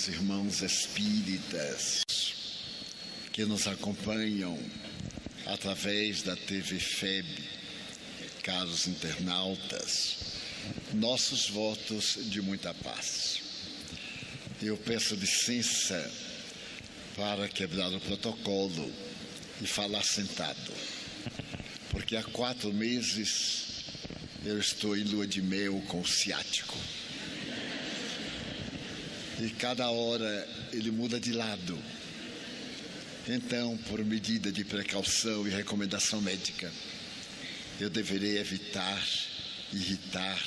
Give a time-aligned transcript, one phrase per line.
[0.00, 2.02] queridos irmãos espíritas
[3.32, 4.58] que nos acompanham
[5.46, 7.26] através da TV FEB,
[8.42, 10.16] caros internautas,
[10.94, 13.42] nossos votos de muita paz.
[14.62, 16.10] Eu peço licença
[17.16, 18.90] para quebrar o protocolo
[19.60, 20.72] e falar sentado,
[21.90, 23.84] porque há quatro meses
[24.44, 26.76] eu estou em lua de mel com o ciático.
[29.40, 31.78] E cada hora ele muda de lado.
[33.26, 36.70] Então, por medida de precaução e recomendação médica,
[37.80, 39.02] eu deverei evitar
[39.72, 40.42] irritar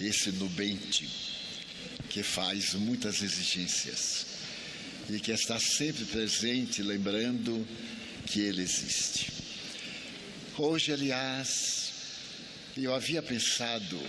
[0.00, 1.08] esse nubente
[2.10, 4.26] que faz muitas exigências
[5.08, 7.66] e que está sempre presente, lembrando
[8.26, 9.32] que ele existe.
[10.58, 11.92] Hoje, aliás,
[12.76, 14.00] eu havia pensado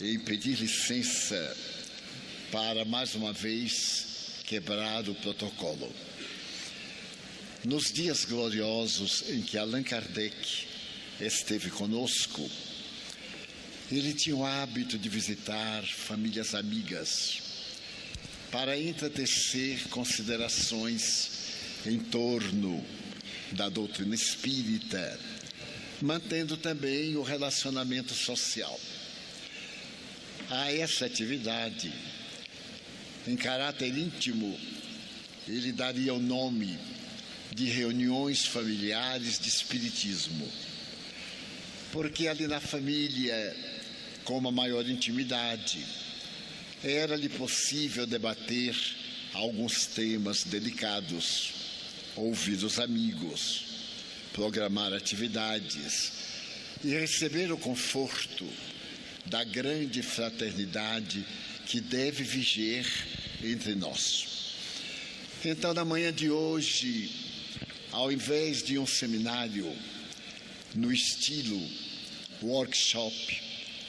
[0.00, 1.56] em pedir licença
[2.52, 5.90] para mais uma vez quebrar o protocolo.
[7.64, 10.66] Nos dias gloriosos em que Allan Kardec
[11.18, 12.48] esteve conosco,
[13.90, 17.40] ele tinha o hábito de visitar famílias amigas
[18.50, 21.30] para entretecer considerações
[21.86, 22.84] em torno
[23.52, 25.18] da doutrina espírita,
[26.02, 28.78] mantendo também o relacionamento social.
[30.50, 32.11] A essa atividade
[33.26, 34.58] em caráter íntimo,
[35.46, 36.78] ele daria o nome
[37.52, 40.50] de reuniões familiares de espiritismo.
[41.92, 43.56] Porque ali na família,
[44.24, 45.84] com uma maior intimidade,
[46.82, 48.74] era-lhe possível debater
[49.34, 51.52] alguns temas delicados,
[52.16, 53.64] ouvir os amigos,
[54.32, 56.12] programar atividades
[56.82, 58.46] e receber o conforto
[59.26, 61.24] da grande fraternidade
[61.66, 62.86] que deve viger
[63.42, 64.26] entre nós.
[65.44, 67.10] Então, na manhã de hoje,
[67.90, 69.70] ao invés de um seminário
[70.74, 71.60] no estilo
[72.42, 73.40] workshop,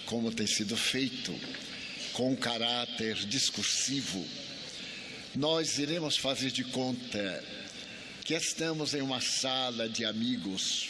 [0.06, 1.34] como tem sido feito,
[2.14, 4.26] com caráter discursivo,
[5.36, 7.44] nós iremos fazer de conta
[8.24, 10.90] que estamos em uma sala de amigos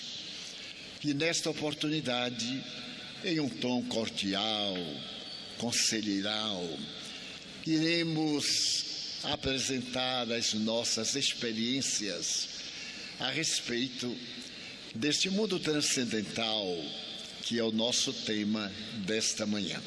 [1.04, 2.64] e, nesta oportunidade,
[3.24, 4.76] em um tom cordial,
[5.64, 6.78] conselheiral,
[7.66, 12.50] iremos apresentar as nossas experiências
[13.18, 14.14] a respeito
[14.94, 16.68] deste mundo transcendental
[17.44, 18.70] que é o nosso tema
[19.06, 19.82] desta manhã.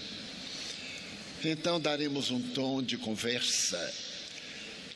[1.45, 3.95] Então daremos um tom de conversa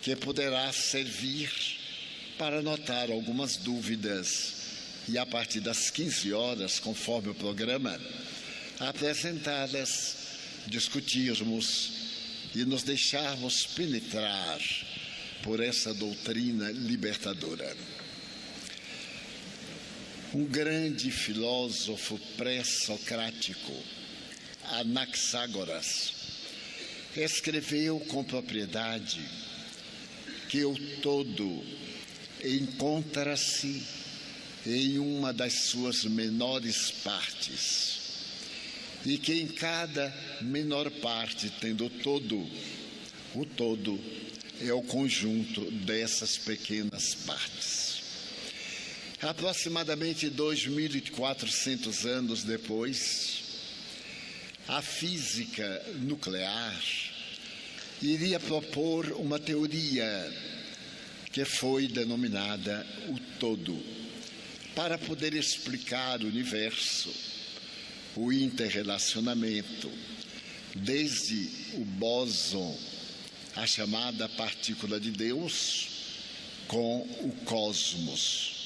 [0.01, 1.51] que poderá servir
[2.39, 4.55] para anotar algumas dúvidas
[5.09, 8.01] e a partir das 15 horas, conforme o programa,
[8.79, 10.20] apresentá-las,
[10.67, 11.93] discutirmos
[12.55, 14.61] e nos deixarmos penetrar
[15.43, 17.77] por essa doutrina libertadora.
[20.33, 23.73] Um grande filósofo pré-socrático,
[24.65, 26.13] Anaxágoras,
[27.17, 29.21] escreveu com propriedade
[30.49, 31.65] que o todo
[32.45, 33.83] encontra-se
[34.67, 38.00] em uma das suas menores partes
[39.05, 42.47] e que em cada menor parte, tendo todo,
[43.35, 43.99] o todo
[44.61, 48.03] é o conjunto dessas pequenas partes.
[49.23, 53.43] Aproximadamente 2.400 anos depois,
[54.69, 56.81] a física nuclear
[58.03, 60.33] iria propor uma teoria
[61.33, 63.79] que foi denominada o todo,
[64.75, 67.13] para poder explicar o universo,
[68.17, 69.91] o interrelacionamento,
[70.75, 72.79] desde o bóson,
[73.57, 75.89] a chamada partícula de Deus,
[76.67, 78.61] com o cosmos.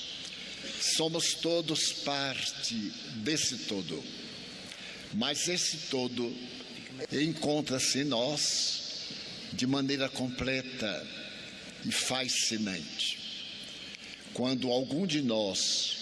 [0.80, 2.74] Somos todos parte
[3.16, 4.02] desse todo,
[5.14, 6.34] mas esse todo
[7.10, 8.82] encontra-se em nós
[9.52, 11.06] de maneira completa
[11.84, 13.18] e fascinante.
[14.32, 15.96] Quando algum de nós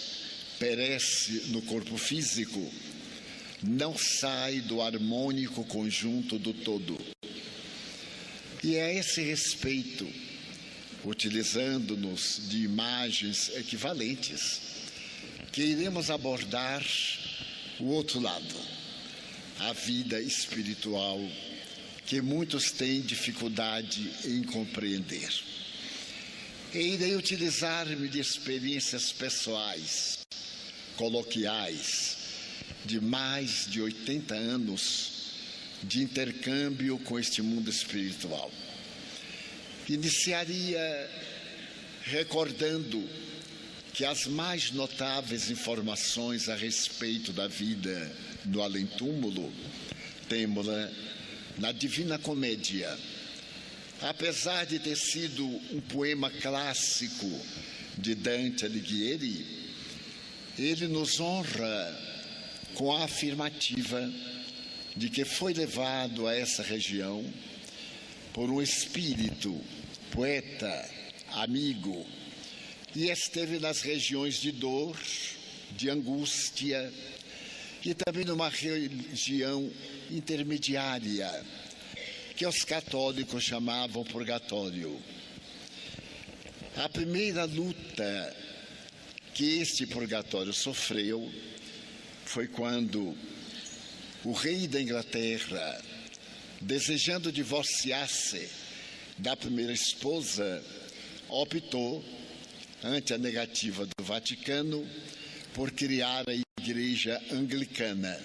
[0.59, 2.71] perece no corpo físico,
[3.63, 6.99] não sai do harmônico conjunto do todo.
[8.61, 10.07] E é a esse respeito,
[11.03, 14.61] utilizando-nos de imagens equivalentes,
[15.51, 16.83] que iremos abordar
[17.79, 18.55] o outro lado,
[19.59, 21.19] a vida espiritual,
[22.05, 25.29] que muitos têm dificuldade em compreender.
[26.73, 30.19] E irei utilizar-me de experiências pessoais,
[30.97, 32.22] coloquiais,
[32.85, 35.11] de mais de 80 anos
[35.83, 38.51] de intercâmbio com este mundo espiritual.
[39.87, 41.09] Iniciaria
[42.03, 43.03] recordando
[43.93, 48.11] que as mais notáveis informações a respeito da vida
[48.45, 49.53] no além-túmulo
[50.27, 50.91] temos-la
[51.57, 52.97] na Divina Comédia.
[54.01, 57.29] Apesar de ter sido um poema clássico
[57.97, 59.45] de Dante Alighieri,
[60.57, 62.12] ele nos honra
[62.75, 64.11] com a afirmativa
[64.95, 67.23] de que foi levado a essa região
[68.33, 69.59] por um espírito,
[70.11, 70.89] poeta,
[71.33, 72.05] amigo,
[72.95, 74.97] e esteve nas regiões de dor,
[75.71, 76.91] de angústia
[77.83, 79.69] e também numa região
[80.11, 81.43] intermediária
[82.35, 84.99] que os católicos chamavam purgatório.
[86.75, 88.35] A primeira luta
[89.33, 91.31] que este purgatório sofreu
[92.33, 93.15] foi quando
[94.23, 95.79] o rei da Inglaterra,
[96.59, 98.49] desejando divorciar-se
[99.19, 100.63] da primeira esposa,
[101.29, 102.03] optou,
[102.83, 104.83] ante a negativa do Vaticano,
[105.53, 108.19] por criar a Igreja Anglicana.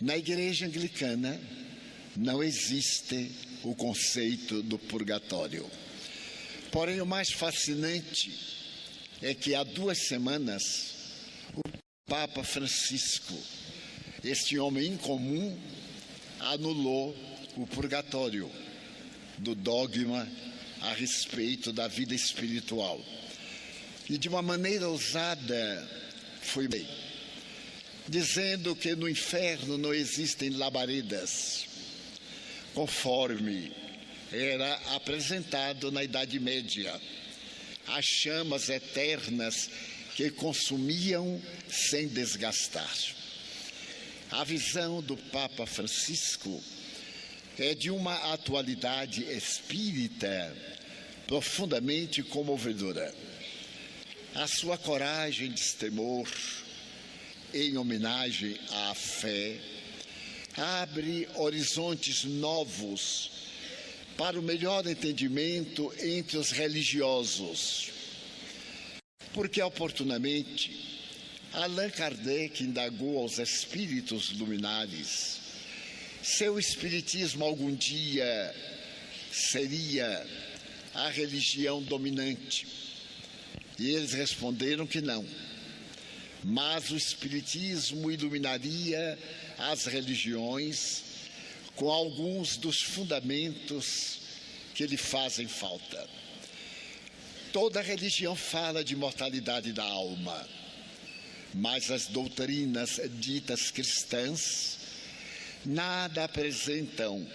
[0.00, 1.40] Na Igreja Anglicana
[2.14, 3.32] não existe
[3.64, 5.68] o conceito do purgatório.
[6.70, 8.32] Porém, o mais fascinante
[9.20, 10.91] é que há duas semanas
[12.06, 13.38] Papa Francisco,
[14.24, 15.58] este homem incomum,
[16.40, 17.16] anulou
[17.56, 18.50] o purgatório
[19.38, 20.28] do dogma
[20.82, 23.00] a respeito da vida espiritual.
[24.10, 25.88] E de uma maneira ousada
[26.42, 26.86] foi bem,
[28.08, 31.66] dizendo que no inferno não existem labaredas,
[32.74, 33.72] conforme
[34.32, 37.00] era apresentado na Idade Média,
[37.86, 39.70] as chamas eternas
[40.14, 41.40] que consumiam
[41.70, 42.96] sem desgastar.
[44.30, 46.62] A visão do Papa Francisco
[47.58, 50.56] é de uma atualidade espírita
[51.26, 53.14] profundamente comovedora.
[54.34, 56.28] A sua coragem e destemor
[57.52, 59.58] em homenagem à fé
[60.56, 63.30] abre horizontes novos
[64.16, 67.91] para o melhor entendimento entre os religiosos.
[69.32, 70.92] Porque oportunamente
[71.52, 75.40] Allan Kardec indagou aos espíritos luminares
[76.22, 78.54] se o espiritismo algum dia
[79.32, 80.26] seria
[80.94, 82.66] a religião dominante.
[83.78, 85.26] E eles responderam que não.
[86.44, 89.18] Mas o espiritismo iluminaria
[89.58, 91.02] as religiões
[91.74, 94.20] com alguns dos fundamentos
[94.74, 96.08] que lhe fazem falta.
[97.52, 100.48] Toda religião fala de mortalidade da alma
[101.54, 104.78] mas as doutrinas ditas cristãs
[105.64, 107.26] nada apresentam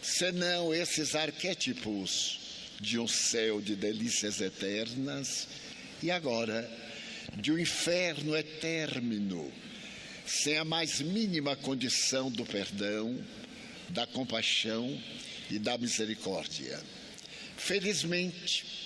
[0.00, 2.38] senão esses arquétipos
[2.80, 5.48] de um céu de delícias eternas
[6.02, 6.70] e agora
[7.36, 9.52] de um inferno eterno,
[10.26, 13.18] sem a mais mínima condição do perdão,
[13.88, 15.00] da compaixão
[15.50, 16.80] e da misericórdia.
[17.56, 18.85] Felizmente,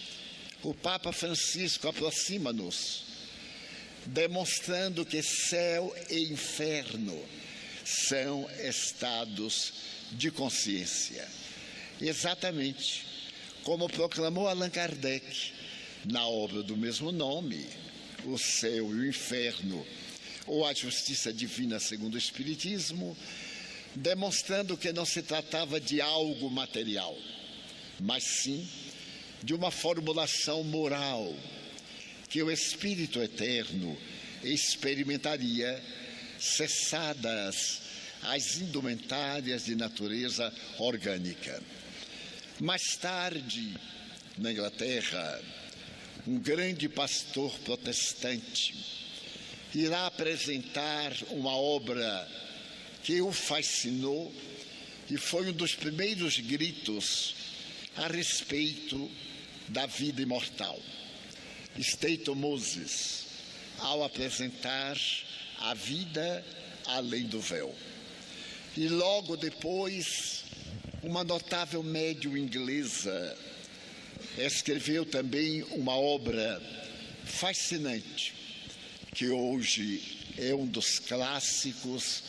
[0.63, 3.05] o Papa Francisco aproxima-nos
[4.07, 7.23] demonstrando que céu e inferno
[7.85, 9.73] são estados
[10.13, 11.27] de consciência.
[12.01, 13.07] Exatamente
[13.63, 15.53] como proclamou Allan Kardec
[16.05, 17.67] na obra do mesmo nome,
[18.25, 19.87] O Céu e o Inferno,
[20.47, 23.17] ou A Justiça Divina segundo o Espiritismo,
[23.95, 27.17] demonstrando que não se tratava de algo material,
[27.99, 28.90] mas sim de
[29.55, 31.35] uma formulação moral
[32.29, 33.97] que o Espírito Eterno
[34.43, 35.83] experimentaria
[36.39, 37.83] cessadas
[38.23, 41.63] as indumentárias de natureza orgânica.
[42.61, 43.75] Mais tarde,
[44.37, 45.41] na Inglaterra,
[46.27, 48.75] um grande pastor protestante
[49.75, 52.29] irá apresentar uma obra
[53.03, 54.33] que o fascinou
[55.11, 57.35] e foi um dos primeiros gritos
[57.97, 59.11] a respeito
[59.71, 60.79] da vida imortal.
[61.79, 63.27] Staton Moses,
[63.79, 64.99] ao apresentar
[65.59, 66.45] a vida
[66.87, 67.75] além do véu.
[68.77, 70.45] E logo depois,
[71.03, 73.37] uma notável médium inglesa
[74.39, 76.61] escreveu também uma obra
[77.25, 78.35] fascinante,
[79.15, 82.23] que hoje é um dos clássicos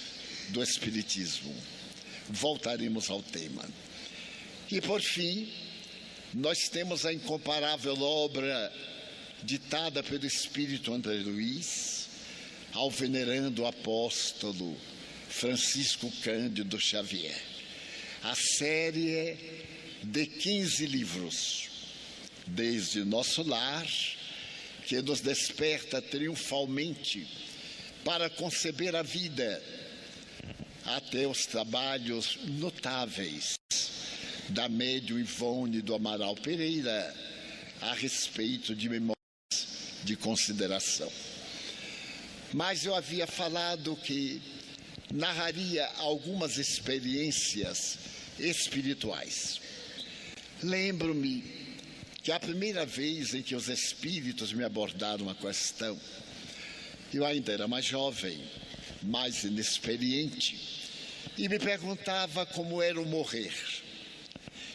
[0.49, 1.53] do Espiritismo.
[2.29, 3.67] Voltaremos ao tema.
[4.69, 5.51] E por fim,
[6.33, 8.71] nós temos a incomparável obra
[9.43, 12.07] ditada pelo espírito André Luiz,
[12.73, 14.77] ao venerando apóstolo
[15.29, 17.37] Francisco Cândido Xavier.
[18.23, 19.37] A série
[20.03, 21.69] de 15 livros,
[22.47, 23.87] desde Nosso Lar,
[24.85, 27.27] que nos desperta triunfalmente
[28.05, 29.61] para conceber a vida,
[30.85, 33.61] até os trabalhos notáveis
[34.51, 37.15] da médium Ivone do Amaral Pereira
[37.81, 39.15] a respeito de memórias
[40.03, 41.11] de consideração.
[42.53, 44.41] Mas eu havia falado que
[45.13, 47.97] narraria algumas experiências
[48.37, 49.61] espirituais.
[50.61, 51.43] Lembro-me
[52.21, 55.99] que a primeira vez em que os espíritos me abordaram a questão,
[57.13, 58.39] eu ainda era mais jovem,
[59.01, 60.59] mais inexperiente,
[61.37, 63.53] e me perguntava como era o morrer,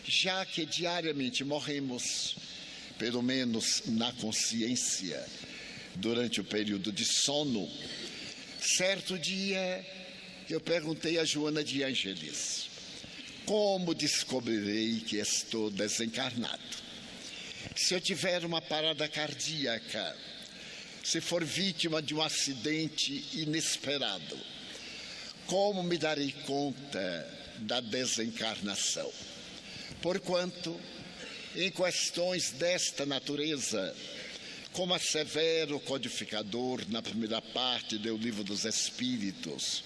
[0.07, 2.37] já que diariamente morremos,
[2.99, 5.25] pelo menos na consciência,
[5.97, 7.69] durante o período de sono.
[8.61, 9.85] Certo dia,
[10.49, 12.69] eu perguntei a Joana de Ângeles:
[13.45, 16.63] como descobrirei que estou desencarnado?
[17.75, 20.17] Se eu tiver uma parada cardíaca,
[21.03, 24.39] se for vítima de um acidente inesperado,
[25.47, 29.13] como me darei conta da desencarnação?
[30.03, 30.79] Porquanto,
[31.55, 33.95] em questões desta natureza,
[34.73, 39.83] como a severo codificador na primeira parte do Livro dos Espíritos,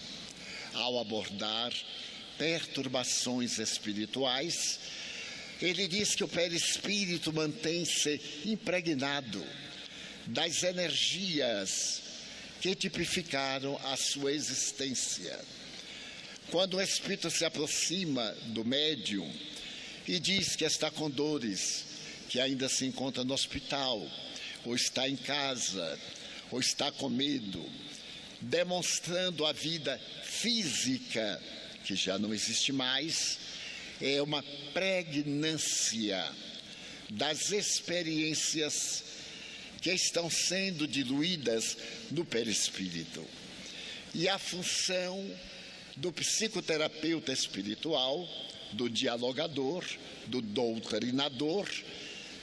[0.75, 1.73] ao abordar
[2.37, 4.81] perturbações espirituais,
[5.61, 9.45] ele diz que o perispírito mantém-se impregnado
[10.27, 12.03] das energias
[12.61, 15.39] que tipificaram a sua existência.
[16.51, 19.31] Quando o espírito se aproxima do médium
[20.11, 21.85] e diz que está com dores,
[22.29, 24.05] que ainda se encontra no hospital,
[24.65, 25.97] ou está em casa,
[26.51, 27.65] ou está com medo,
[28.41, 31.41] demonstrando a vida física,
[31.85, 33.39] que já não existe mais,
[34.01, 34.43] é uma
[34.75, 36.29] pregnância
[37.09, 39.05] das experiências
[39.81, 41.77] que estão sendo diluídas
[42.11, 43.25] no perispírito.
[44.13, 45.25] E a função
[45.95, 48.29] do psicoterapeuta espiritual,
[48.73, 49.85] do dialogador,
[50.27, 51.69] do doutrinador,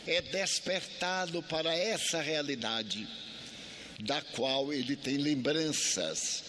[0.06, 3.08] é despertado para essa realidade,
[4.00, 6.44] da qual ele tem lembranças,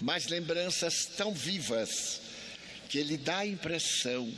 [0.00, 2.20] mas lembranças tão vivas
[2.88, 4.32] que ele dá a impressão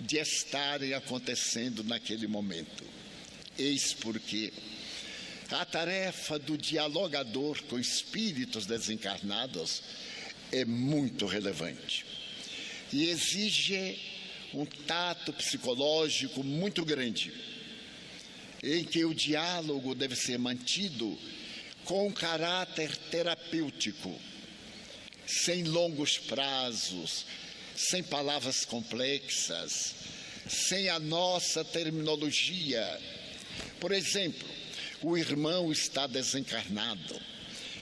[0.00, 2.84] de estarem acontecendo naquele momento.
[3.58, 4.52] Eis porque
[5.50, 9.82] a tarefa do dialogador com espíritos desencarnados
[10.52, 12.06] é muito relevante
[12.92, 13.98] e exige
[14.54, 17.32] um tato psicológico muito grande,
[18.62, 21.18] em que o diálogo deve ser mantido
[21.84, 24.14] com caráter terapêutico,
[25.26, 27.24] sem longos prazos,
[27.76, 29.94] sem palavras complexas,
[30.48, 33.00] sem a nossa terminologia.
[33.78, 34.48] Por exemplo,
[35.02, 37.20] o irmão está desencarnado,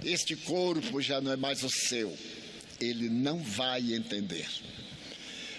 [0.05, 2.17] este corpo já não é mais o seu,
[2.81, 4.49] ele não vai entender.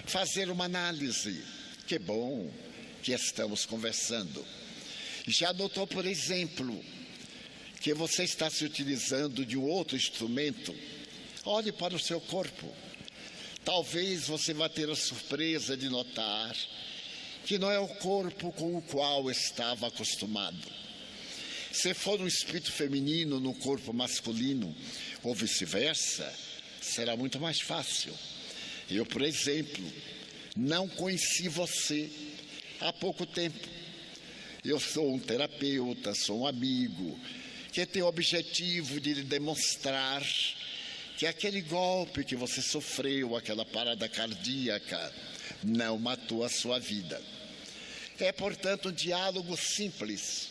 [0.07, 1.43] Fazer uma análise,
[1.85, 2.49] que bom
[3.03, 4.43] que estamos conversando.
[5.27, 6.81] Já notou, por exemplo,
[7.81, 10.73] que você está se utilizando de um outro instrumento?
[11.43, 12.73] Olhe para o seu corpo.
[13.65, 16.55] Talvez você vá ter a surpresa de notar
[17.45, 20.71] que não é o corpo com o qual estava acostumado.
[21.73, 24.73] Se for um espírito feminino no corpo masculino,
[25.21, 26.33] ou vice-versa,
[26.81, 28.13] será muito mais fácil.
[28.89, 29.84] Eu, por exemplo,
[30.56, 32.10] não conheci você
[32.79, 33.67] há pouco tempo.
[34.63, 37.20] Eu sou um terapeuta, sou um amigo,
[37.72, 40.24] que tem o objetivo de lhe demonstrar
[41.17, 45.13] que aquele golpe que você sofreu, aquela parada cardíaca,
[45.63, 47.22] não matou a sua vida.
[48.20, 50.50] É, portanto, um diálogo simples.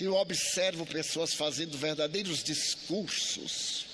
[0.00, 3.86] Eu observo pessoas fazendo verdadeiros discursos,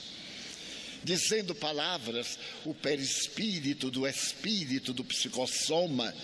[1.02, 6.14] dizendo palavras, o perispírito do espírito, do psicossoma,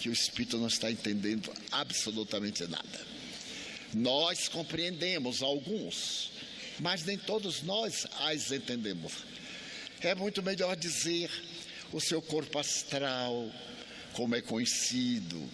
[0.00, 3.06] que o espírito não está entendendo absolutamente nada.
[3.92, 6.30] Nós compreendemos alguns,
[6.80, 9.12] mas nem todos nós as entendemos.
[10.00, 11.30] É muito melhor dizer
[11.92, 13.50] o seu corpo astral,
[14.12, 15.48] como é conhecido,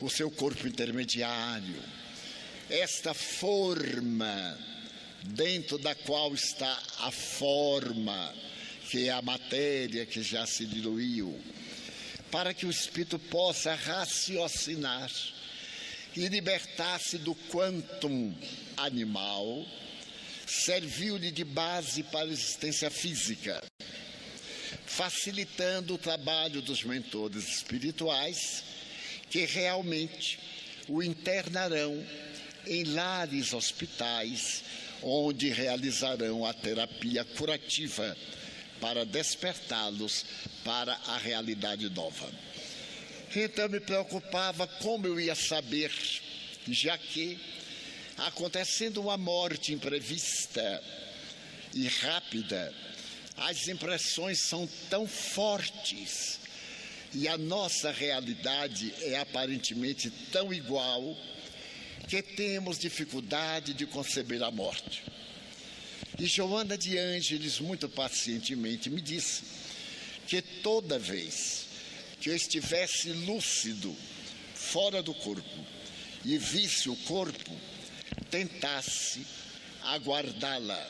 [0.00, 1.82] o seu corpo intermediário,
[2.68, 4.69] esta forma
[5.24, 8.34] dentro da qual está a forma,
[8.90, 11.38] que é a matéria que já se diluiu,
[12.30, 15.10] para que o espírito possa raciocinar
[16.16, 18.34] e libertar-se do quantum
[18.76, 19.66] animal
[20.46, 23.62] serviu-lhe de base para a existência física,
[24.84, 28.64] facilitando o trabalho dos mentores espirituais
[29.30, 30.40] que realmente
[30.88, 32.04] o internarão
[32.66, 34.64] em lares hospitais,
[35.02, 38.16] onde realizarão a terapia curativa
[38.80, 40.24] para despertá-los
[40.64, 42.30] para a realidade nova.
[43.34, 45.92] Então me preocupava como eu ia saber,
[46.68, 47.38] já que
[48.16, 50.82] acontecendo uma morte imprevista
[51.74, 52.74] e rápida,
[53.36, 56.40] as impressões são tão fortes
[57.14, 61.16] e a nossa realidade é aparentemente tão igual
[62.08, 65.02] que temos dificuldade de conceber a morte.
[66.18, 69.42] E Joana de Ângeles, muito pacientemente, me disse
[70.26, 71.66] que toda vez
[72.20, 73.96] que eu estivesse lúcido,
[74.54, 75.66] fora do corpo,
[76.24, 77.50] e visse o corpo,
[78.30, 79.26] tentasse
[79.82, 80.86] aguardá-la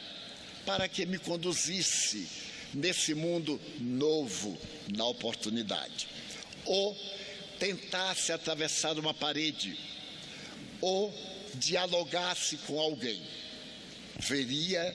[0.67, 2.27] para que me conduzisse
[2.75, 4.59] nesse mundo novo
[4.93, 6.09] na oportunidade.
[6.65, 6.97] Ou
[7.59, 9.79] tentasse atravessar uma parede,
[10.81, 11.13] ou
[11.55, 13.21] dialogasse com alguém.
[14.19, 14.95] Veria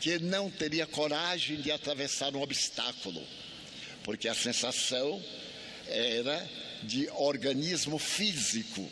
[0.00, 3.22] que não teria coragem de atravessar um obstáculo,
[4.02, 5.22] porque a sensação
[5.86, 6.48] era
[6.82, 8.88] de organismo físico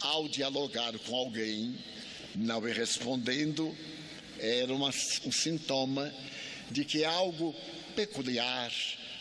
[0.00, 1.74] ao dialogar com alguém,
[2.34, 3.76] não respondendo,
[4.38, 4.90] era uma,
[5.24, 6.12] um sintoma
[6.70, 7.54] de que algo
[7.96, 8.72] peculiar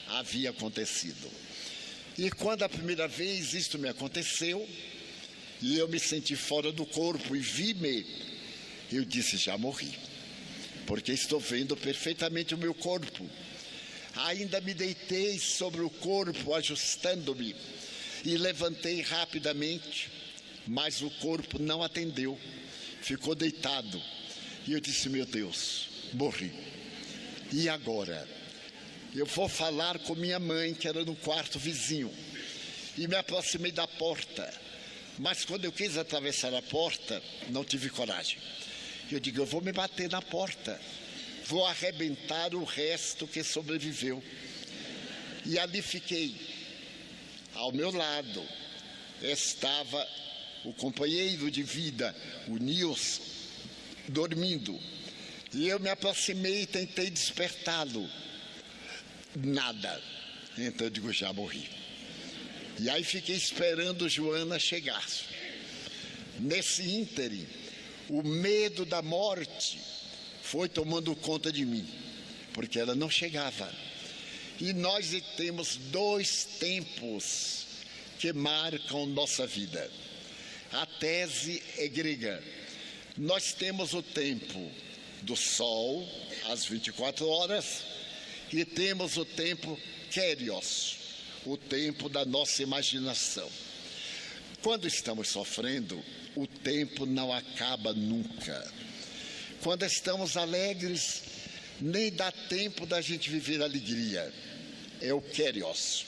[0.10, 1.32] havia acontecido.
[2.18, 4.68] E quando a primeira vez isto me aconteceu,
[5.62, 8.06] e eu me senti fora do corpo e vi-me,
[8.92, 9.98] eu disse: já morri,
[10.86, 13.30] porque estou vendo perfeitamente o meu corpo.
[14.16, 17.56] Ainda me deitei sobre o corpo, ajustando-me,
[18.26, 20.18] e levantei rapidamente
[20.68, 22.38] mas o corpo não atendeu,
[23.02, 24.02] ficou deitado.
[24.68, 26.52] E eu disse: Meu Deus, morri.
[27.52, 28.28] E agora?
[29.16, 32.14] Eu vou falar com minha mãe, que era no quarto vizinho,
[32.98, 34.54] e me aproximei da porta.
[35.18, 38.38] Mas quando eu quis atravessar a porta, não tive coragem.
[39.12, 40.80] Eu digo: Eu vou me bater na porta,
[41.46, 44.24] vou arrebentar o resto que sobreviveu.
[45.46, 46.36] E ali fiquei.
[47.56, 48.48] Ao meu lado
[49.22, 50.08] estava
[50.64, 52.16] o companheiro de vida,
[52.48, 53.24] o Nilson,
[54.10, 54.80] dormindo.
[55.54, 58.08] E eu me aproximei e tentei despertá-lo.
[59.36, 60.02] Nada.
[60.58, 61.77] Então eu digo, já morri.
[62.80, 65.06] E aí fiquei esperando Joana chegar.
[66.40, 67.48] Nesse ínterim,
[68.10, 69.80] o medo da morte
[70.42, 71.88] foi tomando conta de mim,
[72.54, 73.74] porque ela não chegava.
[74.60, 77.66] E nós temos dois tempos
[78.20, 79.90] que marcam nossa vida
[80.72, 82.44] a tese é grega.
[83.18, 84.72] Nós temos o tempo
[85.22, 86.08] do sol,
[86.50, 87.84] às 24 horas,
[88.52, 89.80] e temos o tempo
[90.12, 90.98] Kérios,
[91.46, 93.50] o tempo da nossa imaginação.
[94.62, 96.04] Quando estamos sofrendo,
[96.36, 98.74] o tempo não acaba nunca.
[99.62, 101.24] Quando estamos alegres,
[101.80, 104.34] nem dá tempo da gente viver alegria.
[105.02, 106.06] É o Kérios,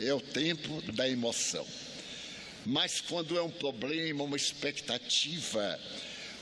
[0.00, 1.66] é o tempo da emoção.
[2.64, 5.80] Mas quando é um problema, uma expectativa,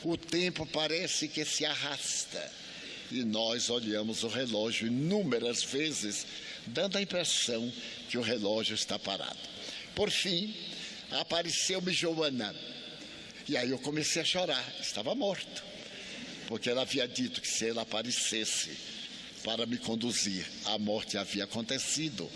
[0.02, 2.52] o tempo parece que se arrasta.
[3.10, 6.26] E nós olhamos o relógio inúmeras vezes,
[6.66, 7.72] dando a impressão
[8.08, 9.38] que o relógio está parado.
[9.94, 10.54] Por fim,
[11.10, 12.54] apareceu-me Joana.
[13.48, 15.64] E aí eu comecei a chorar, estava morto.
[16.46, 18.76] Porque ela havia dito que se ela aparecesse
[19.44, 22.30] para me conduzir, a morte havia acontecido.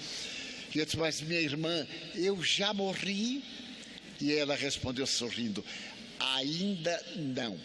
[0.75, 3.43] E eu disse, mas minha irmã, eu já morri
[4.21, 5.65] e ela respondeu sorrindo:
[6.19, 7.59] Ainda não.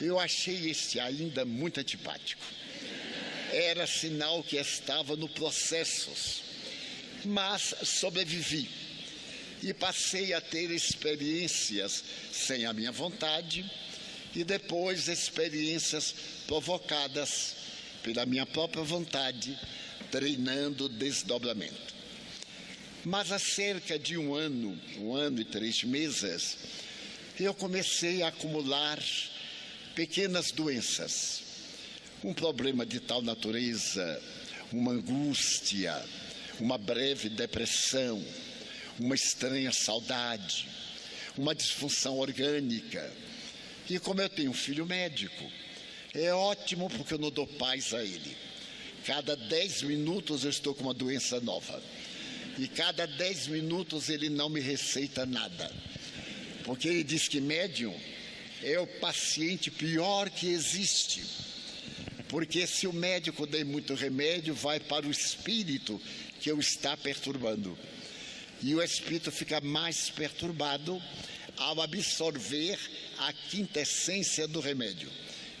[0.00, 2.42] Eu achei este ainda muito antipático.
[3.56, 6.10] Era sinal que estava no processo,
[7.24, 8.68] mas sobrevivi
[9.62, 13.64] e passei a ter experiências sem a minha vontade
[14.34, 16.14] e depois experiências
[16.46, 17.56] provocadas
[18.02, 19.58] pela minha própria vontade,
[20.10, 21.94] treinando desdobramento.
[23.06, 26.58] Mas há cerca de um ano, um ano e três meses,
[27.40, 29.02] eu comecei a acumular
[29.94, 31.45] pequenas doenças.
[32.24, 34.22] Um problema de tal natureza,
[34.72, 36.02] uma angústia,
[36.58, 38.24] uma breve depressão,
[38.98, 40.66] uma estranha saudade,
[41.36, 43.12] uma disfunção orgânica.
[43.88, 45.44] E como eu tenho um filho médico,
[46.14, 48.36] é ótimo porque eu não dou paz a ele.
[49.04, 51.80] Cada dez minutos eu estou com uma doença nova
[52.58, 55.70] e cada dez minutos ele não me receita nada.
[56.64, 57.94] Porque ele diz que médium
[58.62, 61.45] é o paciente pior que existe.
[62.28, 66.00] Porque se o médico der muito remédio, vai para o espírito
[66.40, 67.78] que o está perturbando.
[68.62, 71.00] E o espírito fica mais perturbado
[71.56, 72.78] ao absorver
[73.18, 75.10] a quintessência do remédio.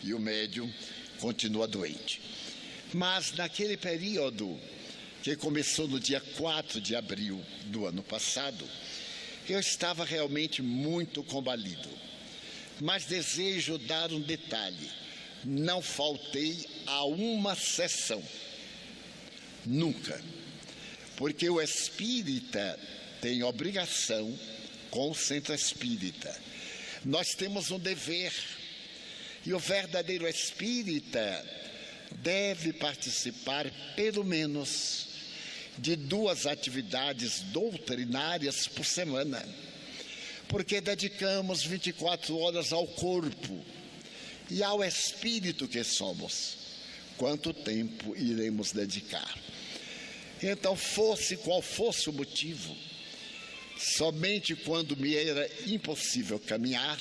[0.02, 0.72] E o médium
[1.20, 2.20] continua doente.
[2.92, 4.58] Mas naquele período,
[5.22, 8.64] que começou no dia 4 de abril do ano passado,
[9.48, 11.88] eu estava realmente muito combalido.
[12.80, 14.88] Mas desejo dar um detalhe:
[15.46, 18.22] não faltei a uma sessão.
[19.64, 20.20] Nunca.
[21.16, 22.78] Porque o espírita
[23.20, 24.36] tem obrigação
[24.90, 26.34] com o centro espírita.
[27.04, 28.32] Nós temos um dever.
[29.44, 31.44] E o verdadeiro espírita
[32.16, 35.06] deve participar, pelo menos,
[35.78, 39.46] de duas atividades doutrinárias por semana,
[40.48, 43.64] porque dedicamos 24 horas ao corpo
[44.50, 46.56] e ao espírito que somos.
[47.16, 49.38] Quanto tempo iremos dedicar?
[50.42, 52.76] Então, fosse qual fosse o motivo,
[53.78, 57.00] somente quando me era impossível caminhar,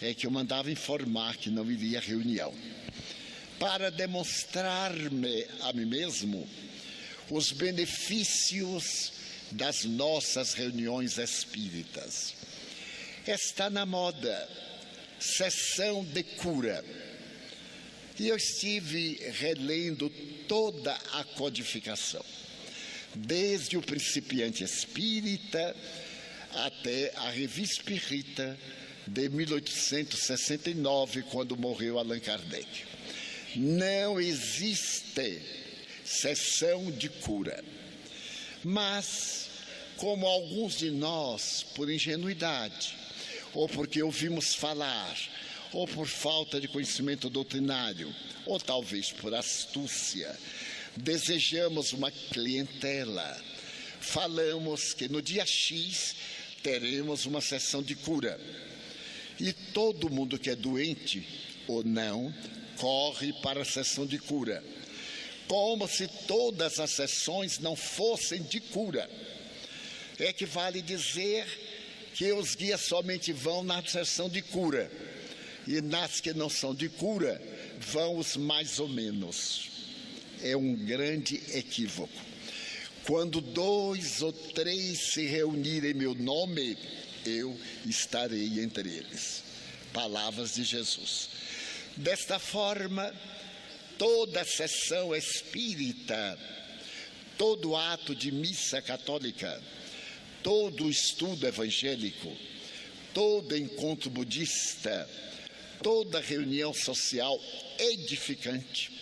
[0.00, 2.54] é que eu mandava informar que não iria à reunião,
[3.58, 6.48] para demonstrar-me a mim mesmo
[7.30, 9.12] os benefícios
[9.50, 12.34] das nossas reuniões espíritas.
[13.26, 14.48] Está na moda
[15.18, 16.84] sessão de cura.
[18.18, 20.08] E eu estive relendo
[20.46, 22.24] toda a codificação,
[23.14, 25.74] desde o principiante espírita
[26.54, 28.56] até a revista espírita
[29.06, 32.84] de 1869, quando morreu Allan Kardec.
[33.56, 35.42] Não existe
[36.04, 37.64] sessão de cura.
[38.62, 39.48] Mas,
[39.96, 42.96] como alguns de nós, por ingenuidade,
[43.54, 45.16] ou porque ouvimos falar,
[45.72, 48.14] ou por falta de conhecimento doutrinário,
[48.46, 50.38] ou talvez por astúcia,
[50.96, 53.42] desejamos uma clientela.
[54.00, 56.14] Falamos que no dia X
[56.62, 58.38] teremos uma sessão de cura.
[59.40, 61.26] E todo mundo que é doente
[61.66, 62.32] ou não
[62.76, 64.62] corre para a sessão de cura
[65.46, 69.08] como se todas as sessões não fossem de cura.
[70.18, 71.46] É que vale dizer
[72.14, 74.90] que os guias somente vão na sessão de cura,
[75.66, 77.42] e nas que não são de cura,
[77.80, 79.70] vão os mais ou menos.
[80.40, 82.12] É um grande equívoco.
[83.04, 86.78] Quando dois ou três se reunirem em meu nome,
[87.26, 89.42] eu estarei entre eles.
[89.92, 91.28] Palavras de Jesus.
[91.96, 93.12] Desta forma,
[93.98, 96.38] toda sessão espírita,
[97.36, 99.62] todo ato de missa católica,
[100.44, 102.30] todo estudo evangélico,
[103.14, 105.08] todo encontro budista,
[105.82, 107.40] toda reunião social
[107.78, 108.92] edificante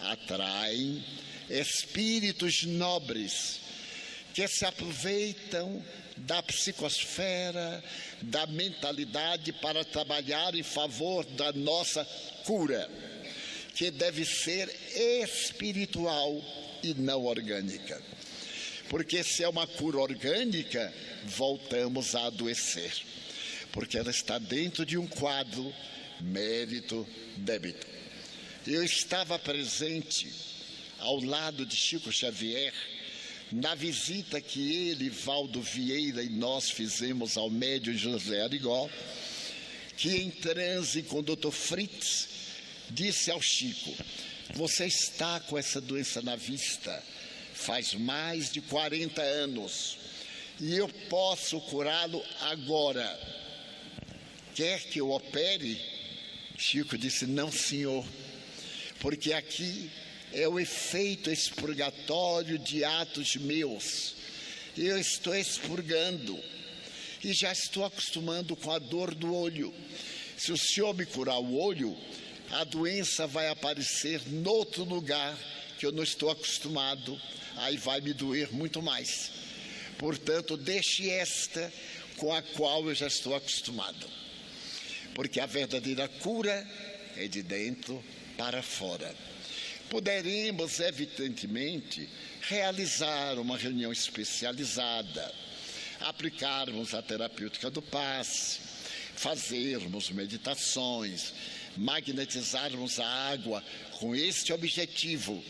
[0.00, 1.02] atraem
[1.48, 3.60] espíritos nobres
[4.34, 5.82] que se aproveitam
[6.16, 7.82] da psicosfera,
[8.22, 12.04] da mentalidade para trabalhar em favor da nossa
[12.44, 12.90] cura
[13.74, 14.68] que deve ser
[15.22, 16.42] espiritual
[16.82, 18.02] e não orgânica.
[18.90, 20.92] Porque se é uma cura orgânica,
[21.24, 22.92] voltamos a adoecer.
[23.70, 25.72] Porque ela está dentro de um quadro
[26.20, 27.86] mérito-débito.
[28.66, 30.28] Eu estava presente
[30.98, 32.74] ao lado de Chico Xavier
[33.52, 38.90] na visita que ele, Valdo Vieira e nós fizemos ao médio José Arigó,
[39.96, 41.52] que em transe com o Dr.
[41.52, 42.28] Fritz
[42.90, 43.94] disse ao Chico:
[44.54, 47.04] Você está com essa doença na vista
[47.60, 49.98] faz mais de 40 anos
[50.58, 53.18] e eu posso curá-lo agora.
[54.54, 55.80] Quer que eu opere?
[56.56, 58.04] Chico disse: Não, senhor,
[58.98, 59.90] porque aqui
[60.32, 64.14] é o efeito expurgatório de atos meus.
[64.76, 66.38] Eu estou expurgando
[67.22, 69.72] e já estou acostumando com a dor do olho.
[70.36, 71.96] Se o senhor me curar o olho,
[72.50, 75.38] a doença vai aparecer noutro lugar
[75.78, 77.18] que eu não estou acostumado,
[77.60, 79.30] aí vai me doer muito mais.
[79.98, 81.72] Portanto, deixe esta
[82.16, 84.06] com a qual eu já estou acostumado.
[85.14, 86.66] Porque a verdadeira cura
[87.16, 88.02] é de dentro
[88.36, 89.14] para fora.
[89.88, 92.08] Poderemos, evidentemente,
[92.42, 95.34] realizar uma reunião especializada,
[96.00, 98.60] aplicarmos a terapêutica do passe,
[99.16, 101.34] fazermos meditações,
[101.76, 103.62] magnetizarmos a água
[103.98, 105.42] com este objetivo,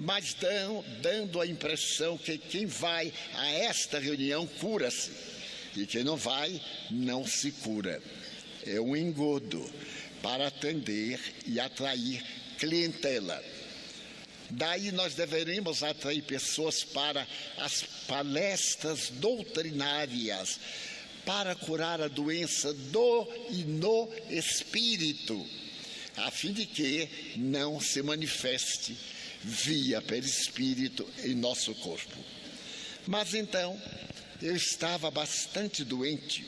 [0.00, 5.10] mas dão, dando a impressão que quem vai a esta reunião cura-se
[5.76, 6.58] e quem não vai
[6.90, 8.02] não se cura.
[8.66, 9.62] é um engodo
[10.22, 12.24] para atender e atrair
[12.58, 13.44] clientela.
[14.48, 17.26] Daí nós deveremos atrair pessoas para
[17.58, 20.58] as palestras doutrinárias,
[21.26, 25.46] para curar a doença do e no espírito,
[26.16, 28.96] a fim de que não se manifeste
[29.42, 32.16] via perispírito em nosso corpo.
[33.06, 33.80] Mas então,
[34.42, 36.46] eu estava bastante doente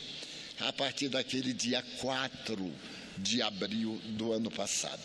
[0.60, 2.72] a partir daquele dia 4
[3.18, 5.02] de abril do ano passado.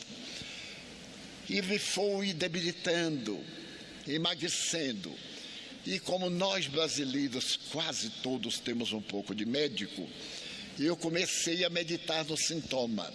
[1.50, 3.39] E me fui debilitando,
[4.08, 5.13] emagrecendo.
[5.86, 10.08] E como nós brasileiros quase todos temos um pouco de médico,
[10.78, 13.12] eu comecei a meditar no sintoma: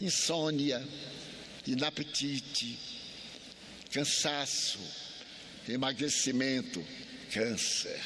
[0.00, 0.82] insônia,
[1.66, 2.93] inapetite,
[3.94, 4.80] cansaço,
[5.68, 6.84] emagrecimento,
[7.32, 8.02] câncer.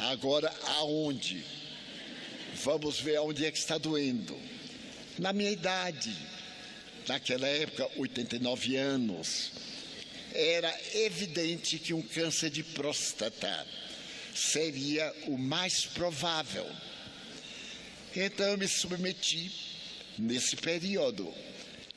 [0.00, 1.44] Agora, aonde?
[2.64, 4.36] Vamos ver onde é que está doendo.
[5.20, 6.12] Na minha idade,
[7.06, 9.52] naquela época, 89 anos,
[10.34, 13.66] era evidente que um câncer de próstata
[14.34, 16.66] seria o mais provável.
[18.16, 19.52] Então eu me submeti,
[20.18, 21.32] nesse período,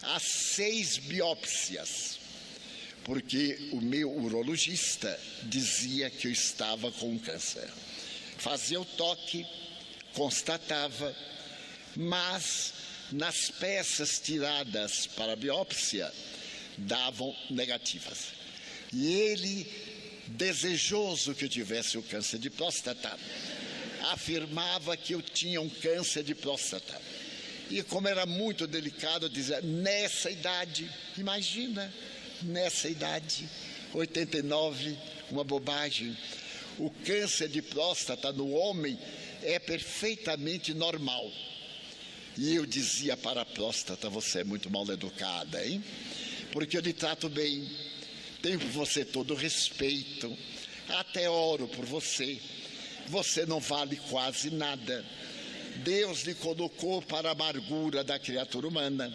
[0.03, 2.19] a seis biópsias,
[3.03, 7.69] porque o meu urologista dizia que eu estava com câncer.
[8.37, 9.45] Fazia o toque,
[10.13, 11.15] constatava,
[11.95, 12.73] mas
[13.11, 16.11] nas peças tiradas para a biópsia
[16.77, 18.29] davam negativas.
[18.91, 19.67] E ele,
[20.27, 23.17] desejoso que eu tivesse o câncer de próstata,
[24.11, 27.01] afirmava que eu tinha um câncer de próstata.
[27.69, 31.93] E como era muito delicado, dizia, nessa idade, imagina,
[32.43, 33.47] nessa idade,
[33.93, 34.97] 89,
[35.31, 36.17] uma bobagem.
[36.77, 38.97] O câncer de próstata no homem
[39.43, 41.31] é perfeitamente normal.
[42.37, 45.83] E eu dizia para a próstata: Você é muito mal educada, hein?
[46.51, 47.69] Porque eu lhe trato bem,
[48.41, 50.35] tenho por você todo respeito,
[50.89, 52.39] até oro por você.
[53.07, 55.05] Você não vale quase nada.
[55.77, 59.13] Deus lhe colocou para a amargura da criatura humana,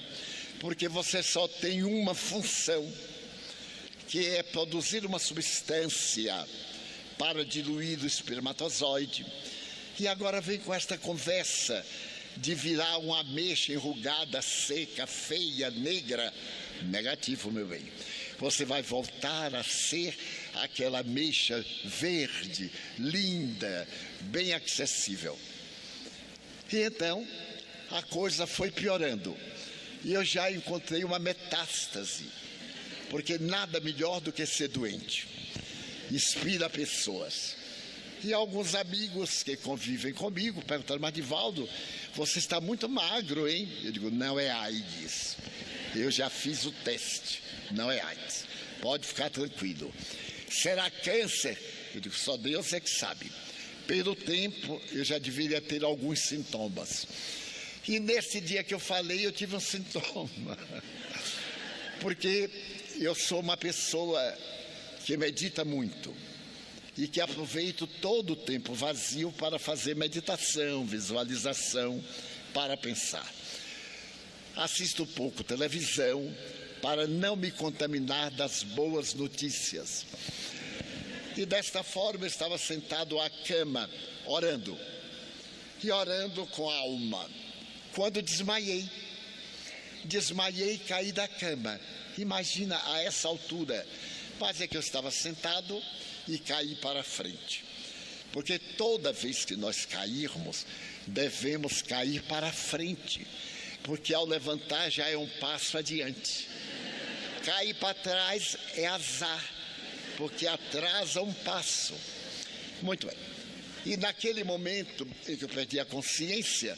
[0.61, 2.93] porque você só tem uma função,
[4.09, 6.35] que é produzir uma substância
[7.18, 9.27] para diluir o espermatozoide.
[10.01, 11.85] E agora vem com esta conversa
[12.37, 16.33] de virar uma ameixa enrugada, seca, feia, negra.
[16.85, 17.85] Negativo, meu bem.
[18.38, 20.16] Você vai voltar a ser
[20.55, 23.87] aquela ameixa verde, linda,
[24.21, 25.38] bem acessível.
[26.73, 27.27] E então
[27.90, 29.37] a coisa foi piorando.
[30.05, 32.27] E eu já encontrei uma metástase,
[33.11, 35.27] porque nada melhor do que ser doente.
[36.11, 37.57] Inspira pessoas.
[38.23, 41.68] E alguns amigos que convivem comigo perguntaram, mas Divaldo,
[42.14, 43.68] você está muito magro, hein?
[43.85, 45.37] Eu digo, não é AIDS.
[45.94, 48.44] Eu já fiz o teste, não é AIDS.
[48.81, 49.92] Pode ficar tranquilo.
[50.51, 51.59] Será câncer?
[51.94, 53.31] Eu digo, só Deus é que sabe.
[53.87, 57.07] Pelo tempo, eu já deveria ter alguns sintomas.
[57.87, 60.59] E nesse dia que eu falei, eu tive um sintoma.
[62.01, 62.51] Porque
[63.05, 64.37] eu sou uma pessoa
[65.05, 66.15] que medita muito
[66.97, 72.03] e que aproveito todo o tempo vazio para fazer meditação, visualização,
[72.53, 73.27] para pensar.
[74.57, 76.35] Assisto pouco televisão
[76.83, 80.05] para não me contaminar das boas notícias.
[81.37, 83.89] E desta forma estava sentado à cama,
[84.27, 84.77] orando.
[85.83, 87.31] E orando com a alma.
[87.95, 88.91] Quando desmaiei,
[90.05, 91.79] desmaiei e caí da cama.
[92.19, 93.87] Imagina a essa altura.
[94.41, 95.83] Mas é que eu estava sentado
[96.27, 97.65] e cair para frente.
[98.33, 100.67] Porque toda vez que nós cairmos,
[101.07, 103.27] devemos cair para frente,
[103.83, 106.49] porque ao levantar já é um passo adiante.
[107.45, 109.43] Cair para trás é azar,
[110.17, 111.95] porque atrasa um passo.
[112.83, 113.17] Muito bem.
[113.87, 116.77] E naquele momento em que eu perdi a consciência,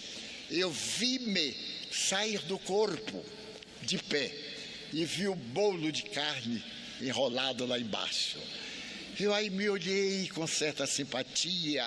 [0.50, 1.56] eu vi-me
[1.90, 3.24] sair do corpo
[3.82, 4.49] de pé
[4.92, 6.62] e vi o bolo de carne
[7.00, 8.38] enrolado lá embaixo.
[9.18, 11.84] Eu aí me olhei com certa simpatia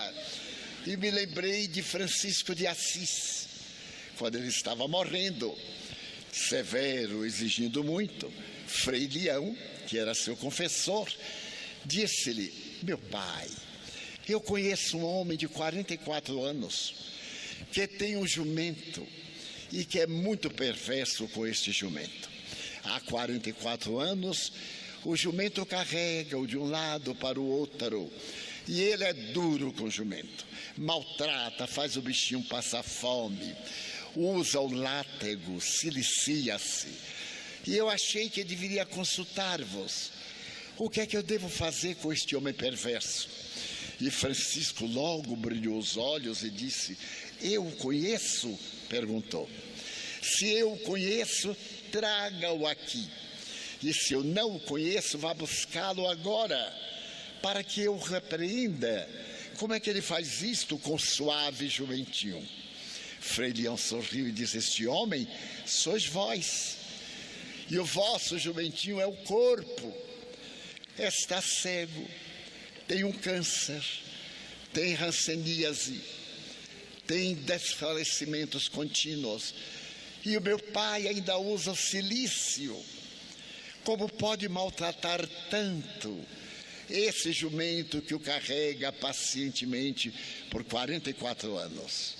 [0.85, 3.47] e me lembrei de Francisco de Assis,
[4.17, 5.57] quando ele estava morrendo,
[6.31, 8.31] severo, exigindo muito.
[8.67, 9.55] Frei Leão,
[9.87, 11.09] que era seu confessor,
[11.85, 13.47] disse-lhe: Meu pai,
[14.27, 16.95] eu conheço um homem de 44 anos
[17.71, 19.05] que tem um jumento
[19.71, 22.32] e que é muito perverso com este jumento.
[22.83, 24.51] Há 44 anos
[25.05, 28.11] o jumento carrega-o de um lado para o outro,
[28.67, 30.45] E ele é duro com o jumento,
[30.77, 33.53] maltrata, faz o bichinho passar fome,
[34.15, 36.87] usa o látego, silicia-se.
[37.67, 40.11] E eu achei que deveria consultar-vos.
[40.77, 43.27] O que é que eu devo fazer com este homem perverso?
[43.99, 46.97] E Francisco logo brilhou os olhos e disse:
[47.41, 48.57] Eu o conheço?
[48.89, 49.49] perguntou.
[50.21, 51.55] Se eu o conheço,
[51.93, 53.07] traga-o aqui.
[53.83, 56.73] E se eu não o conheço, vá buscá-lo agora,
[57.41, 59.07] para que eu repreenda.
[59.57, 62.45] Como é que ele faz isto com suave jumentinho?
[63.19, 65.27] Frei Leão sorriu e disse: Este homem
[65.65, 66.77] sois vós,
[67.69, 69.93] e o vosso jumentinho é o corpo.
[70.97, 72.09] Está cego,
[72.87, 73.83] tem um câncer,
[74.73, 76.01] tem ranceníase,
[77.05, 79.53] tem desfalecimentos contínuos.
[80.25, 82.77] E o meu pai ainda usa o silício.
[83.83, 86.25] Como pode maltratar tanto
[86.89, 90.13] esse jumento que o carrega pacientemente
[90.49, 92.15] por 44 anos?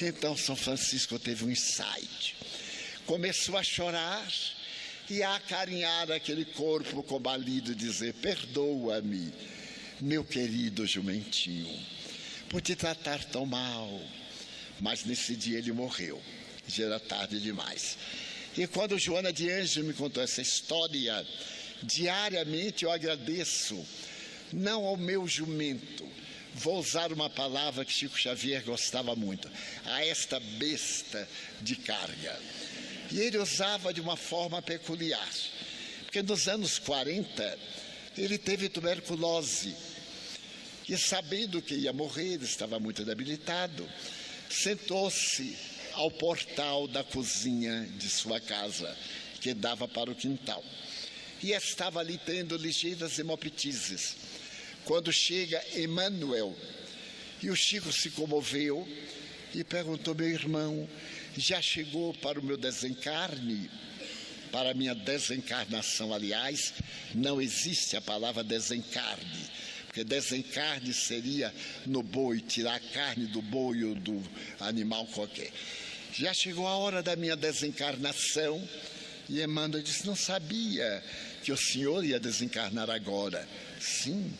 [0.00, 2.36] Então São Francisco teve um insight.
[3.06, 4.26] Começou a chorar
[5.08, 9.32] e a acarinhar aquele corpo combalido e dizer: Perdoa-me,
[10.00, 11.78] meu querido jumentinho,
[12.48, 14.00] por te tratar tão mal.
[14.80, 16.20] Mas nesse dia ele morreu,
[16.68, 17.96] já era tarde demais.
[18.56, 21.26] E quando Joana de Anjo me contou essa história,
[21.82, 23.84] diariamente eu agradeço,
[24.52, 26.08] não ao meu jumento,
[26.54, 29.50] vou usar uma palavra que Chico Xavier gostava muito,
[29.84, 31.28] a esta besta
[31.60, 32.40] de carga.
[33.12, 35.28] E ele usava de uma forma peculiar,
[36.04, 37.58] porque nos anos 40
[38.16, 39.76] ele teve tuberculose
[40.88, 43.86] e, sabendo que ia morrer, estava muito debilitado,
[44.48, 48.96] sentou-se ao portal da cozinha de sua casa,
[49.40, 50.62] que dava para o quintal.
[51.42, 54.16] E estava ali tendo ligeiras hemoptises
[54.84, 56.56] quando chega Emmanuel.
[57.42, 58.88] E o Chico se comoveu
[59.54, 60.88] e perguntou: meu irmão,
[61.36, 63.70] já chegou para o meu desencarne?
[64.50, 66.72] Para a minha desencarnação, aliás,
[67.14, 69.50] não existe a palavra desencarne,
[69.86, 71.52] porque desencarne seria
[71.84, 74.22] no boi, tirar a carne do boi ou do
[74.60, 75.50] animal qualquer.
[76.18, 78.66] Já chegou a hora da minha desencarnação
[79.28, 81.04] e Emmanuel disse: Não sabia
[81.44, 83.46] que o senhor ia desencarnar agora.
[83.78, 84.32] Sim,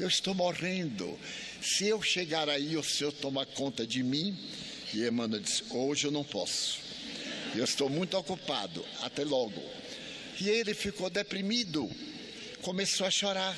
[0.00, 1.20] eu estou morrendo.
[1.60, 4.38] Se eu chegar aí, o senhor toma conta de mim?
[4.94, 6.78] E Emmanuel disse: Hoje eu não posso.
[7.54, 8.82] Eu estou muito ocupado.
[9.02, 9.62] Até logo.
[10.40, 11.90] E ele ficou deprimido.
[12.62, 13.56] Começou a chorar.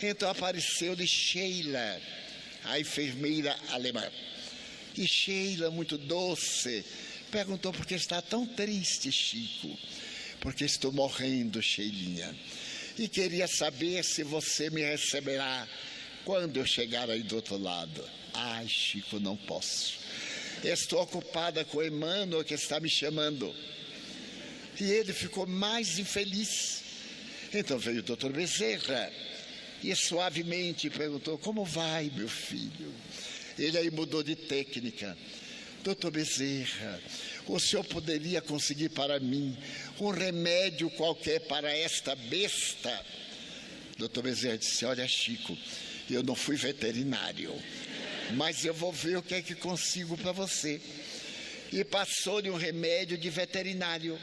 [0.00, 2.00] Então apareceu-lhe Sheila,
[2.66, 4.08] a enfermeira alemã.
[4.98, 6.84] E Sheila, muito doce,
[7.30, 9.76] perguntou por que está tão triste, Chico.
[10.40, 12.34] Porque estou morrendo, Sheilinha
[12.98, 15.66] e queria saber se você me receberá
[16.24, 18.04] quando eu chegar aí do outro lado.
[18.34, 19.98] Ai, Chico, não posso.
[20.64, 23.54] Estou ocupada com Emmanuel que está me chamando.
[24.80, 26.82] E ele ficou mais infeliz.
[27.54, 29.10] Então veio o doutor Bezerra
[29.82, 32.92] e suavemente perguntou: Como vai, meu filho?
[33.58, 35.16] Ele aí mudou de técnica.
[35.82, 37.00] Doutor Bezerra,
[37.46, 39.56] o senhor poderia conseguir para mim
[40.00, 43.04] um remédio qualquer para esta besta?
[43.96, 45.56] Doutor Bezerra disse: Olha, Chico,
[46.10, 47.54] eu não fui veterinário,
[48.34, 50.80] mas eu vou ver o que é que consigo para você.
[51.72, 54.18] E passou-lhe um remédio de veterinário.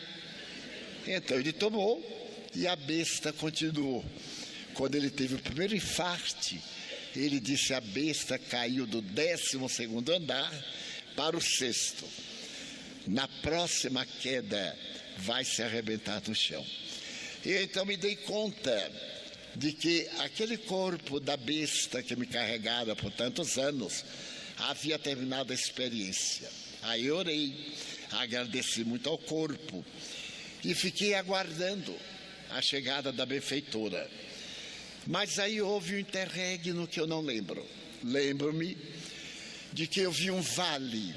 [1.07, 2.03] Então ele tomou
[2.55, 4.03] e a besta continuou.
[4.73, 6.61] Quando ele teve o primeiro infarte,
[7.19, 10.51] ele disse: a besta caiu do 12 segundo andar
[11.15, 12.05] para o sexto
[13.07, 14.77] na próxima queda
[15.17, 16.65] vai se arrebentar no chão.
[17.45, 18.91] E então me dei conta
[19.55, 24.03] de que aquele corpo da besta que me carregara por tantos anos
[24.57, 26.49] havia terminado a experiência.
[26.81, 27.73] Aí orei,
[28.11, 29.85] agradeci muito ao corpo
[30.63, 31.95] e fiquei aguardando
[32.49, 34.09] a chegada da benfeitora.
[35.07, 37.65] Mas aí houve um interregno que eu não lembro.
[38.03, 38.77] Lembro-me
[39.73, 41.13] de que eu vi um vale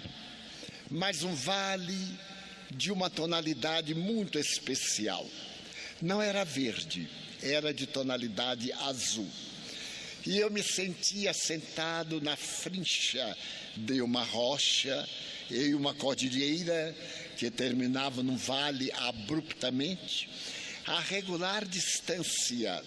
[0.90, 2.18] mas um vale
[2.70, 5.28] de uma tonalidade muito especial.
[6.00, 7.08] Não era verde,
[7.42, 9.28] era de tonalidade azul.
[10.26, 13.36] E eu me sentia sentado na frincha
[13.76, 15.08] de uma rocha
[15.50, 16.94] e uma cordilheira
[17.36, 20.28] que terminava num vale abruptamente,
[20.86, 22.82] a regular distância,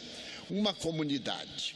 [0.52, 1.76] uma comunidade.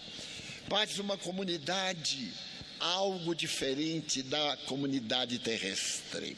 [0.69, 2.31] Mas uma comunidade
[2.79, 6.37] algo diferente da comunidade terrestre.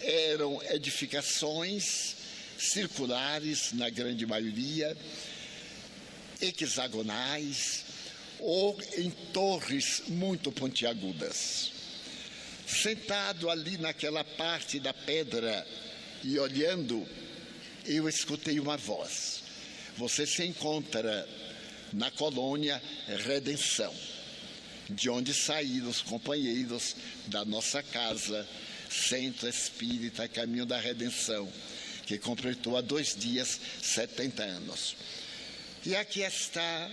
[0.00, 2.16] Eram edificações
[2.58, 4.96] circulares, na grande maioria,
[6.40, 7.84] hexagonais,
[8.40, 11.70] ou em torres muito pontiagudas.
[12.66, 15.66] Sentado ali naquela parte da pedra
[16.24, 17.06] e olhando,
[17.84, 19.42] eu escutei uma voz.
[19.96, 21.28] Você se encontra
[21.92, 22.82] na colônia
[23.24, 23.94] Redenção,
[24.88, 28.46] de onde saíram os companheiros da nossa casa,
[28.90, 31.50] Centro Espírita Caminho da Redenção,
[32.06, 34.96] que completou há dois dias 70 anos.
[35.84, 36.90] E aqui está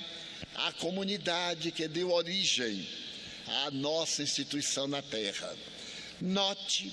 [0.56, 2.88] a comunidade que deu origem
[3.66, 5.56] à nossa instituição na Terra.
[6.22, 6.92] Note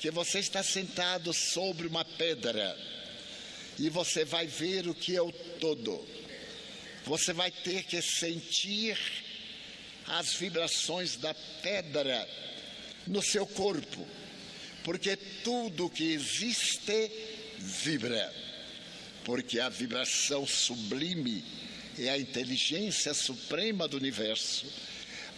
[0.00, 2.76] que você está sentado sobre uma pedra
[3.78, 6.04] e você vai ver o que é o todo.
[7.04, 8.96] Você vai ter que sentir
[10.06, 12.28] as vibrações da pedra
[13.06, 14.06] no seu corpo,
[14.84, 17.10] porque tudo que existe
[17.58, 18.32] vibra,
[19.24, 21.44] porque a vibração sublime
[21.98, 24.66] é a inteligência suprema do universo,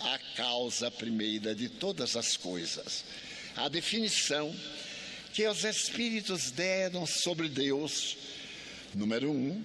[0.01, 3.05] a causa primeira de todas as coisas.
[3.57, 4.55] A definição
[5.33, 8.17] que os Espíritos deram sobre Deus,
[8.95, 9.63] número um,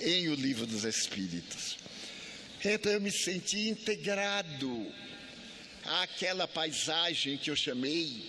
[0.00, 1.76] em o livro dos Espíritos.
[2.64, 4.92] Então eu me senti integrado
[5.84, 8.24] àquela paisagem que eu chamei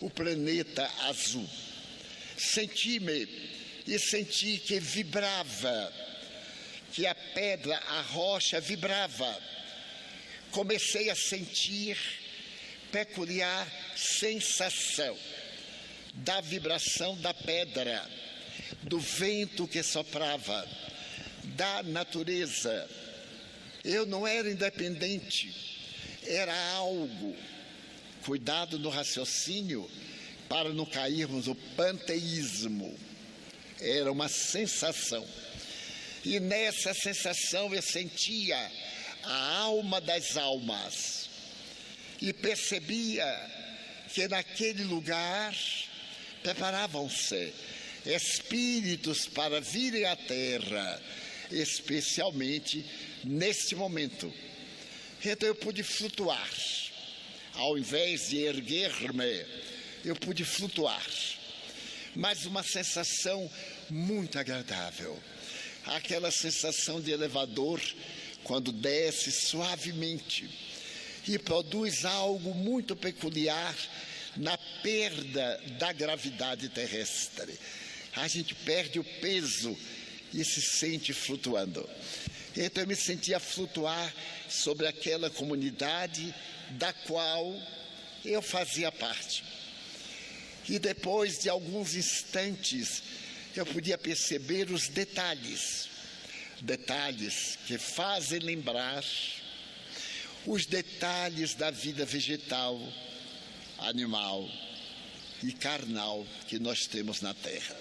[0.00, 1.48] o planeta azul.
[2.36, 3.28] Senti-me
[3.86, 5.92] e senti que vibrava
[6.92, 9.38] que a pedra, a rocha vibrava.
[10.50, 11.98] Comecei a sentir
[12.90, 15.16] peculiar sensação
[16.14, 18.08] da vibração da pedra,
[18.82, 20.66] do vento que soprava,
[21.54, 22.88] da natureza.
[23.84, 25.54] Eu não era independente,
[26.24, 27.36] era algo.
[28.24, 29.88] Cuidado no raciocínio
[30.48, 32.98] para não cairmos no panteísmo.
[33.80, 35.26] Era uma sensação.
[36.24, 38.58] E nessa sensação eu sentia
[39.22, 41.28] a alma das almas
[42.20, 43.24] e percebia
[44.12, 45.54] que naquele lugar
[46.42, 47.52] preparavam-se
[48.04, 51.02] espíritos para virem à terra,
[51.50, 52.84] especialmente
[53.24, 54.32] neste momento.
[55.24, 56.50] Então eu pude flutuar,
[57.54, 59.44] ao invés de erguer-me,
[60.04, 61.04] eu pude flutuar,
[62.14, 63.50] mas uma sensação
[63.90, 65.20] muito agradável
[65.86, 67.80] aquela sensação de elevador
[68.42, 70.48] quando desce suavemente
[71.26, 73.74] e produz algo muito peculiar
[74.36, 77.58] na perda da gravidade terrestre.
[78.14, 79.76] A gente perde o peso
[80.36, 81.88] e se sente flutuando.
[82.54, 84.14] Então eu me sentia flutuar
[84.48, 86.34] sobre aquela comunidade
[86.70, 87.58] da qual
[88.24, 89.42] eu fazia parte.
[90.68, 93.02] E depois de alguns instantes,
[93.54, 95.88] eu podia perceber os detalhes,
[96.60, 99.04] detalhes que fazem lembrar
[100.44, 102.80] os detalhes da vida vegetal,
[103.78, 104.48] animal
[105.42, 107.76] e carnal que nós temos na Terra.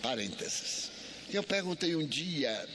[0.00, 0.93] Parênteses.
[1.32, 2.68] Eu perguntei um dia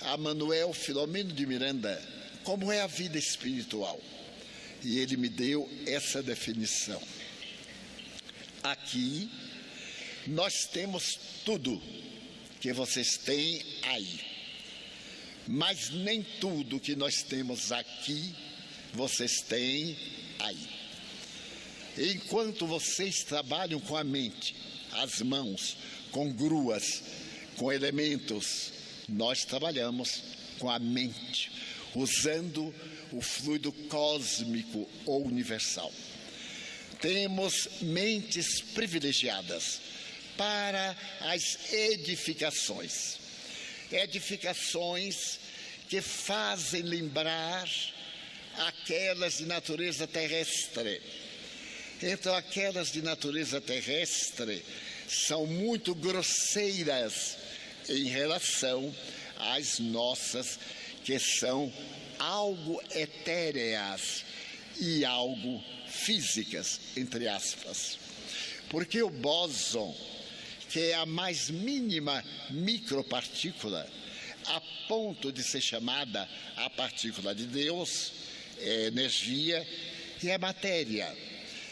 [0.00, 2.02] a Manuel Filomeno de Miranda
[2.42, 4.00] como é a vida espiritual.
[4.82, 7.00] E ele me deu essa definição.
[8.62, 9.30] Aqui
[10.26, 11.80] nós temos tudo
[12.60, 14.20] que vocês têm aí,
[15.46, 18.34] mas nem tudo que nós temos aqui
[18.94, 19.96] vocês têm
[20.38, 20.68] aí.
[21.98, 24.54] Enquanto vocês trabalham com a mente,
[24.92, 25.76] as mãos,
[26.10, 27.02] com gruas,
[27.56, 28.72] com elementos,
[29.08, 30.22] nós trabalhamos
[30.58, 31.50] com a mente,
[31.94, 32.74] usando
[33.12, 35.92] o fluido cósmico ou universal.
[37.00, 39.80] Temos mentes privilegiadas
[40.36, 43.18] para as edificações.
[43.92, 45.38] Edificações
[45.88, 47.68] que fazem lembrar
[48.56, 51.00] aquelas de natureza terrestre.
[52.02, 54.64] Então, aquelas de natureza terrestre
[55.08, 57.36] são muito grosseiras
[57.88, 58.94] em relação
[59.38, 60.58] às nossas,
[61.04, 61.72] que são
[62.18, 64.24] algo etéreas
[64.80, 67.98] e algo físicas, entre aspas.
[68.70, 69.94] Porque o bóson
[70.74, 73.88] que é a mais mínima micropartícula,
[74.46, 78.10] a ponto de ser chamada a partícula de Deus,
[78.58, 79.64] é energia
[80.20, 81.16] e é matéria.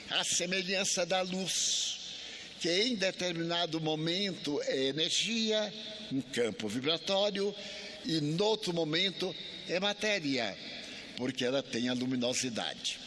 [0.09, 1.92] A semelhança da luz,
[2.63, 5.75] que em determinado momento é energia,
[6.11, 7.55] um campo vibratório,
[8.07, 9.35] e no outro momento
[9.69, 10.57] é matéria,
[11.17, 12.99] porque ela tem a luminosidade.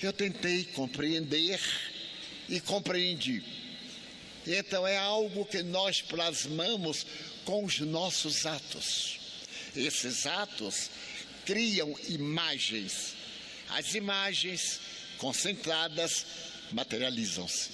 [0.00, 1.60] Eu tentei compreender
[2.48, 3.42] e compreendi
[4.46, 7.06] então é algo que nós plasmamos
[7.44, 9.18] com os nossos atos.
[9.76, 10.90] Esses atos
[11.46, 13.14] criam imagens.
[13.68, 14.80] As imagens
[15.18, 16.26] concentradas
[16.72, 17.70] materializam-se.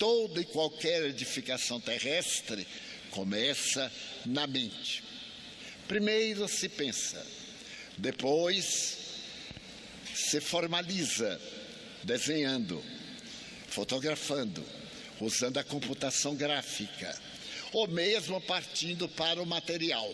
[0.00, 2.66] Toda e qualquer edificação terrestre
[3.10, 3.92] começa
[4.24, 5.04] na mente.
[5.86, 7.22] Primeiro se pensa,
[7.98, 8.96] depois
[10.14, 11.38] se formaliza,
[12.02, 12.82] desenhando,
[13.68, 14.64] fotografando,
[15.20, 17.14] usando a computação gráfica,
[17.70, 20.10] ou mesmo partindo para o material.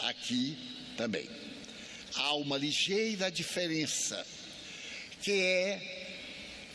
[0.00, 0.56] Aqui
[0.96, 1.28] também.
[2.14, 4.26] Há uma ligeira diferença,
[5.20, 5.97] que é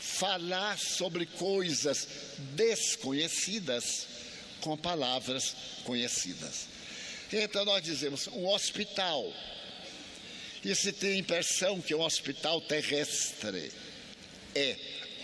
[0.04, 2.06] falar sobre coisas
[2.54, 4.06] desconhecidas
[4.60, 6.66] com palavras conhecidas.
[7.32, 9.32] Então nós dizemos um hospital.
[10.62, 13.72] E se tem a impressão que um hospital terrestre
[14.54, 14.76] é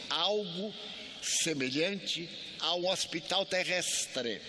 [0.08, 0.74] algo
[1.22, 2.28] semelhante
[2.58, 4.40] a um hospital terrestre,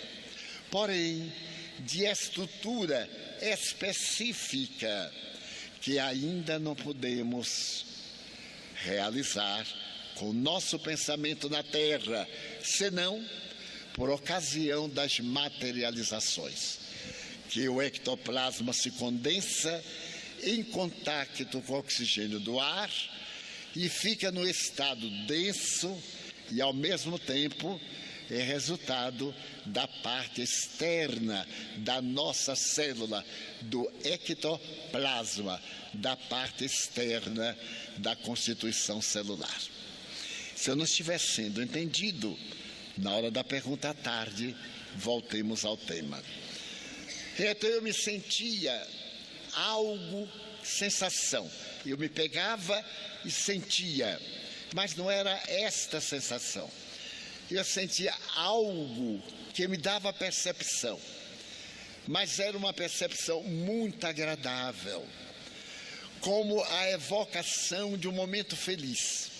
[0.70, 1.32] porém
[1.80, 3.10] de estrutura
[3.42, 5.14] específica
[5.82, 7.86] que ainda não podemos
[8.76, 9.66] realizar
[10.22, 12.30] com o nosso pensamento na Terra,
[12.64, 13.26] senão
[13.96, 16.78] por ocasião das materializações,
[17.50, 19.84] que o ectoplasma se condensa
[20.44, 22.92] em contato com o oxigênio do ar
[23.76, 25.92] e fica no estado denso
[26.52, 27.82] e, ao mesmo tempo,
[28.30, 29.34] é resultado
[29.66, 31.48] da parte externa
[31.78, 33.26] da nossa célula,
[33.62, 35.60] do ectoplasma,
[35.96, 37.58] da parte externa
[37.98, 39.81] da constituição celular.
[40.62, 42.38] Se eu não estiver sendo entendido,
[42.96, 44.56] na hora da pergunta à tarde,
[44.96, 46.24] voltemos ao tema.
[47.40, 48.88] Então eu me sentia
[49.54, 50.30] algo,
[50.64, 51.50] sensação.
[51.84, 52.86] Eu me pegava
[53.26, 54.22] e sentia,
[54.76, 56.70] mas não era esta sensação.
[57.50, 59.20] Eu sentia algo
[59.56, 61.02] que me dava percepção,
[62.08, 65.04] mas era uma percepção muito agradável,
[66.20, 69.31] como a evocação de um momento feliz,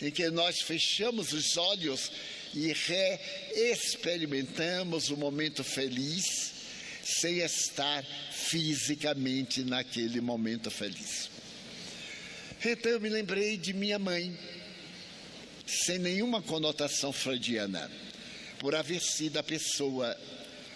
[0.00, 2.10] em que nós fechamos os olhos
[2.54, 6.52] e reexperimentamos o momento feliz
[7.04, 11.28] sem estar fisicamente naquele momento feliz.
[12.64, 14.38] Então eu me lembrei de minha mãe,
[15.66, 17.90] sem nenhuma conotação freudiana,
[18.58, 20.16] por haver sido a pessoa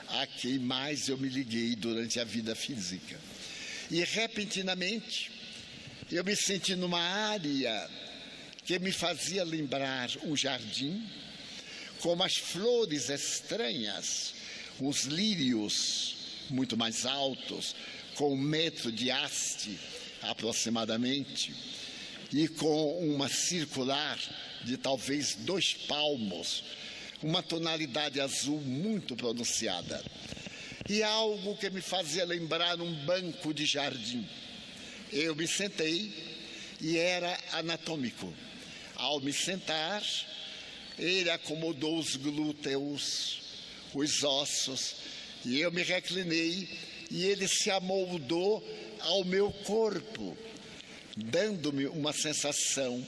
[0.09, 3.19] a quem mais eu me liguei durante a vida física.
[3.91, 5.31] E repentinamente
[6.11, 7.89] eu me senti numa área
[8.69, 11.03] que me fazia lembrar um jardim
[12.01, 14.35] como as flores estranhas,
[14.79, 16.17] os lírios
[16.51, 17.75] muito mais altos,
[18.15, 19.79] com um metro de haste
[20.21, 21.55] aproximadamente,
[22.31, 24.19] e com uma circular
[24.63, 26.63] de talvez dois palmos,
[27.23, 30.05] uma tonalidade azul muito pronunciada.
[30.87, 34.29] E algo que me fazia lembrar um banco de jardim.
[35.11, 36.13] Eu me sentei
[36.83, 38.31] e era anatômico.
[38.99, 40.03] Ao me sentar,
[40.99, 43.41] ele acomodou os glúteos,
[43.95, 44.97] os ossos,
[45.45, 46.69] e eu me reclinei
[47.11, 48.63] e ele se amoldou
[49.01, 50.37] ao meu corpo,
[51.17, 53.07] dando-me uma sensação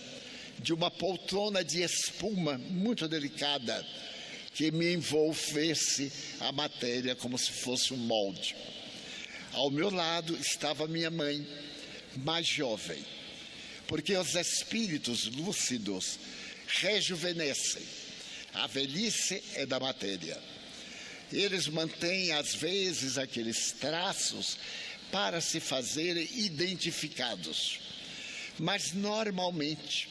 [0.60, 3.84] de uma poltrona de espuma muito delicada
[4.54, 8.54] que me envolvesse a matéria como se fosse um molde.
[9.52, 11.46] Ao meu lado estava minha mãe,
[12.16, 13.04] mais jovem,
[13.90, 16.16] porque os espíritos lúcidos
[16.68, 17.82] rejuvenescem.
[18.54, 20.40] A velhice é da matéria.
[21.32, 24.56] Eles mantêm, às vezes, aqueles traços
[25.10, 27.80] para se fazerem identificados,
[28.60, 30.08] mas normalmente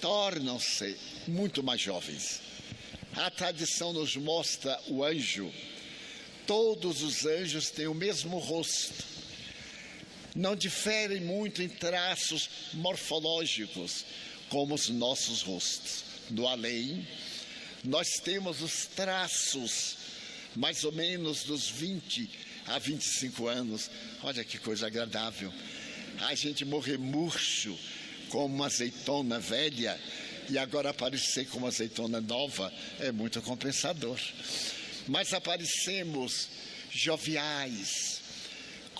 [0.00, 2.40] tornam-se muito mais jovens.
[3.16, 5.52] A tradição nos mostra o anjo.
[6.46, 9.17] Todos os anjos têm o mesmo rosto.
[10.38, 14.04] Não diferem muito em traços morfológicos,
[14.48, 16.04] como os nossos rostos.
[16.30, 17.04] No além,
[17.82, 19.96] nós temos os traços,
[20.54, 22.30] mais ou menos dos 20
[22.68, 23.90] a 25 anos.
[24.22, 25.52] Olha que coisa agradável.
[26.20, 27.76] A gente morrer murcho,
[28.28, 30.00] como uma azeitona velha,
[30.48, 34.20] e agora aparecer como azeitona nova é muito compensador.
[35.08, 36.48] Mas aparecemos
[36.92, 38.17] joviais,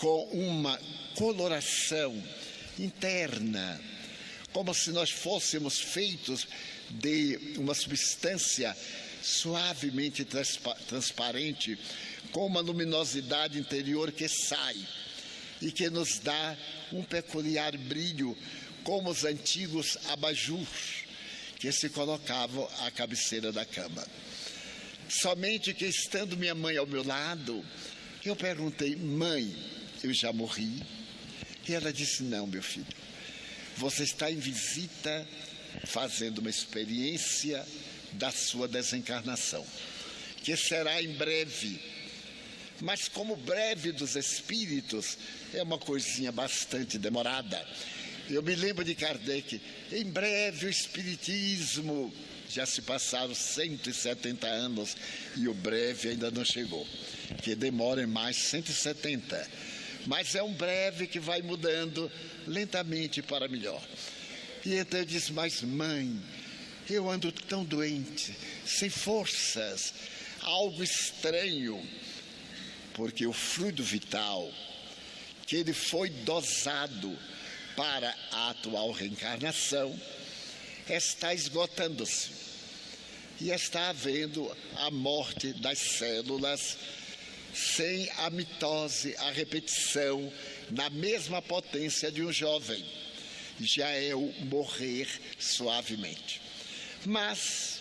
[0.01, 0.79] com uma
[1.15, 2.23] coloração
[2.79, 3.81] interna
[4.53, 6.47] como se nós fôssemos feitos
[6.91, 8.77] de uma substância
[9.23, 11.79] suavemente transpa transparente,
[12.33, 14.77] com uma luminosidade interior que sai
[15.61, 16.57] e que nos dá
[16.93, 18.37] um peculiar brilho,
[18.83, 21.05] como os antigos abajus
[21.59, 24.07] que se colocavam à cabeceira da cama.
[25.09, 27.65] Somente que estando minha mãe ao meu lado,
[28.25, 29.55] eu perguntei, mãe,
[30.03, 30.83] eu já morri.
[31.69, 32.87] E ela disse: Não, meu filho,
[33.77, 35.27] você está em visita
[35.87, 37.65] fazendo uma experiência
[38.13, 39.65] da sua desencarnação,
[40.43, 41.81] que será em breve.
[42.81, 45.19] Mas, como breve dos espíritos,
[45.53, 47.67] é uma coisinha bastante demorada.
[48.31, 52.13] Eu me lembro de Kardec, em breve o Espiritismo.
[52.51, 54.97] Já se passaram 170 anos
[55.37, 56.87] e o breve ainda não chegou,
[57.43, 59.51] que demora mais 170.
[60.07, 62.11] Mas é um breve que vai mudando
[62.47, 63.83] lentamente para melhor.
[64.65, 66.21] E então eu disse, mas mãe,
[66.89, 68.35] eu ando tão doente,
[68.67, 69.95] sem forças,
[70.43, 71.83] algo estranho,
[72.95, 74.51] porque o fluido vital,
[75.47, 77.17] que ele foi dosado
[77.77, 79.99] para a atual reencarnação
[80.89, 82.31] está esgotando-se
[83.41, 86.77] e está havendo a morte das células
[87.55, 90.33] sem a mitose, a repetição
[90.71, 92.85] na mesma potência de um jovem.
[93.61, 96.41] Já é o morrer suavemente.
[97.05, 97.81] Mas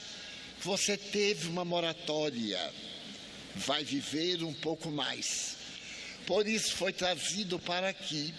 [0.61, 2.73] você teve uma moratória,
[3.55, 5.55] vai viver um pouco mais.
[6.25, 8.33] Por isso foi trazido para aqui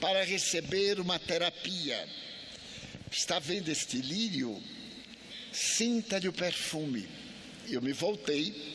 [0.00, 2.08] para receber uma terapia.
[3.10, 4.60] Está vendo este lírio?
[5.52, 7.08] Sinta-lhe o perfume.
[7.68, 8.73] Eu me voltei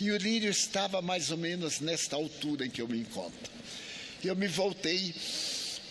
[0.00, 3.52] e o lírio estava mais ou menos nesta altura em que eu me encontro.
[4.24, 5.14] Eu me voltei,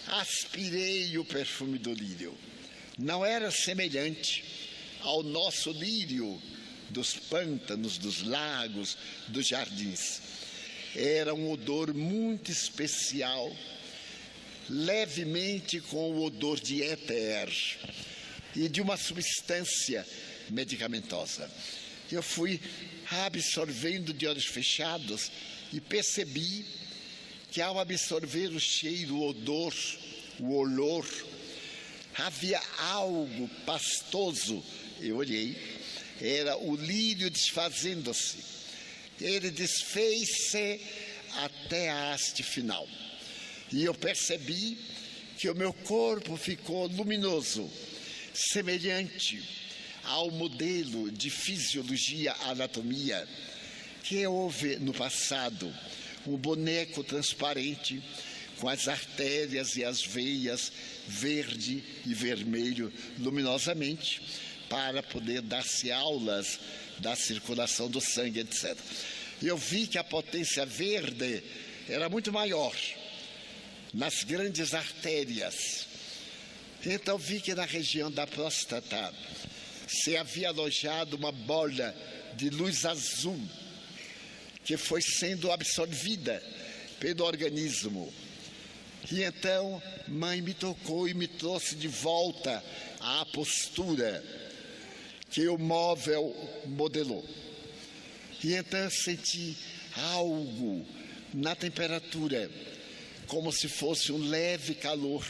[0.07, 2.35] aspirei o perfume do lírio.
[2.97, 4.43] Não era semelhante
[5.01, 6.41] ao nosso lírio
[6.89, 8.97] dos pântanos, dos lagos,
[9.27, 10.21] dos jardins.
[10.95, 13.55] Era um odor muito especial
[14.69, 17.49] levemente com o odor de éter
[18.55, 20.05] e de uma substância
[20.49, 21.49] medicamentosa.
[22.11, 22.59] Eu fui
[23.11, 25.31] absorvendo de olhos fechados
[25.73, 26.65] e percebi
[27.51, 29.73] que ao absorver o cheiro, o odor,
[30.39, 31.07] o olor,
[32.15, 34.63] havia algo pastoso.
[34.99, 35.57] Eu olhei,
[36.21, 38.37] era o lírio desfazendo-se.
[39.19, 40.79] Ele desfez-se
[41.37, 42.87] até a haste final.
[43.71, 44.77] E eu percebi
[45.37, 47.69] que o meu corpo ficou luminoso,
[48.33, 49.68] semelhante
[50.09, 53.27] ao modelo de fisiologia anatomia
[54.03, 55.71] que houve no passado,
[56.25, 58.01] um boneco transparente
[58.59, 60.71] com as artérias e as veias
[61.07, 64.21] verde e vermelho luminosamente
[64.67, 66.59] para poder dar-se aulas
[66.97, 68.77] da circulação do sangue, etc.
[69.41, 71.43] Eu vi que a potência verde
[71.87, 72.75] era muito maior
[73.93, 75.87] nas grandes artérias.
[76.85, 79.13] Então vi que na região da próstata
[79.89, 81.95] se havia alojado uma bola
[82.35, 83.39] de luz azul
[84.63, 86.43] que foi sendo absorvida
[86.99, 88.13] pelo organismo.
[89.11, 92.63] E então mãe me tocou e me trouxe de volta
[92.99, 94.23] à postura
[95.31, 96.35] que o móvel
[96.67, 97.27] modelou.
[98.43, 99.57] E então eu senti
[99.95, 100.85] algo
[101.33, 102.49] na temperatura
[103.27, 105.25] como se fosse um leve calor.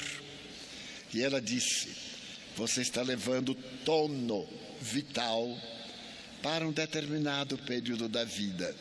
[1.14, 2.09] E ela disse:
[2.60, 3.56] Você está levando
[3.86, 4.46] tono
[4.82, 5.58] vital
[6.44, 8.76] para um determinado período da vida.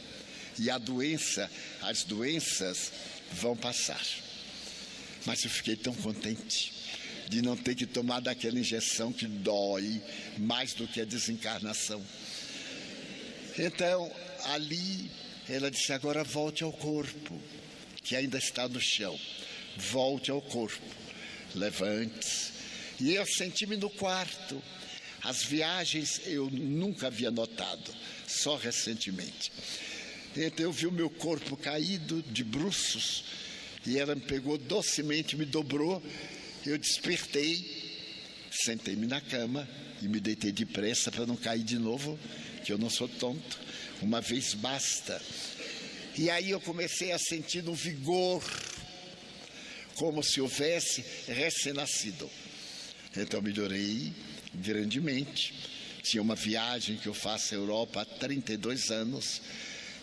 [0.58, 1.48] E a doença,
[1.82, 2.90] as doenças
[3.34, 4.04] vão passar.
[5.24, 6.72] Mas eu fiquei tão contente
[7.28, 10.02] de não ter que tomar daquela injeção que dói
[10.36, 12.04] mais do que a desencarnação.
[13.56, 14.10] Então,
[14.46, 15.08] ali,
[15.48, 17.40] ela disse: agora volte ao corpo
[18.02, 19.16] que ainda está no chão.
[19.76, 20.82] Volte ao corpo,
[21.54, 22.57] levante-se.
[23.00, 24.62] E eu senti-me no quarto.
[25.22, 27.94] As viagens eu nunca havia notado,
[28.26, 29.52] só recentemente.
[30.36, 33.24] Então eu vi o meu corpo caído de bruços
[33.86, 36.02] e ela me pegou docemente, me dobrou.
[36.64, 37.64] Eu despertei,
[38.50, 39.68] sentei-me na cama
[40.02, 42.18] e me deitei depressa para não cair de novo,
[42.64, 43.58] que eu não sou tonto.
[44.00, 45.20] Uma vez basta.
[46.16, 48.42] E aí eu comecei a sentir um vigor,
[49.94, 52.30] como se houvesse recém-nascido.
[53.20, 54.12] Então melhorei
[54.54, 55.52] grandemente.
[56.02, 59.42] Tinha uma viagem que eu faço à Europa há 32 anos,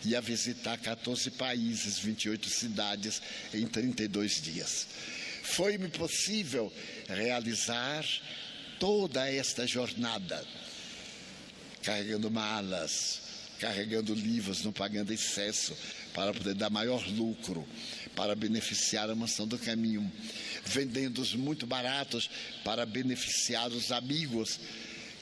[0.04, 3.22] ia visitar 14 países, 28 cidades
[3.54, 4.86] em 32 dias.
[5.42, 6.72] Foi-me possível
[7.08, 8.04] realizar
[8.78, 10.44] toda esta jornada,
[11.82, 13.22] carregando malas,
[13.60, 15.76] carregando livros, não pagando excesso,
[16.14, 17.66] para poder dar maior lucro,
[18.14, 20.10] para beneficiar a mansão do caminho,
[20.64, 22.30] vendendo-os muito baratos
[22.64, 24.58] para beneficiar os amigos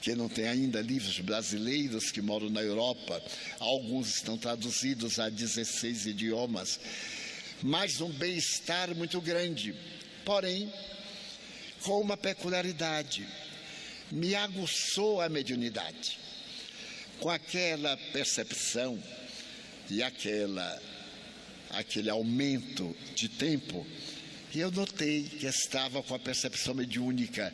[0.01, 3.21] que não têm ainda livros brasileiros que moram na Europa.
[3.59, 6.79] Alguns estão traduzidos a 16 idiomas.
[7.63, 9.73] mas um bem-estar muito grande.
[10.23, 10.71] Porém,
[11.81, 13.27] com uma peculiaridade,
[14.11, 16.19] me aguçou a mediunidade.
[17.19, 19.01] Com aquela percepção
[19.89, 20.81] e aquela
[21.71, 23.85] aquele aumento de tempo,
[24.53, 27.53] eu notei que estava com a percepção mediúnica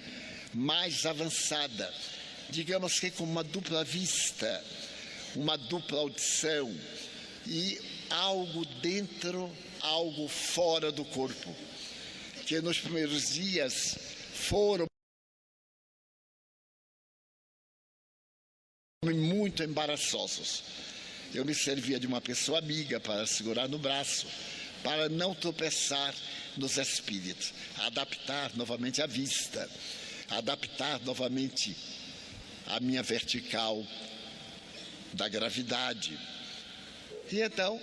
[0.54, 1.92] mais avançada,
[2.50, 4.64] digamos que com uma dupla vista,
[5.36, 6.72] uma dupla audição
[7.48, 9.50] e algo dentro,
[9.80, 11.56] algo fora do corpo,
[12.46, 13.98] que nos primeiros dias
[14.34, 14.91] foram
[19.52, 20.64] muito embaraçosos.
[21.34, 24.26] Eu me servia de uma pessoa amiga para segurar no braço,
[24.82, 26.16] para não tropeçar
[26.56, 29.70] nos espíritos, adaptar novamente a vista,
[30.30, 31.76] adaptar novamente
[32.68, 33.86] a minha vertical
[35.14, 36.18] da gravidade.
[37.30, 37.78] E então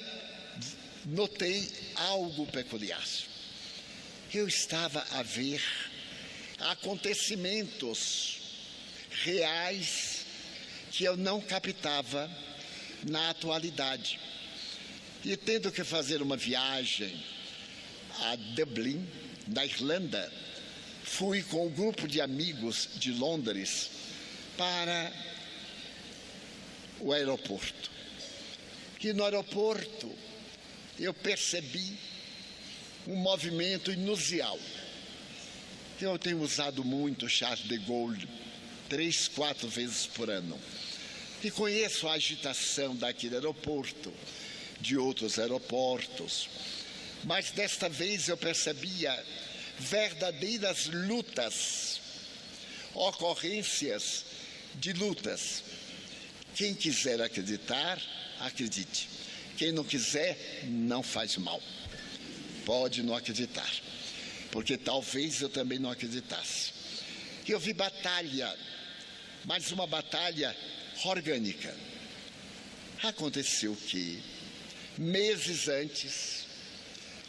[1.05, 3.05] notei algo peculiar.
[4.33, 5.63] Eu estava a ver
[6.61, 8.39] acontecimentos
[9.23, 10.18] reais
[10.91, 12.31] que eu não captava
[13.09, 14.19] na atualidade.
[15.25, 17.23] E tendo que fazer uma viagem
[18.21, 19.07] a Dublin,
[19.47, 20.33] na Irlanda,
[21.03, 23.91] fui com um grupo de amigos de Londres
[24.57, 25.13] para
[27.01, 27.91] o aeroporto.
[29.01, 30.13] E no aeroporto
[30.99, 31.97] eu percebi
[33.07, 34.59] um movimento inusual.
[36.01, 38.29] Eu tenho usado muito Charles de Gaulle,
[38.89, 40.59] três, quatro vezes por ano.
[41.43, 44.13] E conheço a agitação daquele aeroporto,
[44.81, 46.49] de outros aeroportos.
[47.25, 49.25] Mas desta vez eu percebia
[49.79, 52.01] verdadeiras lutas,
[52.95, 54.25] ocorrências
[54.75, 55.63] de lutas.
[56.55, 58.01] Quem quiser acreditar,
[58.41, 59.09] acredite.
[59.57, 61.63] Quem não quiser, não faz mal.
[62.65, 63.71] Pode não acreditar,
[64.51, 66.73] porque talvez eu também não acreditasse.
[67.47, 68.55] Eu vi batalha,
[69.45, 70.57] mas uma batalha
[71.05, 71.75] orgânica.
[73.03, 74.23] Aconteceu que,
[74.97, 76.47] meses antes,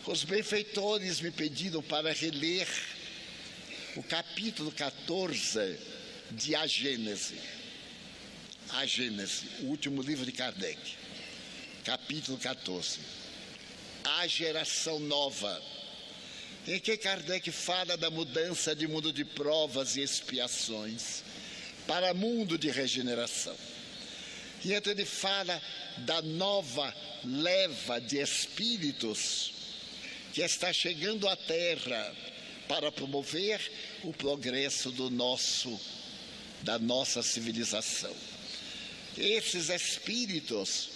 [0.05, 2.67] os benfeitores me pediram para reler
[3.95, 5.77] o capítulo 14
[6.31, 7.39] de A Gênese.
[8.69, 10.79] A Gênese, o último livro de Kardec,
[11.83, 12.99] capítulo 14.
[14.03, 15.61] A geração nova,
[16.67, 21.23] em que Kardec fala da mudança de mundo de provas e expiações
[21.89, 23.57] para mundo de regeneração.
[24.63, 25.59] E então ele fala
[25.97, 29.51] da nova leva de espíritos
[30.31, 32.15] que está chegando à Terra
[32.67, 33.59] para promover
[34.03, 35.81] o progresso do nosso
[36.61, 38.15] da nossa civilização.
[39.17, 40.89] Esses espíritos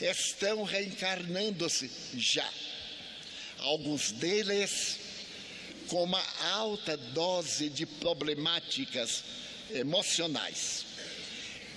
[0.00, 2.50] estão reencarnando-se já.
[3.58, 4.98] Alguns deles
[5.86, 6.24] com uma
[6.54, 9.22] alta dose de problemáticas
[9.70, 10.84] emocionais.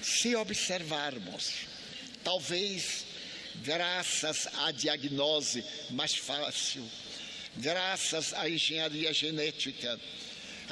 [0.01, 1.67] Se observarmos,
[2.23, 3.05] talvez
[3.63, 6.83] graças à diagnose mais fácil,
[7.57, 9.99] graças à engenharia genética,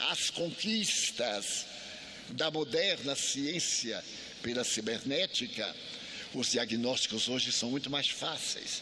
[0.10, 1.66] às conquistas
[2.30, 4.04] da moderna ciência
[4.42, 5.76] pela cibernética,
[6.34, 8.82] os diagnósticos hoje são muito mais fáceis.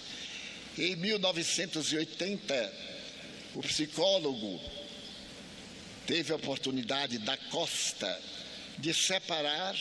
[0.78, 2.74] Em 1980,
[3.56, 4.60] o psicólogo
[6.06, 8.22] teve a oportunidade da Costa
[8.78, 9.76] de separar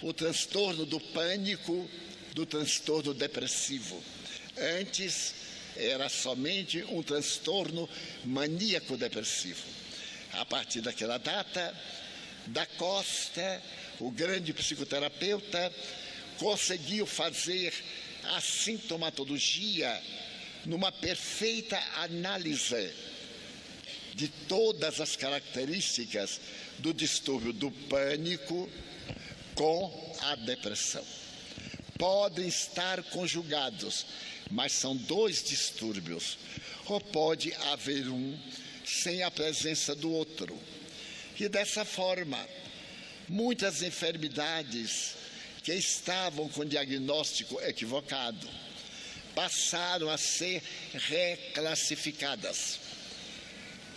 [0.00, 1.88] o transtorno do pânico
[2.34, 4.02] do transtorno depressivo.
[4.78, 5.34] Antes
[5.76, 7.88] era somente um transtorno
[8.24, 9.62] maníaco-depressivo.
[10.32, 11.74] A partir daquela data,
[12.46, 13.62] da Costa,
[14.00, 15.72] o grande psicoterapeuta,
[16.38, 17.72] conseguiu fazer
[18.24, 20.00] a sintomatologia
[20.64, 22.92] numa perfeita análise
[24.14, 26.40] de todas as características
[26.78, 28.68] do distúrbio do pânico
[29.54, 31.04] com a depressão.
[31.98, 34.06] Podem estar conjugados,
[34.50, 36.38] mas são dois distúrbios,
[36.86, 38.38] ou pode haver um
[38.84, 40.58] sem a presença do outro.
[41.38, 42.38] E dessa forma,
[43.28, 45.14] muitas enfermidades
[45.62, 48.48] que estavam com diagnóstico equivocado
[49.34, 52.80] passaram a ser reclassificadas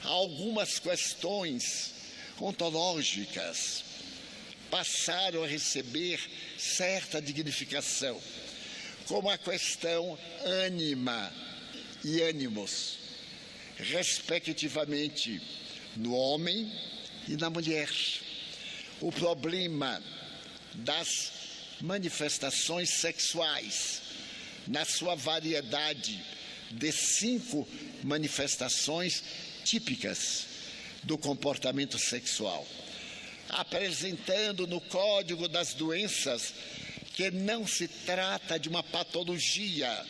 [0.06, 1.94] algumas questões
[2.40, 3.84] ontológicas
[4.70, 6.20] passaram a receber
[6.58, 8.22] certa dignificação,
[9.08, 11.32] como a questão ânima
[12.04, 12.98] e ânimos,
[13.78, 15.42] respectivamente
[15.96, 16.72] no homem
[17.28, 17.90] e na mulher.
[19.02, 20.02] O problema
[20.74, 21.32] das
[21.82, 24.02] manifestações sexuais,
[24.68, 26.24] na sua variedade
[26.72, 27.68] de cinco
[28.04, 29.24] manifestações
[29.66, 30.46] típicas
[31.04, 32.66] do comportamento sexual,
[33.50, 36.54] apresentando no Código das Doenças
[37.16, 40.06] que não se trata de uma patologia,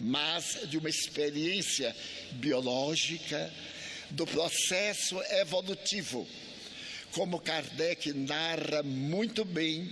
[0.00, 1.94] mas de uma experiência
[2.32, 3.52] biológica
[4.10, 6.26] do processo evolutivo,
[7.12, 9.88] como Kardec narra muito bem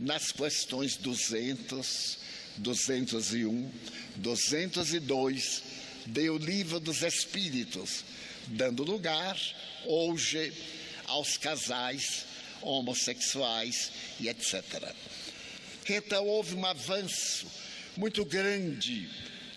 [0.00, 2.18] nas questões 200,
[2.56, 3.70] 201,
[4.16, 8.04] 202 do Livro dos Espíritos,
[8.46, 9.38] dando lugar
[9.84, 10.52] hoje
[11.06, 12.24] aos casais
[12.62, 14.94] homossexuais e etc.
[15.88, 17.46] Então houve um avanço
[17.96, 19.08] muito grande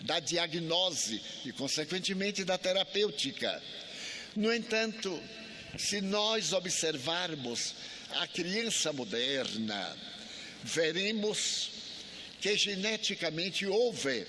[0.01, 3.61] da diagnose e, consequentemente, da terapêutica.
[4.35, 5.21] No entanto,
[5.77, 7.73] se nós observarmos
[8.19, 9.97] a criança moderna,
[10.63, 11.71] veremos
[12.41, 14.25] que geneticamente houve,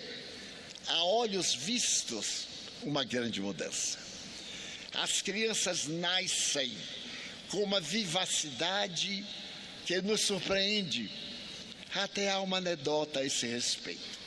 [0.88, 2.46] a olhos vistos,
[2.82, 3.98] uma grande mudança.
[4.94, 6.76] As crianças nascem
[7.50, 9.24] com uma vivacidade
[9.86, 11.10] que nos surpreende.
[11.94, 14.24] Até há uma anedota a esse respeito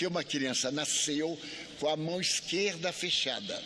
[0.00, 1.38] que uma criança nasceu
[1.78, 3.62] com a mão esquerda fechada.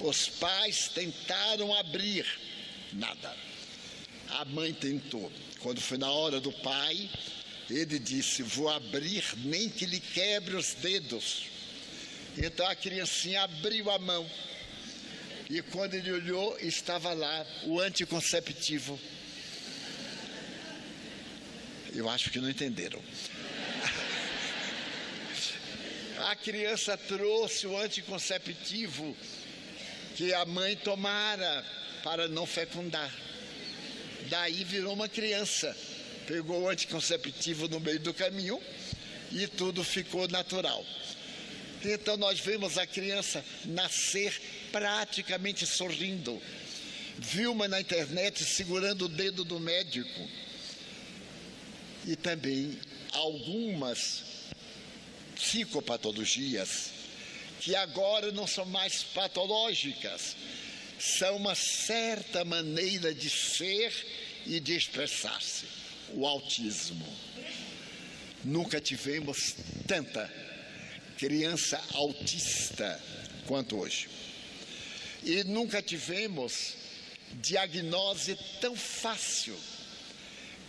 [0.00, 2.26] Os pais tentaram abrir,
[2.92, 3.36] nada.
[4.30, 5.30] A mãe tentou.
[5.60, 7.08] Quando foi na hora do pai,
[7.70, 11.44] ele disse: Vou abrir, nem que lhe quebre os dedos.
[12.36, 14.28] Então a criancinha abriu a mão
[15.48, 18.98] e quando ele olhou, estava lá o anticonceptivo.
[21.94, 23.00] Eu acho que não entenderam.
[26.28, 29.16] A criança trouxe o anticonceptivo
[30.16, 31.64] que a mãe tomara
[32.02, 33.14] para não fecundar.
[34.28, 35.76] Daí virou uma criança.
[36.26, 38.60] Pegou o anticonceptivo no meio do caminho
[39.32, 40.84] e tudo ficou natural.
[41.84, 44.40] Então nós vemos a criança nascer
[44.72, 46.40] praticamente sorrindo.
[47.18, 50.28] Vilma na internet segurando o dedo do médico.
[52.04, 52.78] E também
[53.12, 54.24] algumas
[55.34, 56.90] psicopatologias
[57.60, 60.36] que agora não são mais patológicas,
[61.06, 63.92] são uma certa maneira de ser
[64.44, 65.66] e de expressar-se.
[66.14, 67.06] O autismo.
[68.44, 69.56] Nunca tivemos
[69.88, 70.32] tanta
[71.18, 73.00] criança autista
[73.46, 74.08] quanto hoje.
[75.24, 76.74] E nunca tivemos
[77.34, 79.56] diagnose tão fácil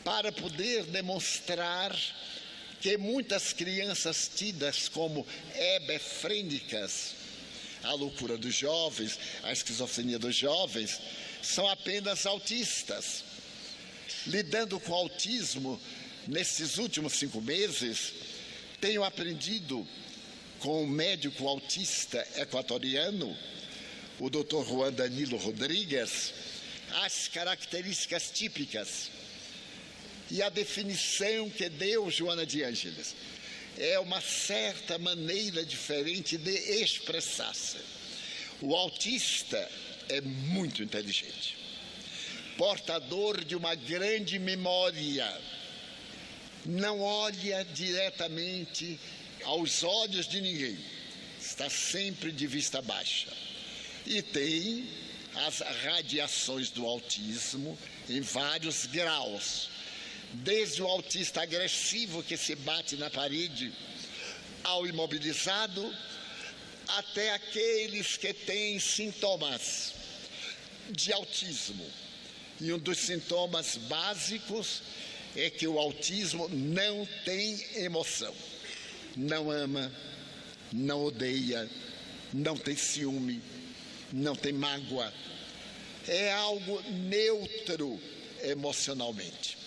[0.04, 1.96] para poder demonstrar
[2.80, 7.14] que muitas crianças tidas como hebefrênicas,
[7.84, 11.00] a loucura dos jovens, a esquizofrenia dos jovens,
[11.42, 13.24] são apenas autistas.
[14.26, 15.80] Lidando com autismo
[16.28, 18.14] nesses últimos cinco meses,
[18.82, 19.88] tenho aprendido
[20.60, 23.38] com um médico autista equatoriano
[24.20, 24.64] o Dr.
[24.68, 26.34] Juan Danilo Rodrigues,
[27.04, 29.12] as características típicas
[30.32, 33.16] e a definição que deu Joana de Ângeles.
[33.78, 36.52] É uma certa maneira diferente de
[36.82, 37.78] expressar-se.
[38.62, 39.70] O autista
[40.10, 41.56] é muito inteligente,
[42.58, 45.42] portador de uma grande memória,
[46.66, 49.00] não olha diretamente
[49.44, 50.78] aos olhos de ninguém,
[51.40, 53.32] está sempre de vista baixa.
[54.06, 54.90] E tem
[55.46, 57.78] as radiações do autismo
[58.10, 59.70] em vários graus,
[60.34, 63.74] desde o autista agressivo que se bate na parede,
[64.64, 65.94] ao imobilizado,
[66.88, 69.94] até aqueles que têm sintomas
[70.90, 71.86] de autismo.
[72.60, 74.82] E um dos sintomas básicos
[75.36, 78.34] é que o autismo não tem emoção,
[79.16, 79.92] não ama,
[80.74, 81.70] não odeia,
[82.34, 83.42] não tem ciúme
[84.12, 85.14] não tem mágoa.
[86.08, 88.00] É algo neutro
[88.42, 89.58] emocionalmente.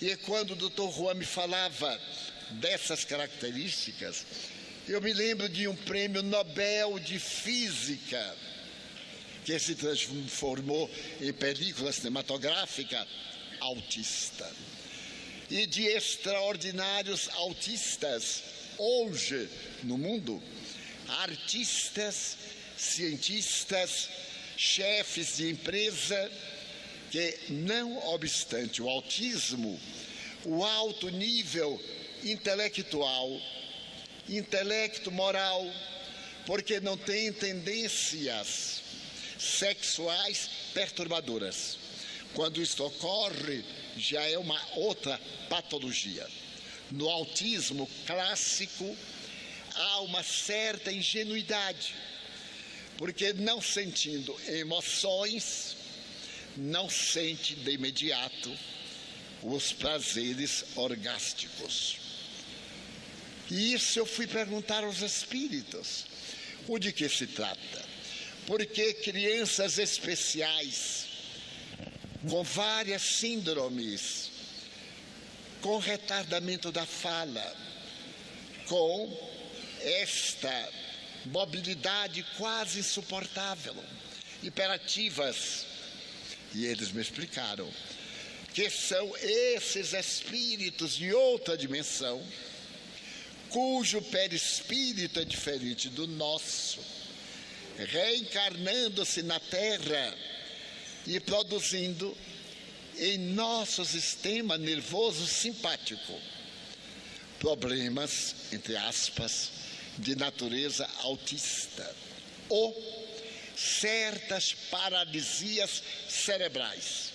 [0.00, 2.00] E quando o doutor Juan me falava
[2.50, 4.24] dessas características,
[4.86, 8.36] eu me lembro de um prêmio Nobel de Física,
[9.44, 10.90] que se transformou
[11.20, 13.06] em película cinematográfica
[13.60, 14.50] autista.
[15.50, 18.42] E de extraordinários autistas
[18.76, 19.48] hoje
[19.82, 20.42] no mundo,
[21.08, 22.36] artistas
[22.76, 24.08] cientistas,
[24.56, 26.30] chefes de empresa,
[27.10, 29.80] que, não obstante o autismo,
[30.44, 31.80] o alto nível
[32.22, 33.40] intelectual,
[34.28, 35.66] intelecto moral,
[36.46, 38.82] porque não tem tendências
[39.38, 41.78] sexuais perturbadoras.
[42.34, 43.64] Quando isto ocorre,
[43.96, 46.26] já é uma outra patologia.
[46.90, 48.96] No autismo clássico,
[49.74, 51.94] há uma certa ingenuidade,
[52.96, 55.76] porque não sentindo emoções,
[56.58, 58.54] não sente de imediato
[59.42, 61.96] os prazeres orgásticos.
[63.50, 66.04] E isso eu fui perguntar aos espíritos:
[66.66, 67.86] o de que se trata?
[68.46, 71.06] Porque crianças especiais,
[72.28, 74.30] com várias síndromes,
[75.60, 77.56] com retardamento da fala,
[78.66, 79.30] com
[79.80, 80.70] esta
[81.26, 83.76] mobilidade quase insuportável,
[84.42, 85.67] hiperativas.
[86.54, 87.68] E eles me explicaram
[88.54, 92.22] que são esses espíritos de outra dimensão,
[93.50, 96.80] cujo perispírito é diferente do nosso,
[97.76, 100.16] reencarnando-se na Terra
[101.06, 102.16] e produzindo
[102.96, 106.20] em nosso sistema nervoso simpático
[107.38, 109.50] problemas, entre aspas,
[109.98, 111.94] de natureza autista.
[112.48, 112.97] Ou
[113.58, 117.12] certas paralisias cerebrais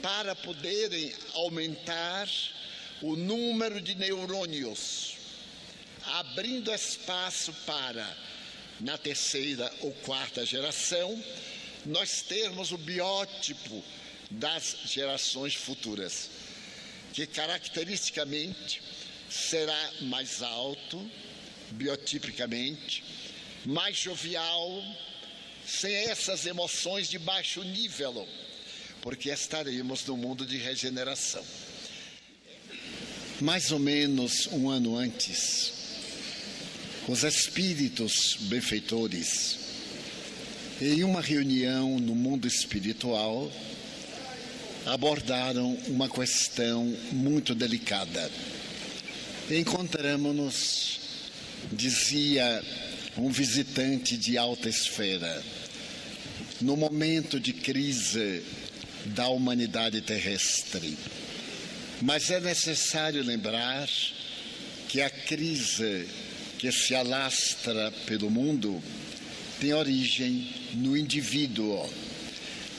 [0.00, 2.28] para poderem aumentar
[3.02, 5.16] o número de neurônios,
[6.04, 8.16] abrindo espaço para,
[8.78, 11.22] na terceira ou quarta geração,
[11.84, 13.82] nós termos o biótipo
[14.30, 16.30] das gerações futuras,
[17.12, 18.80] que caracteristicamente
[19.28, 21.10] será mais alto,
[21.72, 23.02] biotipicamente,
[23.64, 24.82] mais jovial,
[25.70, 28.26] sem essas emoções de baixo nível,
[29.00, 31.44] porque estaremos no mundo de regeneração.
[33.40, 35.72] Mais ou menos um ano antes,
[37.08, 39.58] os espíritos benfeitores,
[40.80, 43.50] em uma reunião no mundo espiritual,
[44.86, 48.30] abordaram uma questão muito delicada.
[49.50, 51.00] Encontramos-nos
[51.72, 52.62] dizia
[53.16, 55.42] um visitante de alta esfera,
[56.60, 58.42] no momento de crise
[59.06, 60.96] da humanidade terrestre.
[62.02, 63.88] Mas é necessário lembrar
[64.88, 66.06] que a crise
[66.58, 68.82] que se alastra pelo mundo
[69.60, 71.88] tem origem no indivíduo.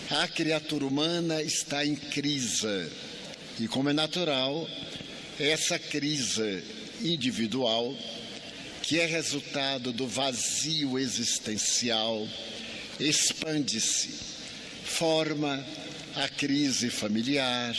[0.09, 2.89] A criatura humana está em crise
[3.59, 4.67] e, como é natural,
[5.39, 6.63] essa crise
[7.01, 7.95] individual
[8.81, 12.27] que é resultado do vazio existencial,
[13.07, 14.09] expande-se,
[14.83, 15.65] forma
[16.15, 17.75] a crise familiar,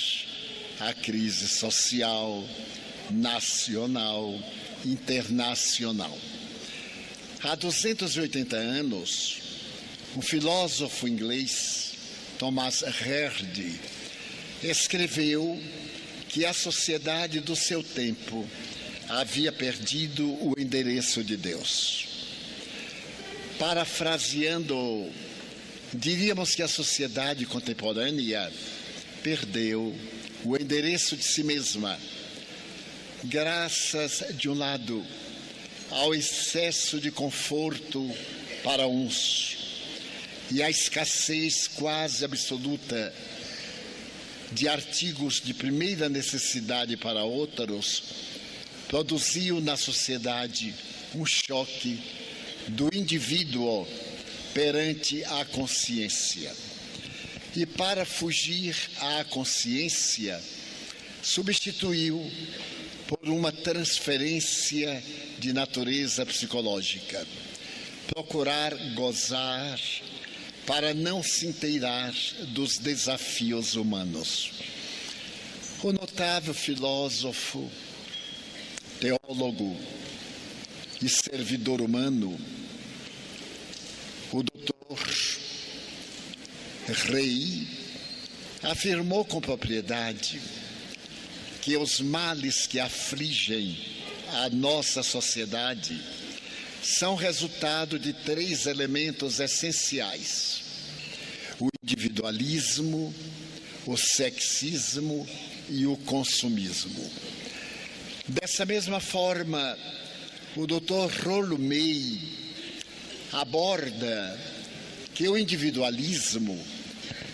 [0.81, 2.45] a crise social,
[3.11, 4.39] nacional,
[4.85, 6.17] internacional.
[7.43, 9.41] Há 280 anos,
[10.17, 11.93] um filósofo inglês,
[12.39, 13.81] Thomas Hardy,
[14.63, 15.61] escreveu
[16.29, 18.49] que a sociedade do seu tempo
[19.09, 22.12] havia perdido o endereço de Deus.
[23.59, 25.11] Parafraseando,
[25.93, 28.53] diríamos que a sociedade contemporânea
[29.23, 29.95] perdeu
[30.45, 31.99] o endereço de si mesma,
[33.25, 35.05] graças, de um lado,
[35.91, 38.11] ao excesso de conforto
[38.65, 39.59] para uns
[40.51, 43.15] e à escassez quase absoluta
[44.53, 48.03] de artigos de primeira necessidade para outros,
[48.89, 50.75] produziu na sociedade
[51.15, 51.99] um choque
[52.69, 53.87] do indivíduo
[54.55, 56.55] perante a consciência.
[57.55, 60.41] E para fugir à consciência,
[61.23, 62.31] substituiu
[63.07, 65.03] por uma transferência
[65.39, 67.27] de natureza psicológica.
[68.09, 69.79] Procurar gozar
[70.67, 72.15] para não se inteirar
[72.49, 74.51] dos desafios humanos.
[75.83, 77.71] O notável filósofo
[79.01, 79.77] teólogo
[81.03, 82.39] e servidor humano,
[84.31, 84.99] o doutor
[86.87, 87.67] Rei
[88.63, 90.41] afirmou com propriedade
[91.61, 93.77] que os males que afligem
[94.33, 96.01] a nossa sociedade
[96.83, 100.63] são resultado de três elementos essenciais:
[101.59, 103.13] o individualismo,
[103.87, 105.29] o sexismo
[105.69, 107.11] e o consumismo.
[108.29, 109.77] Dessa mesma forma,
[110.57, 111.25] o Dr.
[111.25, 112.21] Rollo May
[113.33, 114.39] aborda
[115.15, 116.59] que o individualismo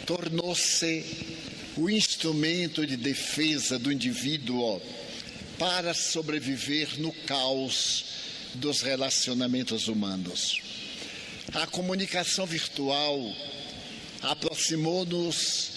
[0.06, 1.04] tornou-se
[1.76, 4.80] o instrumento de defesa do indivíduo
[5.58, 8.04] para sobreviver no caos
[8.54, 10.60] dos relacionamentos humanos.
[11.54, 13.34] A comunicação virtual
[14.22, 15.70] aproximou-nos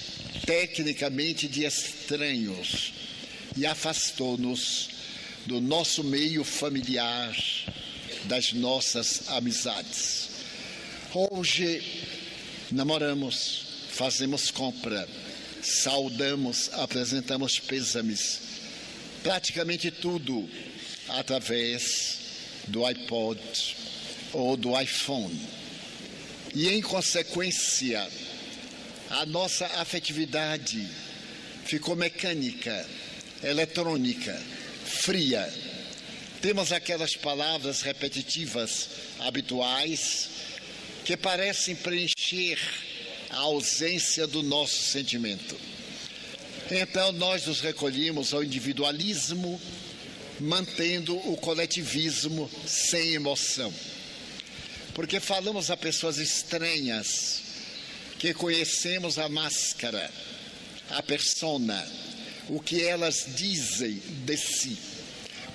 [0.45, 2.93] tecnicamente de estranhos
[3.57, 5.00] e afastou-nos
[5.45, 7.35] do nosso meio familiar,
[8.25, 10.29] das nossas amizades.
[11.13, 11.81] Hoje
[12.71, 15.07] namoramos, fazemos compra,
[15.61, 18.41] saudamos, apresentamos pêsames,
[19.23, 20.49] praticamente tudo
[21.09, 22.19] através
[22.67, 23.39] do iPod
[24.33, 25.39] ou do iPhone.
[26.53, 28.07] E em consequência,
[29.09, 30.87] a nossa afetividade
[31.65, 32.85] ficou mecânica,
[33.43, 34.39] eletrônica,
[34.91, 35.51] fria.
[36.41, 38.89] Temos aquelas palavras repetitivas,
[39.19, 40.29] habituais,
[41.05, 42.59] que parecem preencher
[43.29, 45.55] a ausência do nosso sentimento.
[46.69, 49.59] Então, nós nos recolhemos ao individualismo,
[50.39, 53.73] mantendo o coletivismo sem emoção.
[54.93, 57.41] Porque falamos a pessoas estranhas,
[58.19, 60.11] que conhecemos a máscara,
[60.89, 61.87] a persona,
[62.49, 64.77] o que elas dizem de si,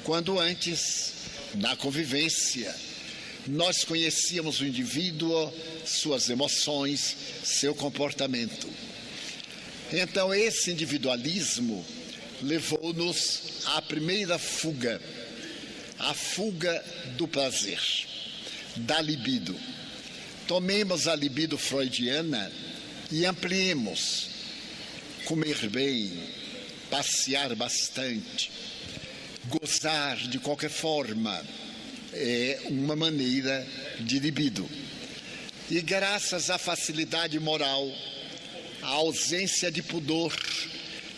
[0.05, 1.13] quando antes,
[1.55, 2.75] na convivência,
[3.47, 5.53] nós conhecíamos o indivíduo,
[5.85, 8.69] suas emoções, seu comportamento.
[9.93, 11.85] Então, esse individualismo
[12.43, 15.01] levou-nos à primeira fuga,
[15.99, 16.85] a fuga
[17.17, 17.81] do prazer,
[18.77, 19.57] da libido.
[20.47, 22.51] Tomemos a libido freudiana
[23.11, 24.29] e ampliemos.
[25.25, 26.13] Comer bem,
[26.91, 28.51] passear bastante,
[29.49, 31.41] gozar de qualquer forma,
[32.13, 33.67] é uma maneira
[34.01, 34.69] de libido.
[35.71, 37.91] E graças à facilidade moral,
[38.83, 40.35] à ausência de pudor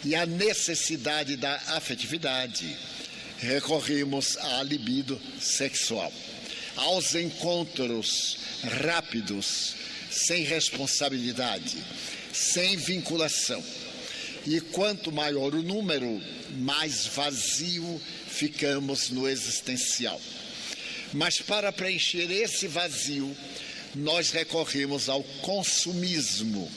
[0.04, 2.76] e à necessidade da afetividade,
[3.38, 6.12] recorremos à libido sexual,
[6.76, 8.38] aos encontros
[8.82, 9.74] rápidos,
[10.10, 11.76] sem responsabilidade,
[12.32, 13.62] sem vinculação
[14.48, 16.22] e quanto maior o número,
[16.56, 20.18] mais vazio ficamos no existencial.
[21.12, 23.36] Mas para preencher esse vazio,
[23.94, 26.70] nós recorremos ao consumismo,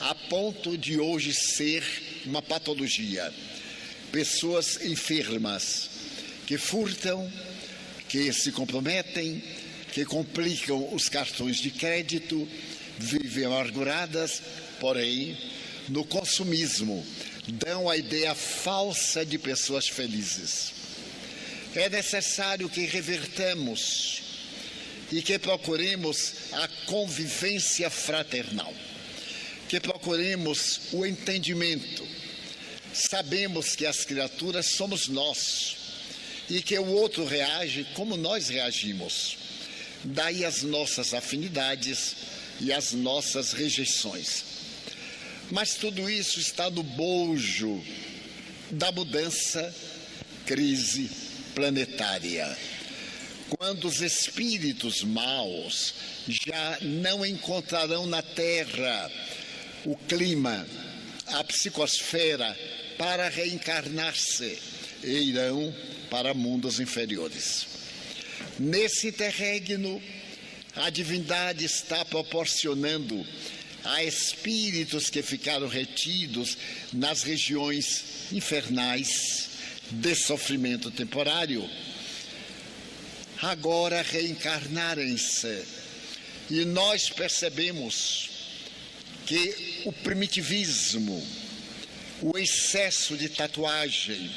[0.00, 1.84] a ponto de hoje ser
[2.24, 3.30] uma patologia.
[4.10, 5.90] Pessoas enfermas
[6.46, 7.30] que furtam,
[8.08, 9.44] que se comprometem,
[9.92, 12.48] que complicam os cartões de crédito,
[12.98, 14.40] vivem amarguradas,
[14.80, 15.36] porém
[15.88, 17.04] no consumismo
[17.46, 20.72] dão a ideia falsa de pessoas felizes.
[21.74, 24.22] É necessário que revertamos
[25.12, 28.72] e que procuremos a convivência fraternal,
[29.68, 32.06] que procuremos o entendimento.
[32.92, 35.76] Sabemos que as criaturas somos nós
[36.48, 39.36] e que o outro reage como nós reagimos.
[40.02, 42.16] Daí as nossas afinidades
[42.60, 44.55] e as nossas rejeições.
[45.50, 47.82] Mas tudo isso está no bojo
[48.70, 49.74] da mudança,
[50.44, 51.08] crise
[51.54, 52.56] planetária.
[53.50, 55.94] Quando os espíritos maus
[56.26, 59.10] já não encontrarão na Terra
[59.84, 60.66] o clima,
[61.26, 62.56] a psicosfera
[62.98, 64.58] para reencarnar-se
[65.04, 65.72] e irão
[66.10, 67.66] para mundos inferiores.
[68.58, 70.02] Nesse interregno,
[70.74, 73.24] a divindade está proporcionando
[73.86, 76.58] Há espíritos que ficaram retidos
[76.92, 79.48] nas regiões infernais
[79.90, 81.68] de sofrimento temporário.
[83.40, 85.64] Agora reencarnarem-se.
[86.50, 88.30] E nós percebemos
[89.24, 91.24] que o primitivismo,
[92.22, 94.30] o excesso de tatuagem,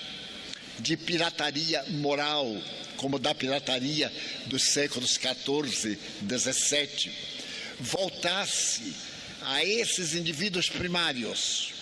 [0.79, 2.55] de pirataria moral,
[2.97, 4.11] como da pirataria
[4.45, 7.11] dos séculos 14, 17,
[7.79, 9.08] voltasse
[9.41, 11.73] a esses indivíduos primários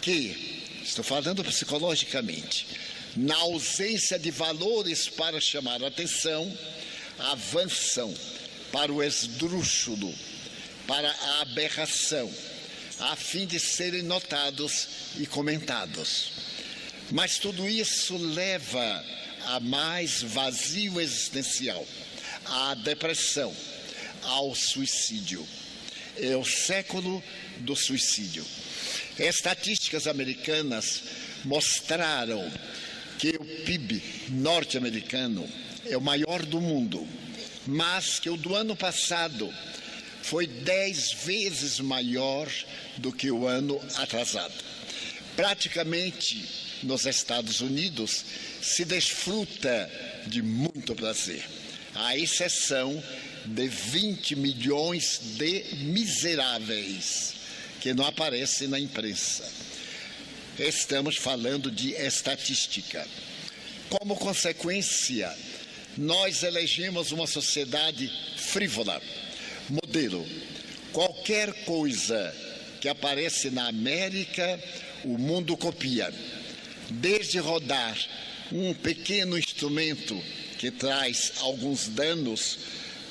[0.00, 2.66] que, estou falando psicologicamente,
[3.16, 6.56] na ausência de valores para chamar atenção,
[7.18, 8.12] avançam
[8.72, 10.14] para o esdrúxulo,
[10.86, 12.32] para a aberração,
[12.98, 14.88] a fim de serem notados
[15.18, 16.32] e comentados.
[17.10, 19.04] Mas tudo isso leva
[19.46, 21.86] a mais vazio existencial,
[22.46, 23.54] à depressão,
[24.22, 25.46] ao suicídio
[26.16, 27.22] é o século
[27.58, 28.44] do suicídio.
[29.18, 31.02] Estatísticas americanas
[31.44, 32.50] mostraram
[33.18, 35.48] que o PIB norte-americano
[35.86, 37.06] é o maior do mundo,
[37.66, 39.52] mas que o do ano passado
[40.22, 42.48] foi dez vezes maior
[42.98, 44.54] do que o ano atrasado.
[45.36, 46.44] Praticamente
[46.82, 48.24] nos Estados Unidos
[48.60, 49.90] se desfruta
[50.26, 51.44] de muito prazer,
[51.94, 53.02] à exceção
[53.44, 57.34] de 20 milhões de miseráveis
[57.80, 59.50] que não aparece na imprensa.
[60.58, 63.06] Estamos falando de estatística.
[63.88, 65.34] Como consequência,
[65.96, 69.02] nós elegemos uma sociedade frívola,
[69.68, 70.26] modelo.
[70.92, 72.34] Qualquer coisa
[72.80, 74.62] que aparece na América,
[75.04, 76.12] o mundo copia.
[76.90, 77.98] Desde rodar
[78.52, 80.22] um pequeno instrumento
[80.58, 82.58] que traz alguns danos,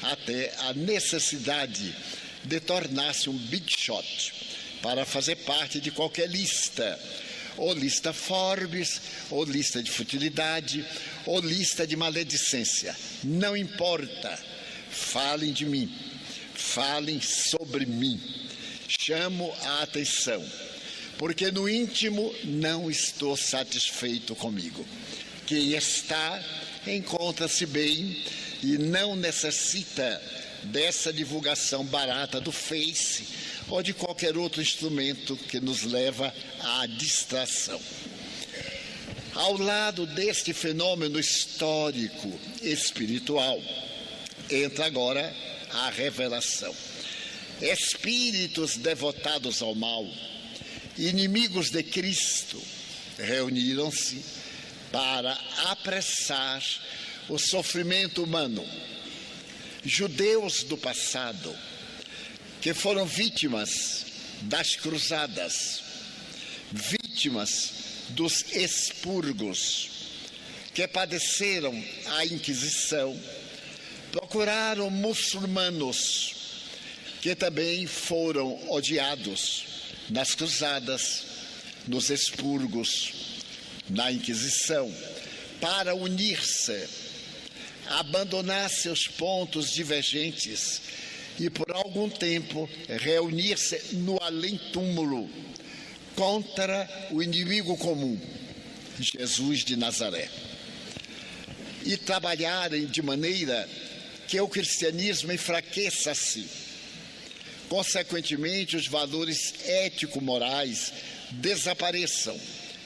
[0.04, 1.96] até a necessidade
[2.44, 4.34] de tornar-se um big shot
[4.82, 7.00] para fazer parte de qualquer lista,
[7.58, 10.86] ou lista Forbes, ou lista de futilidade,
[11.26, 12.96] ou lista de maledicência.
[13.24, 14.40] Não importa.
[14.90, 15.94] Falem de mim,
[16.54, 18.20] falem sobre mim.
[18.88, 20.46] Chamo a atenção,
[21.18, 24.86] porque no íntimo não estou satisfeito comigo.
[25.48, 26.44] Quem está,
[26.86, 28.22] encontra-se bem
[28.62, 30.22] e não necessita
[30.64, 33.26] dessa divulgação barata do Face
[33.68, 37.80] ou de qualquer outro instrumento que nos leva à distração.
[39.34, 43.62] Ao lado deste fenômeno histórico espiritual,
[44.50, 45.34] entra agora
[45.72, 46.76] a revelação.
[47.62, 50.06] Espíritos devotados ao mal,
[50.98, 52.62] inimigos de Cristo,
[53.18, 54.22] reuniram-se
[54.92, 55.40] para
[55.70, 56.62] apressar
[57.30, 58.66] o sofrimento humano.
[59.84, 61.56] Judeus do passado,
[62.62, 64.06] que foram vítimas
[64.42, 65.82] das cruzadas,
[66.72, 67.74] vítimas
[68.10, 69.90] dos expurgos,
[70.74, 71.74] que padeceram
[72.18, 73.20] a Inquisição,
[74.12, 76.42] procuraram muçulmanos
[77.22, 79.64] que também foram odiados
[80.10, 81.24] nas cruzadas,
[81.88, 83.14] nos expurgos,
[83.90, 84.94] na Inquisição,
[85.60, 86.90] para unir-se,
[88.00, 90.82] abandonar seus pontos divergentes
[91.40, 95.30] e, por algum tempo, reunir-se no além-túmulo
[96.16, 98.20] contra o inimigo comum,
[99.00, 100.30] Jesus de Nazaré.
[101.84, 103.68] E trabalharem de maneira
[104.28, 106.46] que o cristianismo enfraqueça-se.
[107.68, 110.94] Consequentemente, os valores ético-morais
[111.32, 112.40] desapareçam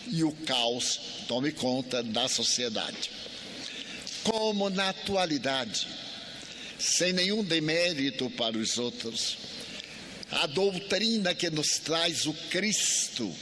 [0.08, 3.10] e o caos tome conta da sociedade.
[4.26, 5.88] Como na atualidade,
[6.78, 9.38] sem nenhum demérito para os outros,
[10.30, 13.34] a doutrina que nos traz o Cristo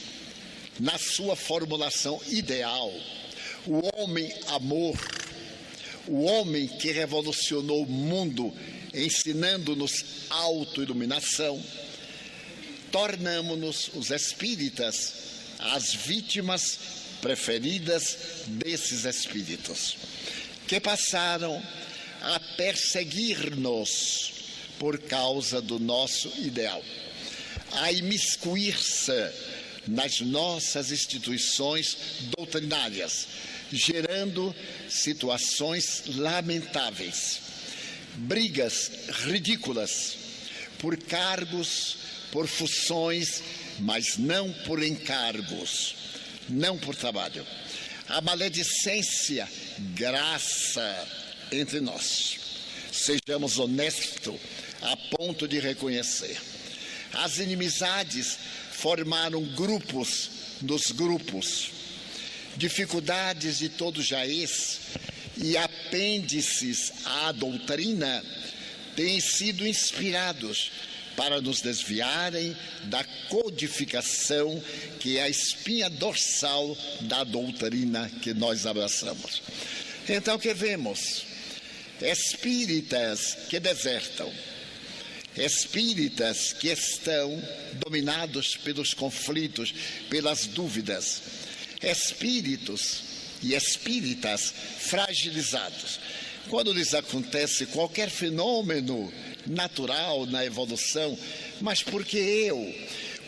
[0.78, 2.92] na sua formulação ideal,
[3.66, 4.96] o homem amor,
[6.06, 8.54] o homem que revolucionou o mundo
[8.92, 11.60] ensinando-nos autoiluminação,
[12.92, 15.24] tornamos-nos os espíritas
[15.58, 16.78] as vítimas
[17.22, 19.96] preferidas desses espíritos,
[20.66, 21.62] que passaram
[22.22, 24.32] a perseguir-nos
[24.78, 26.82] por causa do nosso ideal,
[27.72, 29.30] a imiscuir-se
[29.86, 31.96] nas nossas instituições
[32.36, 33.28] doutrinárias,
[33.72, 34.54] gerando
[34.88, 37.40] situações lamentáveis,
[38.14, 38.90] brigas
[39.24, 40.16] ridículas
[40.78, 41.96] por cargos,
[42.30, 43.42] por funções,
[43.78, 45.94] mas não por encargos,
[46.48, 47.46] não por trabalho.
[48.08, 49.48] A maledicência,
[49.94, 51.08] graça
[51.50, 52.36] entre nós.
[52.92, 54.38] Sejamos honestos
[54.82, 56.38] a ponto de reconhecer.
[57.14, 58.38] As inimizades
[58.72, 61.70] formaram grupos nos grupos.
[62.56, 64.80] Dificuldades de todo jaez
[65.36, 68.24] e apêndices à doutrina
[68.94, 70.70] têm sido inspirados
[71.16, 74.62] para nos desviarem da codificação
[75.00, 79.42] que é a espinha dorsal da doutrina que nós abraçamos.
[80.08, 81.24] Então, o que vemos?
[82.00, 84.30] Espíritas que desertam,
[85.36, 87.42] espíritas que estão
[87.74, 89.74] dominados pelos conflitos,
[90.10, 91.22] pelas dúvidas,
[91.82, 93.02] espíritos
[93.42, 96.00] e espíritas fragilizados.
[96.48, 99.12] Quando lhes acontece qualquer fenômeno
[99.46, 101.18] natural na evolução,
[101.60, 102.74] mas por que eu?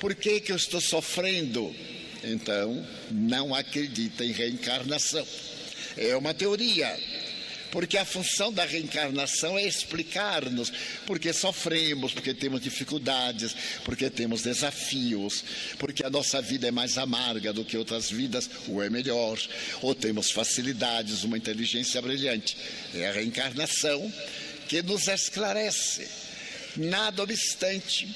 [0.01, 1.74] Por que, que eu estou sofrendo?
[2.22, 5.26] Então, não acredita em reencarnação.
[5.97, 6.94] É uma teoria
[7.70, 10.72] porque a função da reencarnação é explicar-nos
[11.05, 15.44] porque sofremos, porque temos dificuldades, porque temos desafios,
[15.78, 19.38] porque a nossa vida é mais amarga do que outras vidas, ou é melhor,
[19.82, 22.56] ou temos facilidades, uma inteligência brilhante.
[22.94, 24.10] É a reencarnação
[24.68, 26.09] que nos esclarece.
[26.76, 28.14] Nada obstante,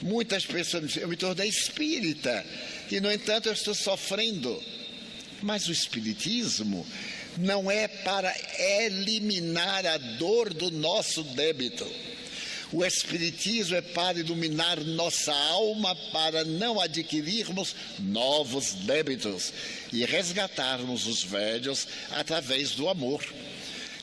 [0.00, 2.44] muitas pessoas dizem, eu me tornei espírita
[2.90, 4.62] e, no entanto, eu estou sofrendo.
[5.42, 6.86] Mas o espiritismo
[7.38, 11.86] não é para eliminar a dor do nosso débito.
[12.72, 19.52] O Espiritismo é para iluminar nossa alma, para não adquirirmos novos débitos
[19.92, 23.24] e resgatarmos os velhos através do amor.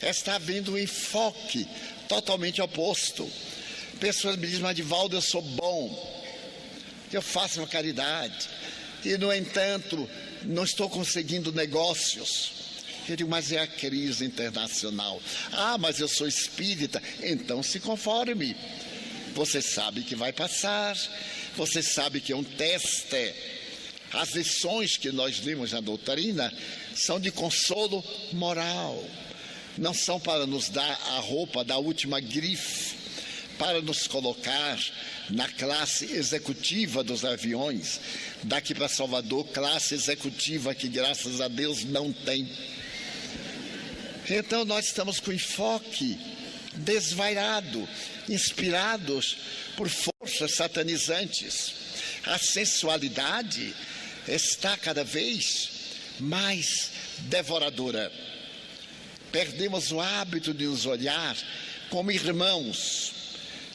[0.02, 1.68] Está havendo um enfoque
[2.08, 3.30] totalmente oposto.
[4.00, 6.24] Pessoas me dizem, Adivaldo, eu sou bom,
[7.12, 8.48] eu faço uma caridade,
[9.04, 10.08] e no entanto,
[10.44, 12.52] não estou conseguindo negócios.
[13.10, 15.22] Eu digo, mas é a crise internacional.
[15.54, 17.02] Ah, mas eu sou espírita.
[17.22, 18.56] Então se conforme.
[19.34, 20.98] Você sabe que vai passar.
[21.56, 23.34] Você sabe que é um teste.
[24.12, 26.54] As lições que nós lemos na doutrina
[26.94, 28.04] são de consolo
[28.34, 29.04] moral.
[29.78, 32.96] Não são para nos dar a roupa da última grife,
[33.58, 34.80] para nos colocar
[35.30, 38.00] na classe executiva dos aviões.
[38.44, 42.50] Daqui para Salvador, classe executiva que graças a Deus não tem.
[44.30, 46.18] Então nós estamos com enfoque
[46.76, 47.88] desvairado,
[48.30, 49.38] inspirados
[49.76, 51.74] por forças satanizantes.
[52.26, 53.74] A sensualidade
[54.28, 55.70] está cada vez
[56.20, 58.12] mais devoradora.
[59.38, 61.38] Perdemos o hábito de nos olhar
[61.92, 63.14] como irmãos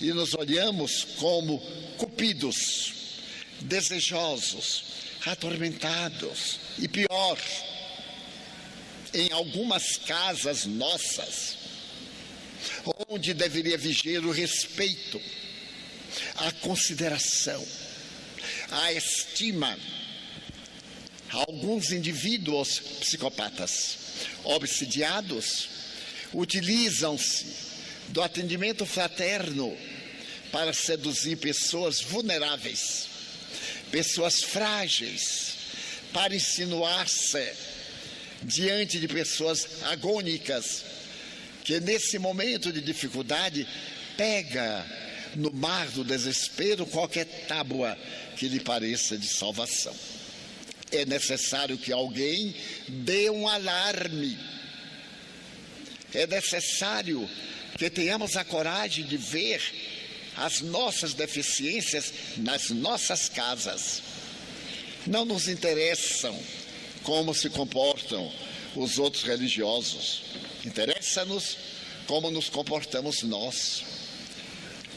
[0.01, 1.61] e nos olhamos como
[1.97, 2.93] cupidos,
[3.61, 4.83] desejosos,
[5.25, 7.39] atormentados e pior,
[9.15, 11.57] em algumas casas nossas,
[13.09, 15.23] onde deveria vigiar o respeito,
[16.39, 17.65] a consideração,
[18.69, 19.79] a estima.
[21.33, 23.97] Alguns indivíduos psicopatas,
[24.45, 25.69] obsidiados,
[26.35, 27.47] utilizam-se
[28.09, 29.75] do atendimento fraterno
[30.51, 33.09] para seduzir pessoas vulneráveis,
[33.91, 35.55] pessoas frágeis,
[36.13, 37.55] para insinuar-se
[38.43, 40.85] diante de pessoas agônicas,
[41.65, 43.67] que nesse momento de dificuldade
[44.19, 44.85] pega
[45.35, 47.97] no mar do desespero qualquer tábua
[48.37, 49.97] que lhe pareça de salvação.
[50.93, 52.55] É necessário que alguém
[52.87, 54.39] dê um alarme.
[56.15, 57.29] É necessário
[57.79, 59.63] que tenhamos a coragem de ver
[60.37, 64.03] as nossas deficiências nas nossas casas.
[65.07, 66.39] Não nos interessam
[67.03, 68.31] como se comportam
[68.77, 70.23] os outros religiosos.
[70.65, 71.57] Interessa-nos
[72.07, 73.83] como nos comportamos nós.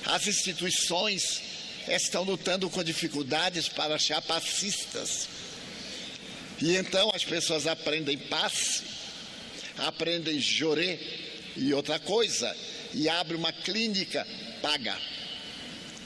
[0.05, 1.41] As instituições
[1.87, 5.27] estão lutando com dificuldades para achar passistas.
[6.61, 8.83] E então as pessoas aprendem passe,
[9.77, 10.99] aprendem jorê
[11.55, 12.55] e outra coisa,
[12.93, 14.25] e abre uma clínica
[14.61, 14.97] paga,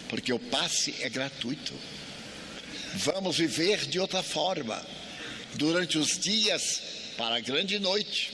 [0.08, 1.74] porque o passe é gratuito.
[2.96, 4.84] Vamos viver de outra forma
[5.56, 6.82] durante os dias
[7.16, 8.34] para a grande noite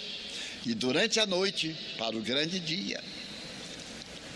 [0.66, 3.04] e durante a noite para o grande dia.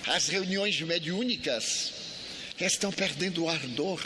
[0.08, 1.94] As reuniões mediúnicas
[2.60, 4.02] estão perdendo o ardor.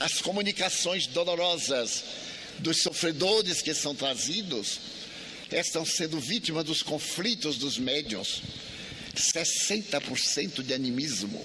[0.00, 2.04] As comunicações dolorosas
[2.58, 4.80] dos sofredores que são trazidos
[5.50, 8.42] estão sendo vítimas dos conflitos dos médiuns.
[9.14, 11.44] 60% de animismo.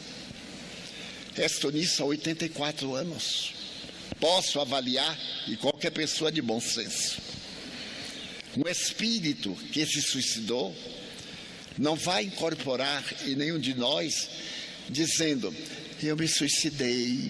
[1.38, 3.56] Estou nisso há 84 anos
[4.20, 5.18] posso avaliar
[5.48, 7.18] e qualquer pessoa de bom senso.
[8.58, 10.76] Um espírito que se suicidou
[11.78, 14.30] não vai incorporar em nenhum de nós
[14.90, 15.54] dizendo:
[16.02, 17.30] Eu me suicidei,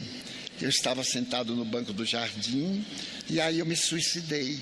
[0.61, 2.85] eu estava sentado no banco do jardim
[3.29, 4.59] e aí eu me suicidei.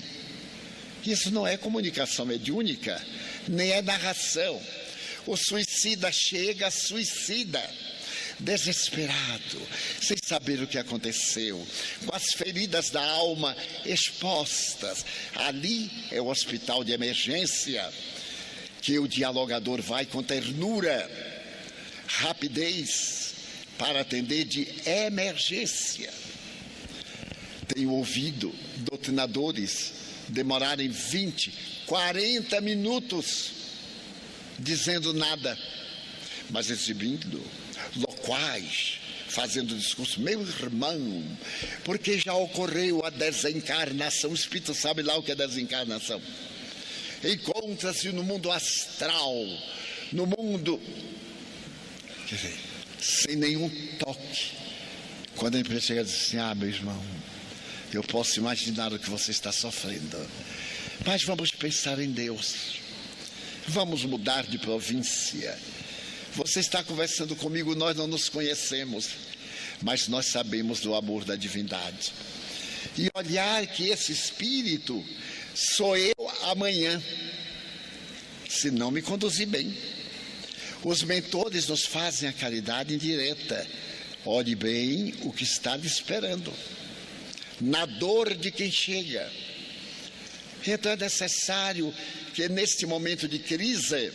[1.04, 3.00] Isso não é comunicação mediúnica,
[3.46, 4.60] nem é narração.
[5.26, 7.62] O suicida chega, suicida
[8.38, 9.62] desesperado,
[10.00, 11.66] sem saber o que aconteceu,
[12.04, 15.04] com as feridas da alma expostas.
[15.34, 17.90] Ali é o hospital de emergência,
[18.80, 21.10] que o dialogador vai com ternura,
[22.06, 23.33] rapidez,
[23.78, 26.12] para atender de emergência.
[27.74, 29.92] Tenho ouvido doutrinadores
[30.28, 31.52] demorarem 20,
[31.86, 33.52] 40 minutos
[34.58, 35.58] dizendo nada,
[36.50, 37.42] mas exibindo
[37.96, 41.24] loquaz, fazendo discurso, meu irmão,
[41.82, 46.20] porque já ocorreu a desencarnação, o Espírito sabe lá o que é desencarnação.
[47.24, 49.34] Encontra-se no mundo astral,
[50.12, 50.80] no mundo,
[52.28, 52.73] quer dizer,
[53.04, 53.68] sem nenhum
[53.98, 54.52] toque.
[55.36, 57.00] Quando a empresa chega e diz assim, ah, meu irmão,
[57.92, 60.18] eu posso imaginar o que você está sofrendo,
[61.04, 62.80] mas vamos pensar em Deus,
[63.68, 65.58] vamos mudar de província
[66.34, 69.10] você está conversando comigo, nós não nos conhecemos,
[69.80, 72.12] mas nós sabemos do amor da divindade.
[72.98, 75.04] E olhar que esse espírito
[75.54, 76.12] sou eu
[76.42, 77.00] amanhã,
[78.48, 79.72] se não me conduzir bem.
[80.84, 83.66] Os mentores nos fazem a caridade indireta.
[84.26, 86.52] Olhe bem o que está lhe esperando,
[87.58, 89.30] na dor de quem chega.
[90.66, 91.92] Então é necessário
[92.34, 94.12] que neste momento de crise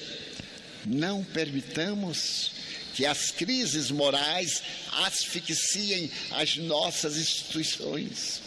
[0.86, 2.52] não permitamos
[2.94, 4.62] que as crises morais
[5.06, 8.42] asfixiem as nossas instituições.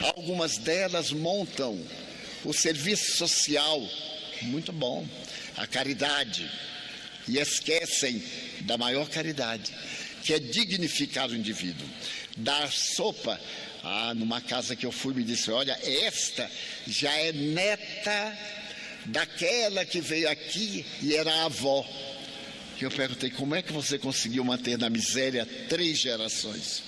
[0.00, 1.78] Algumas delas montam
[2.42, 3.86] o serviço social,
[4.42, 5.06] muito bom,
[5.56, 6.50] a caridade,
[7.28, 8.22] e esquecem
[8.60, 9.72] da maior caridade,
[10.22, 11.88] que é dignificar o indivíduo,
[12.36, 13.40] dar sopa.
[13.82, 16.50] Ah, numa casa que eu fui, me disse: Olha, esta
[16.86, 18.38] já é neta
[19.06, 21.86] daquela que veio aqui e era avó.
[22.80, 26.82] Eu perguntei: Como é que você conseguiu manter na miséria três gerações?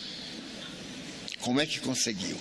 [1.40, 2.38] Como é que conseguiu?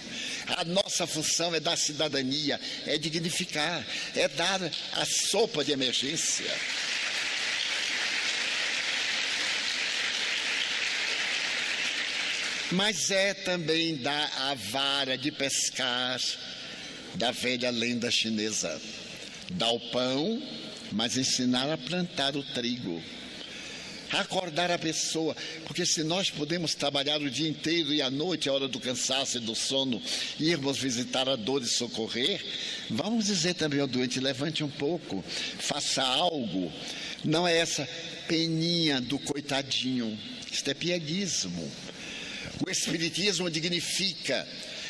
[0.58, 3.86] A nossa função é dar cidadania, é dignificar,
[4.16, 4.62] é dar
[4.94, 6.52] a sopa de emergência.
[12.72, 16.20] Mas é também dar a vara de pescar
[17.16, 18.82] da velha lenda chinesa.
[19.52, 20.42] Dar o pão,
[20.92, 23.02] mas ensinar a plantar o trigo
[24.12, 25.36] acordar a pessoa,
[25.66, 29.38] porque se nós podemos trabalhar o dia inteiro e à noite, a hora do cansaço
[29.38, 30.02] e do sono,
[30.40, 32.44] irmos visitar a dor e socorrer,
[32.90, 35.24] vamos dizer também ao doente: levante um pouco,
[35.60, 36.72] faça algo.
[37.24, 37.88] Não é essa
[38.28, 40.18] peninha do coitadinho,
[40.52, 41.72] isto é pieguismo.
[42.64, 44.48] O Espiritismo dignifica,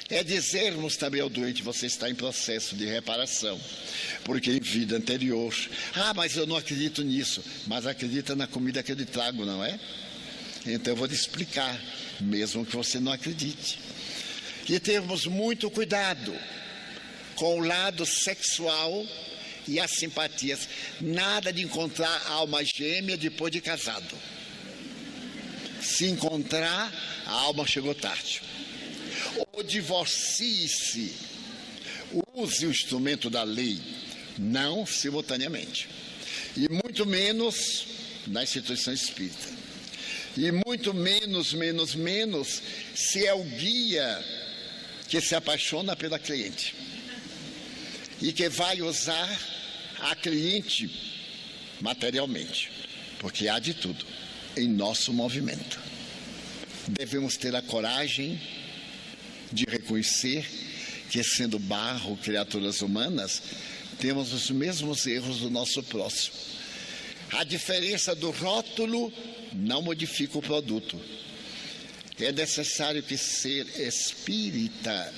[0.09, 3.59] é dizermos também ao doente: você está em processo de reparação
[4.25, 5.55] porque em vida anterior.
[5.93, 7.41] Ah, mas eu não acredito nisso.
[7.67, 9.79] Mas acredita na comida que eu lhe trago, não é?
[10.65, 11.79] Então eu vou te explicar,
[12.19, 13.79] mesmo que você não acredite.
[14.67, 16.35] E termos muito cuidado
[17.35, 19.05] com o lado sexual
[19.67, 20.67] e as simpatias.
[20.99, 24.17] Nada de encontrar alma gêmea depois de casado.
[25.85, 26.91] Se encontrar,
[27.27, 28.41] a alma chegou tarde.
[29.53, 31.13] Ou divorcie-se.
[32.33, 33.79] Use o instrumento da lei
[34.37, 35.87] não simultaneamente.
[36.57, 37.85] E muito menos
[38.27, 39.47] na instituição espírita.
[40.35, 42.61] E muito menos, menos, menos
[42.95, 44.25] se é o guia
[45.07, 46.75] que se apaixona pela cliente
[48.21, 49.39] e que vai usar
[49.99, 50.89] a cliente
[51.79, 52.71] materialmente,
[53.19, 54.14] porque há de tudo
[54.57, 55.79] em nosso movimento.
[56.87, 58.39] Devemos ter a coragem
[59.51, 60.45] de reconhecer
[61.09, 63.41] que, sendo barro, criaturas humanas,
[63.99, 66.35] temos os mesmos erros do nosso próximo.
[67.31, 69.11] A diferença do rótulo
[69.53, 70.99] não modifica o produto.
[72.19, 75.13] É necessário que ser espírita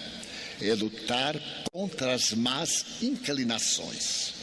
[0.61, 1.39] é lutar
[1.71, 4.36] contra as más inclinações.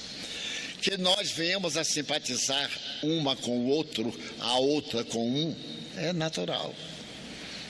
[0.85, 2.71] Que nós venhamos a simpatizar
[3.03, 5.57] uma com o outro, a outra com um,
[5.97, 6.75] é natural.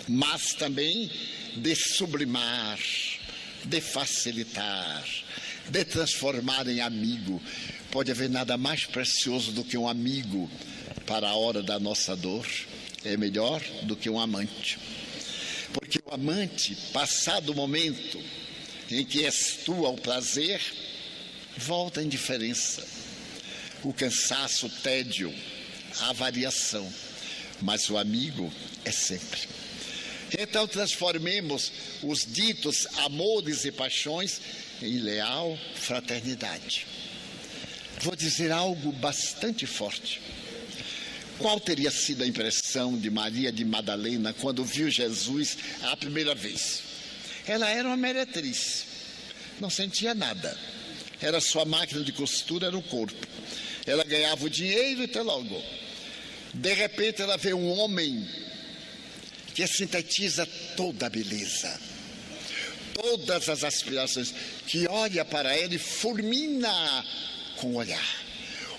[0.09, 1.09] Mas também
[1.55, 2.77] de sublimar,
[3.65, 5.07] de facilitar,
[5.71, 7.41] de transformar em amigo.
[7.93, 10.51] Pode haver nada mais precioso do que um amigo
[11.07, 12.45] para a hora da nossa dor.
[13.05, 14.77] É melhor do que um amante.
[15.73, 18.21] Porque o amante, passado o momento
[18.91, 20.61] em que és tu ao prazer,
[21.57, 23.04] volta a indiferença,
[23.85, 25.33] o cansaço, o tédio,
[26.01, 26.91] a variação.
[27.61, 28.53] Mas o amigo
[28.85, 29.41] é sempre.
[30.37, 31.71] Então transformemos
[32.03, 34.41] os ditos amores e paixões
[34.83, 36.87] em leal fraternidade.
[38.01, 40.21] Vou dizer algo bastante forte.
[41.39, 46.83] Qual teria sido a impressão de Maria de Madalena quando viu Jesus a primeira vez?
[47.47, 48.87] Ela era uma meretriz,
[49.61, 50.57] não sentia nada.
[51.21, 53.27] Era sua máquina de costura, era o corpo.
[53.87, 55.63] Ela ganhava o dinheiro e até logo.
[56.53, 58.27] De repente ela vê um homem
[59.55, 60.47] que sintetiza
[60.77, 61.79] toda a beleza
[62.95, 64.33] todas as aspirações,
[64.67, 67.05] que olha para ela e fulmina
[67.57, 68.25] com o olhar.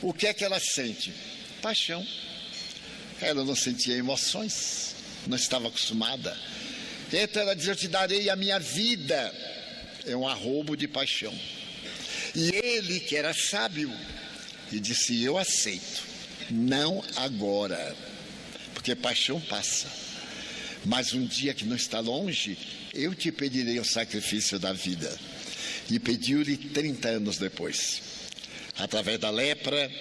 [0.02, 1.14] O que é que ela sente?
[1.61, 2.06] Paixão.
[3.22, 4.95] Ela não sentia emoções,
[5.27, 6.38] não estava acostumada.
[7.11, 9.34] Então ela diz: Eu te darei a minha vida.
[10.06, 11.34] É um arrobo de paixão.
[12.36, 13.91] E ele, que era sábio,
[14.72, 16.04] e disse: Eu aceito,
[16.50, 17.96] não agora,
[18.74, 19.88] porque paixão passa.
[20.86, 22.58] Mas um dia que não está longe,
[22.94, 25.18] eu te pedirei o sacrifício da vida.
[25.90, 28.02] E pediu-lhe 30 anos depois,
[28.78, 29.92] através da lepra,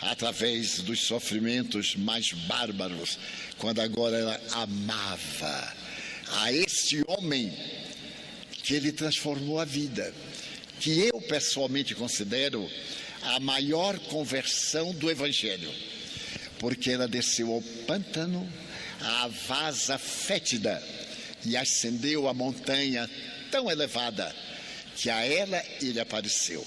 [0.00, 3.18] através dos sofrimentos mais bárbaros,
[3.58, 5.74] quando agora ela amava
[6.32, 7.52] a este homem
[8.62, 10.12] que ele transformou a vida,
[10.80, 12.68] que eu pessoalmente considero
[13.22, 15.72] a maior conversão do Evangelho.
[16.58, 18.52] porque ela desceu ao pântano,
[19.00, 20.82] à vaza fétida,
[21.44, 23.08] e ascendeu a montanha
[23.50, 24.34] tão elevada
[24.96, 26.66] que a ela ele apareceu.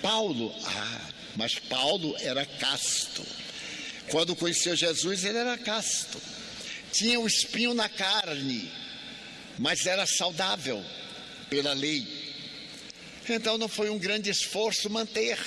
[0.00, 3.24] Paulo, ah, mas Paulo era casto.
[4.10, 6.20] Quando conheceu Jesus, ele era casto.
[6.92, 8.70] Tinha o um espinho na carne,
[9.58, 10.82] mas era saudável
[11.50, 12.06] pela lei.
[13.28, 15.38] Então não foi um grande esforço manter,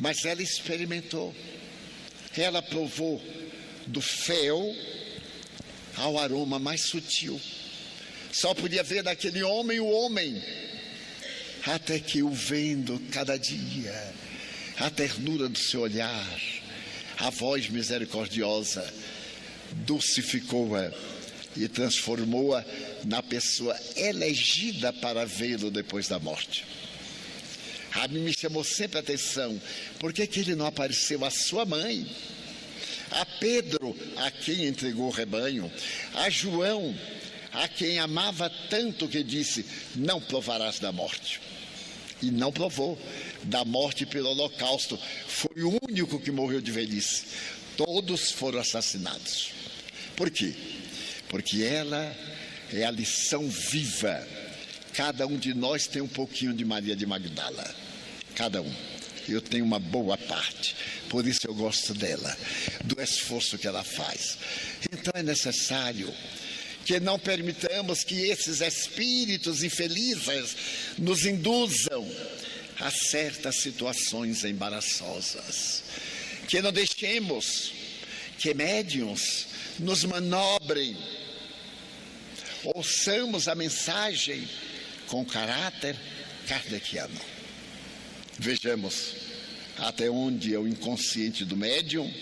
[0.00, 1.34] mas ela experimentou.
[2.36, 3.22] Ela provou
[3.86, 4.74] do fel
[5.96, 7.40] ao aroma mais sutil.
[8.32, 10.42] Só podia ver daquele homem o homem,
[11.66, 14.14] até que o vendo cada dia,
[14.78, 16.40] a ternura do seu olhar,
[17.18, 18.82] a voz misericordiosa,
[19.84, 20.90] dulcificou-a
[21.56, 22.64] e transformou-a
[23.04, 26.64] na pessoa elegida para vê-lo depois da morte.
[27.94, 29.60] A mim me chamou sempre a atenção,
[29.98, 32.06] por que, que ele não apareceu à sua mãe?
[33.10, 35.70] A Pedro, a quem entregou o rebanho,
[36.14, 36.96] a João,
[37.52, 41.40] a quem amava tanto que disse: Não provarás da morte.
[42.22, 42.98] E não provou
[43.42, 44.98] da morte pelo holocausto.
[45.26, 47.24] Foi o único que morreu de velhice.
[47.76, 49.50] Todos foram assassinados.
[50.16, 50.54] Por quê?
[51.28, 52.16] Porque ela
[52.72, 54.26] é a lição viva.
[54.94, 57.81] Cada um de nós tem um pouquinho de Maria de Magdala.
[58.34, 58.74] Cada um.
[59.28, 60.74] Eu tenho uma boa parte.
[61.08, 62.36] Por isso eu gosto dela,
[62.84, 64.38] do esforço que ela faz.
[64.92, 66.12] Então é necessário
[66.84, 70.56] que não permitamos que esses espíritos infelizes
[70.98, 72.10] nos induzam
[72.80, 75.84] a certas situações embaraçosas.
[76.48, 77.72] Que não deixemos
[78.38, 79.46] que médiums
[79.78, 80.96] nos manobrem.
[82.74, 84.48] Ouçamos a mensagem
[85.06, 85.96] com caráter
[86.48, 87.31] kardeciano.
[88.42, 89.14] Vejamos
[89.78, 92.12] até onde é o inconsciente do médium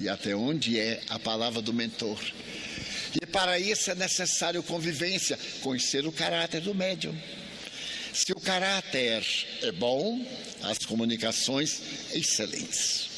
[0.00, 2.20] e até onde é a palavra do mentor.
[3.20, 7.20] E para isso é necessário convivência, conhecer o caráter do médium.
[8.12, 9.26] Se o caráter
[9.62, 10.24] é bom,
[10.62, 11.80] as comunicações
[12.12, 13.08] excelentes.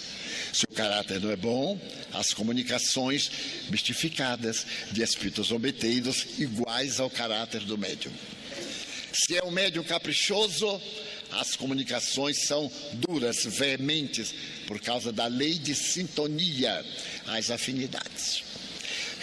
[0.54, 1.78] Se o caráter não é bom,
[2.14, 3.30] as comunicações
[3.68, 8.12] mistificadas de espíritos obteiros iguais ao caráter do médium.
[9.12, 10.80] Se é um médium caprichoso,
[11.40, 14.34] as comunicações são duras, veementes,
[14.66, 16.84] por causa da lei de sintonia,
[17.26, 18.42] as afinidades.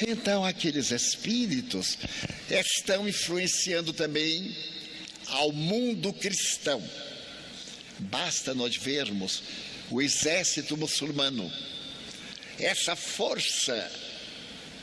[0.02, 1.98] Então, aqueles espíritos
[2.50, 4.56] estão influenciando também
[5.28, 6.82] ao mundo cristão.
[8.00, 9.44] Basta nós vermos
[9.90, 11.52] o exército muçulmano,
[12.60, 13.92] essa força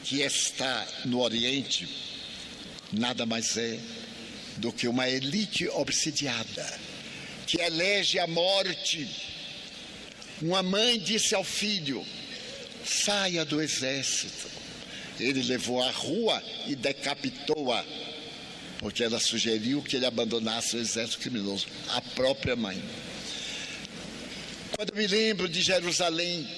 [0.04, 1.88] que está no Oriente,
[2.92, 3.78] nada mais é
[4.56, 6.78] do que uma elite obsidiada,
[7.50, 9.08] que elege a morte.
[10.40, 12.06] Uma mãe disse ao filho:
[12.84, 14.48] saia do exército.
[15.18, 17.84] Ele levou à rua e decapitou-a,
[18.78, 22.80] porque ela sugeriu que ele abandonasse o exército criminoso, a própria mãe.
[24.76, 26.48] Quando me lembro de Jerusalém,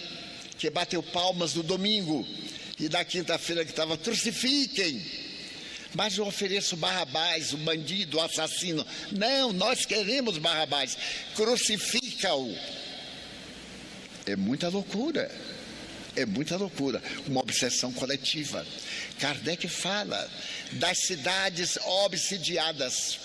[0.59, 2.25] que bateu palmas no domingo
[2.79, 5.03] e na quinta-feira que estava, crucifiquem.
[5.95, 8.87] Mas eu ofereço Barrabás, o bandido, o assassino.
[9.11, 10.97] Não, nós queremos Barrabás.
[11.35, 12.57] Crucifica-o.
[14.27, 15.31] É muita loucura.
[16.17, 17.03] É muita loucura.
[17.27, 18.67] Uma obsessão coletiva.
[19.19, 20.31] Kardec fala
[20.73, 23.19] das cidades obsidiadas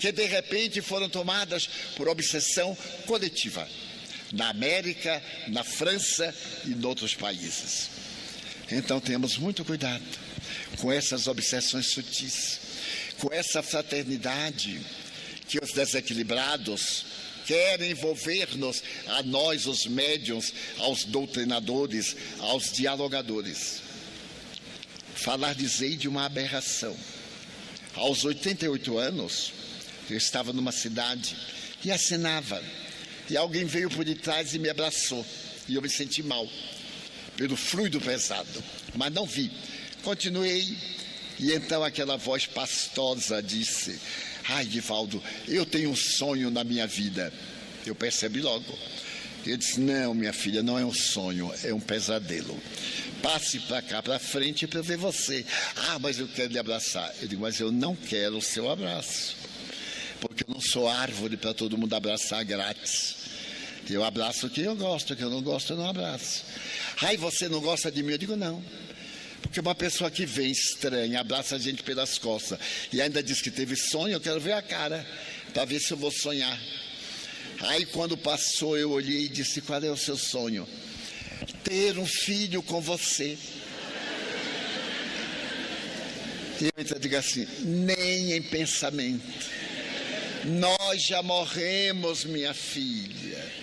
[0.00, 2.76] que de repente foram tomadas por obsessão
[3.06, 3.66] coletiva
[4.32, 7.88] na América, na França e em outros países.
[8.70, 10.02] Então temos muito cuidado
[10.78, 12.58] com essas obsessões sutis,
[13.18, 14.80] com essa fraternidade
[15.48, 17.06] que os desequilibrados
[17.46, 23.82] querem envolver-nos, a nós, os médiums, aos doutrinadores, aos dialogadores.
[25.14, 26.96] Falar de de uma aberração.
[27.94, 29.52] Aos 88 anos,
[30.10, 31.36] eu estava numa cidade
[31.84, 32.62] e assinava
[33.28, 35.24] e alguém veio por detrás e me abraçou.
[35.68, 36.48] E eu me senti mal,
[37.36, 38.62] pelo fluido pesado.
[38.94, 39.50] Mas não vi.
[40.04, 40.76] Continuei.
[41.40, 43.98] E então aquela voz pastosa disse:
[44.48, 47.32] Ai, Divaldo, eu tenho um sonho na minha vida.
[47.84, 48.78] Eu percebi logo.
[49.44, 52.56] Eu disse: Não, minha filha, não é um sonho, é um pesadelo.
[53.20, 55.44] Passe para cá, para frente, para ver você.
[55.74, 57.12] Ah, mas eu quero lhe abraçar.
[57.20, 59.44] Eu digo: Mas eu não quero o seu abraço
[60.26, 63.16] porque eu não sou árvore para todo mundo abraçar grátis.
[63.90, 66.42] Eu abraço quem eu gosto, quem eu não gosto, eu não abraço.
[67.02, 68.12] Ai, você não gosta de mim?
[68.12, 68.64] Eu digo, não.
[69.54, 72.58] Porque uma pessoa que vem estranha, abraça a gente pelas costas
[72.92, 75.06] e ainda diz que teve sonho, eu quero ver a cara,
[75.52, 76.60] para ver se eu vou sonhar.
[77.60, 80.66] Aí quando passou, eu olhei e disse: Qual é o seu sonho?
[81.62, 83.38] ter um filho com você.
[86.60, 89.22] E eu então digo assim: nem em pensamento.
[90.46, 93.54] Nós já morremos, minha filha.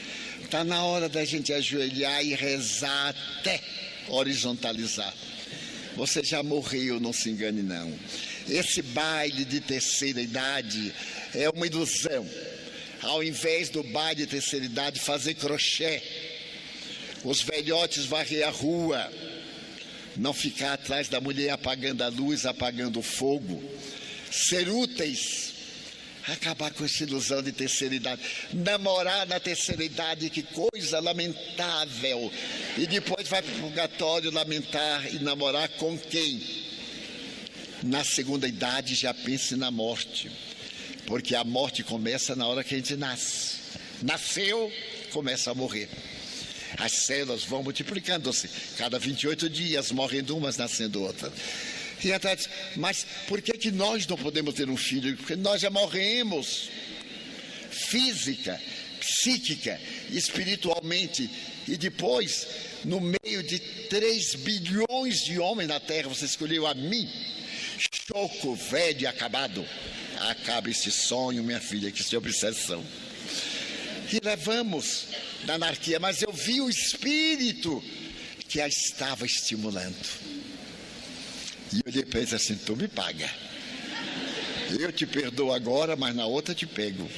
[0.41, 3.59] Está na hora da gente ajoelhar e rezar até
[4.07, 5.13] horizontalizar.
[6.01, 7.93] Você já morreu, não se engane, não.
[8.49, 10.91] Esse baile de terceira idade
[11.31, 12.27] é uma ilusão.
[13.03, 16.01] Ao invés do baile de terceira idade, fazer crochê,
[17.23, 19.13] os velhotes varrer a rua,
[20.17, 23.63] não ficar atrás da mulher apagando a luz, apagando o fogo,
[24.31, 25.50] ser úteis
[26.27, 28.21] acabar com essa ilusão de terceira idade.
[28.53, 32.31] Namorar na terceira idade, que coisa lamentável.
[32.77, 36.41] E depois vai para o purgatório lamentar e namorar com quem?
[37.83, 40.31] Na segunda idade já pense na morte.
[41.05, 43.57] Porque a morte começa na hora que a gente nasce.
[44.01, 44.71] Nasceu,
[45.11, 45.89] começa a morrer.
[46.77, 48.49] As células vão multiplicando-se.
[48.77, 51.33] Cada 28 dias morrendo umas, nascendo outras.
[52.01, 55.15] Diz, mas por que, que nós não podemos ter um filho?
[55.17, 56.69] Porque nós já morremos.
[57.69, 58.59] Física,
[58.99, 59.79] psíquica,
[60.09, 61.29] espiritualmente.
[61.67, 62.47] E depois,
[62.83, 67.07] no meio de 3 bilhões de homens na Terra, você escolheu a mim.
[68.07, 69.65] Choco, velho e acabado.
[70.19, 72.83] Acaba esse sonho, minha filha, que isso é obsessão.
[74.11, 75.05] E levamos
[75.45, 77.81] da anarquia, mas eu vi o espírito
[78.47, 80.40] que a estava estimulando.
[81.73, 83.29] E eu depois assim, tu me paga.
[84.79, 87.09] Eu te perdoo agora, mas na outra te pego.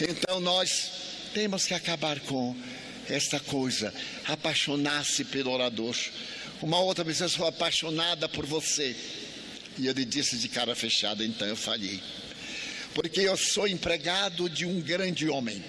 [0.00, 0.90] Então nós
[1.32, 2.56] temos que acabar com
[3.08, 3.92] esta coisa,
[4.26, 5.96] apaixonar-se pelo orador.
[6.60, 8.96] Uma outra pessoa foi apaixonada por você.
[9.78, 12.00] E eu lhe disse de cara fechada, então eu falhei.
[12.94, 15.64] Porque eu sou empregado de um grande homem.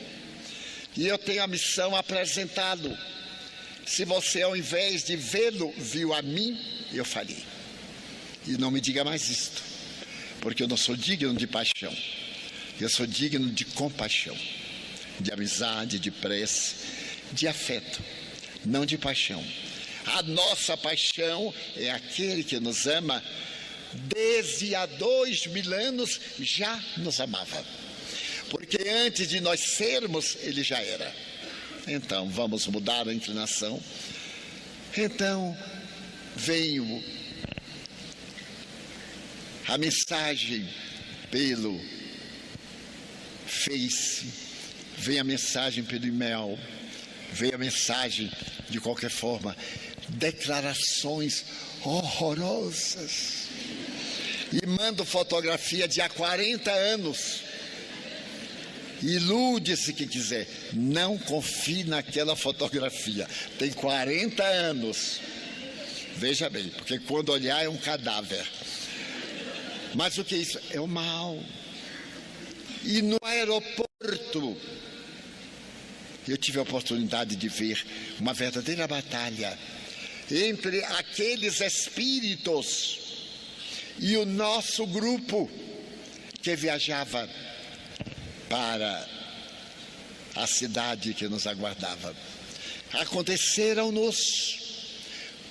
[0.95, 2.95] E eu tenho a missão apresentá-lo.
[3.85, 6.59] Se você, ao invés de vê-lo, viu a mim,
[6.91, 7.52] eu falhei.
[8.45, 9.63] E não me diga mais isto,
[10.41, 11.95] porque eu não sou digno de paixão,
[12.79, 14.37] eu sou digno de compaixão,
[15.19, 16.75] de amizade, de prece,
[17.31, 18.01] de afeto,
[18.65, 19.43] não de paixão.
[20.05, 23.23] A nossa paixão é aquele que nos ama
[23.93, 27.63] desde há dois mil anos já nos amava.
[28.49, 31.15] Porque antes de nós sermos, ele já era.
[31.87, 33.81] Então, vamos mudar a inclinação.
[34.95, 35.57] Então,
[36.35, 37.03] venho
[39.67, 40.67] a mensagem
[41.31, 41.79] pelo
[43.45, 44.25] Face,
[44.97, 46.57] vem a mensagem pelo e-mail,
[47.31, 48.31] vem a mensagem
[48.69, 49.55] de qualquer forma,
[50.09, 51.45] declarações
[51.83, 53.47] horrorosas.
[54.51, 57.41] E mando fotografia de há 40 anos.
[59.01, 63.27] Ilude-se que quiser, não confie naquela fotografia.
[63.57, 65.19] Tem 40 anos.
[66.15, 68.47] Veja bem, porque quando olhar é um cadáver.
[69.93, 70.59] Mas o que é isso?
[70.71, 71.37] É o mal.
[72.83, 74.57] E no aeroporto,
[76.27, 77.85] eu tive a oportunidade de ver
[78.19, 79.57] uma verdadeira batalha
[80.31, 82.99] entre aqueles espíritos
[83.99, 85.49] e o nosso grupo
[86.41, 87.29] que viajava
[88.49, 89.07] para
[90.35, 92.15] a cidade que nos aguardava.
[92.93, 94.59] Aconteceram-nos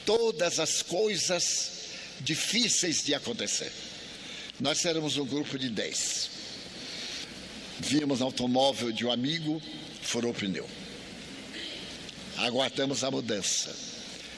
[0.04, 1.70] todas as coisas
[2.20, 3.72] difíceis de acontecer.
[4.62, 6.30] Nós éramos um grupo de dez.
[7.80, 9.60] Vimos no automóvel de um amigo,
[10.02, 10.70] furou o pneu.
[12.36, 13.74] Aguardamos a mudança,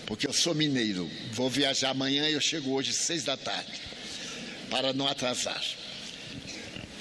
[0.06, 3.78] porque eu sou mineiro, vou viajar amanhã e eu chego hoje seis da tarde,
[4.70, 5.62] para não atrasar.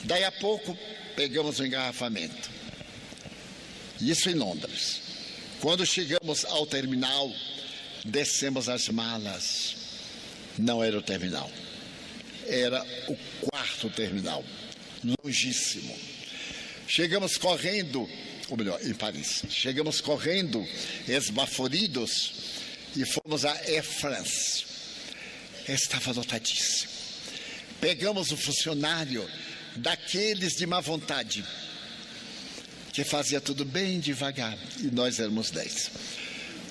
[0.04, 0.78] Daí a pouco
[1.16, 2.52] pegamos o engarrafamento.
[4.02, 5.02] Isso em Londres.
[5.62, 7.32] Quando chegamos ao terminal,
[8.04, 9.78] descemos as malas.
[10.58, 11.50] Não era o terminal
[12.54, 13.18] era o
[13.48, 14.44] quarto terminal,
[15.24, 15.98] longíssimo.
[16.88, 18.08] Chegamos correndo,
[18.50, 20.66] ou melhor, em Paris, chegamos correndo,
[21.08, 22.34] esbaforidos,
[22.96, 24.66] e fomos a Air France.
[25.68, 26.92] Estava lotadíssimo.
[27.82, 29.28] Pegamos o funcionário
[29.78, 31.44] daqueles de má vontade,
[32.92, 35.90] que fazia tudo bem devagar, e nós éramos dez.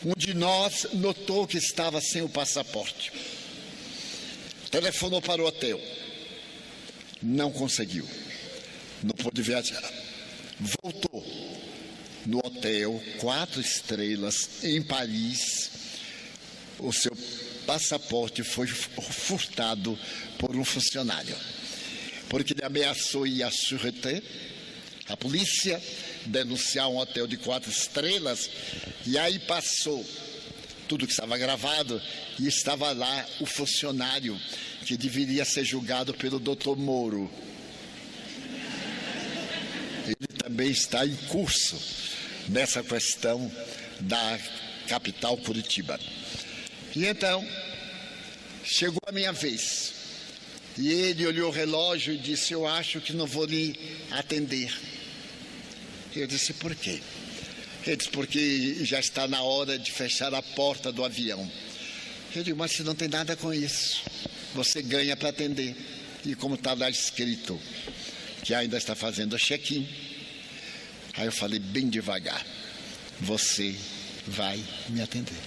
[0.05, 3.13] Um de nós notou que estava sem o passaporte
[4.73, 5.79] Telefonou para o hotel.
[7.23, 8.09] Não conseguiu.
[9.03, 9.83] Não pôde viajar.
[10.83, 11.23] Voltou.
[12.25, 15.71] No hotel, quatro estrelas, em Paris,
[16.79, 17.15] o seu
[17.67, 19.99] passaporte foi furtado
[20.39, 21.37] por um funcionário.
[22.31, 24.23] Porque ele ameaçou ir à Sûreté,
[25.09, 25.83] a polícia,
[26.25, 28.49] denunciar um hotel de quatro estrelas,
[29.05, 30.03] e aí passou
[30.93, 32.03] tudo que estava gravado,
[32.39, 34.39] e estava lá o funcionário
[34.85, 37.31] que deveria ser julgado pelo doutor Moro.
[40.05, 41.81] Ele também está em curso
[42.47, 43.51] nessa questão
[44.01, 44.39] da
[44.87, 45.99] capital Curitiba.
[46.95, 47.43] E então,
[48.63, 49.95] chegou a minha vez.
[50.77, 53.75] E ele olhou o relógio e disse: Eu acho que não vou lhe
[54.11, 54.71] atender.
[56.15, 57.01] Eu disse: Por quê?
[57.87, 61.51] Ele disse: Porque já está na hora de fechar a porta do avião.
[62.35, 64.03] Eu digo: Mas você não tem nada com isso.
[64.55, 65.75] Você ganha para atender.
[66.25, 67.61] E como está lá escrito
[68.45, 69.89] que ainda está fazendo check-in,
[71.15, 72.45] aí eu falei bem devagar:
[73.21, 73.75] Você
[74.27, 75.41] vai me atender.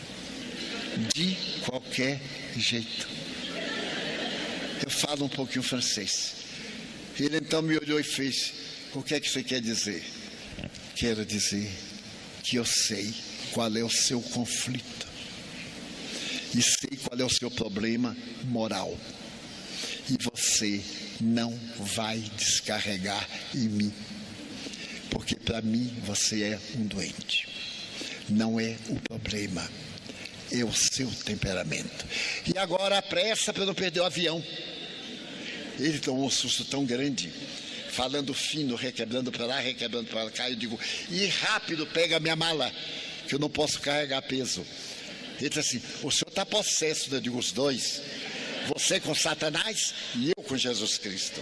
[1.14, 1.36] De
[1.66, 2.22] qualquer
[2.58, 3.08] jeito.
[4.84, 6.34] Eu falo um pouquinho francês.
[7.18, 8.54] Ele então me olhou e fez:
[8.94, 10.04] O que é que você quer dizer?
[10.96, 11.85] Quero dizer
[12.46, 13.12] que eu sei
[13.52, 15.08] qual é o seu conflito
[16.54, 18.96] e sei qual é o seu problema moral.
[20.08, 20.82] E você
[21.20, 23.94] não vai descarregar em mim,
[25.10, 27.48] porque para mim você é um doente.
[28.30, 29.68] Não é o problema,
[30.52, 32.06] é o seu temperamento.
[32.46, 34.44] E agora a pressa para não perder o avião.
[35.80, 37.32] Ele tomou um susto tão grande,
[37.96, 40.50] falando fino, requebrando para lá, requebrando para cá.
[40.50, 40.78] Eu digo,
[41.10, 42.72] e rápido, pega minha mala,
[43.28, 44.66] que eu não posso carregar peso.
[45.40, 48.02] Ele disse assim: o senhor está possesso, eu digo, os dois.
[48.74, 51.42] Você com Satanás e eu com Jesus Cristo.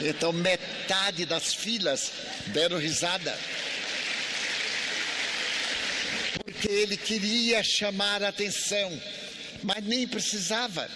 [0.00, 2.12] Então, metade das filas
[2.46, 3.36] deram risada.
[6.44, 9.00] Porque ele queria chamar a atenção,
[9.62, 10.88] mas nem precisava.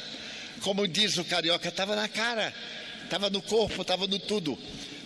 [0.61, 2.55] Como diz o carioca, estava na cara,
[3.05, 4.57] estava no corpo, estava no tudo.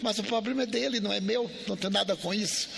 [0.03, 2.69] Mas o problema é dele, não é meu, não tem nada com isso.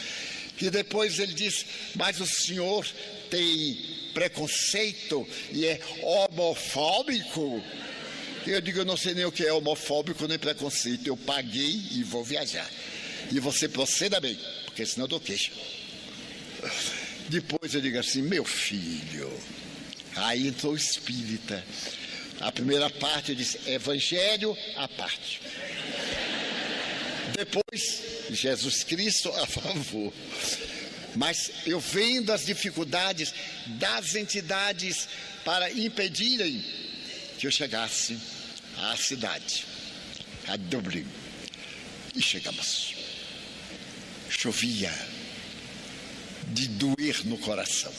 [0.61, 2.87] E depois ele diz: Mas o senhor
[3.31, 3.79] tem
[4.15, 7.63] preconceito e é homofóbico.
[8.47, 11.07] Eu digo: Eu não sei nem o que é homofóbico nem preconceito.
[11.07, 12.69] Eu paguei e vou viajar.
[13.31, 15.53] E você proceda bem, porque senão eu dou queixa.
[17.29, 19.33] Depois eu digo assim: Meu filho.
[20.15, 21.65] Aí entrou espírita.
[22.41, 25.41] A primeira parte eu disse: Evangelho à parte.
[27.37, 30.13] Depois, Jesus Cristo a favor.
[31.15, 33.35] Mas eu vendo as dificuldades
[33.67, 35.09] das entidades
[35.45, 36.65] para impedirem
[37.39, 38.19] que eu chegasse
[38.79, 39.67] à cidade,
[40.47, 41.07] a Dublin.
[42.15, 42.95] E chegamos.
[44.29, 44.93] Chovia
[46.49, 47.93] de doer no coração,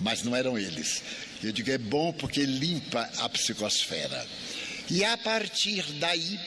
[0.00, 1.02] mas não eram eles.
[1.42, 4.26] Eu digo, é bom porque limpa a psicosfera.
[4.90, 6.38] E a partir daí,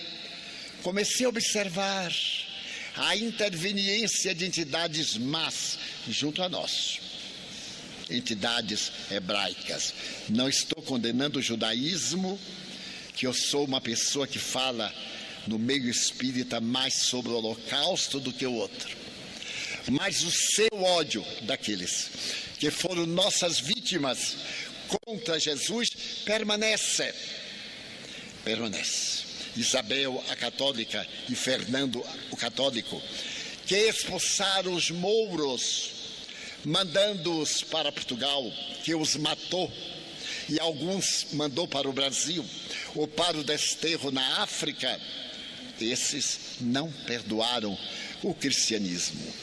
[0.84, 2.14] comecei a observar
[2.96, 5.78] a interveniência de entidades más
[6.10, 7.00] junto a nós.
[8.10, 9.94] Entidades hebraicas.
[10.30, 12.40] Não estou condenando o judaísmo,
[13.16, 14.94] que eu sou uma pessoa que fala
[15.46, 18.96] no meio espírita mais sobre o holocausto do que o outro.
[19.90, 22.10] Mas o seu ódio daqueles
[22.60, 24.36] que foram nossas vítimas
[25.06, 25.90] contra Jesus
[26.26, 27.14] permanece.
[28.44, 29.17] Permanece.
[29.56, 33.02] Isabel, a católica, e Fernando, o católico,
[33.66, 35.92] que expulsaram os mouros,
[36.64, 38.52] mandando-os para Portugal,
[38.84, 39.72] que os matou,
[40.50, 42.46] e alguns mandou para o Brasil,
[42.96, 45.00] ou para o desterro na África,
[45.80, 47.78] esses não perdoaram
[48.24, 49.34] o cristianismo.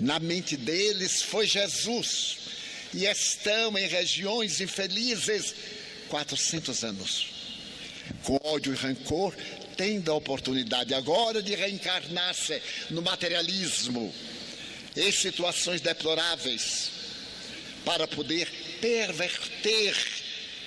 [0.00, 2.38] Na mente deles foi Jesus,
[2.94, 5.54] e estão em regiões infelizes
[6.08, 7.37] 400 anos
[8.24, 9.34] com ódio e rancor,
[9.76, 12.60] tendo a oportunidade agora de reencarnar-se
[12.90, 14.12] no materialismo,
[14.96, 16.90] em situações deploráveis,
[17.84, 18.48] para poder
[18.80, 19.96] perverter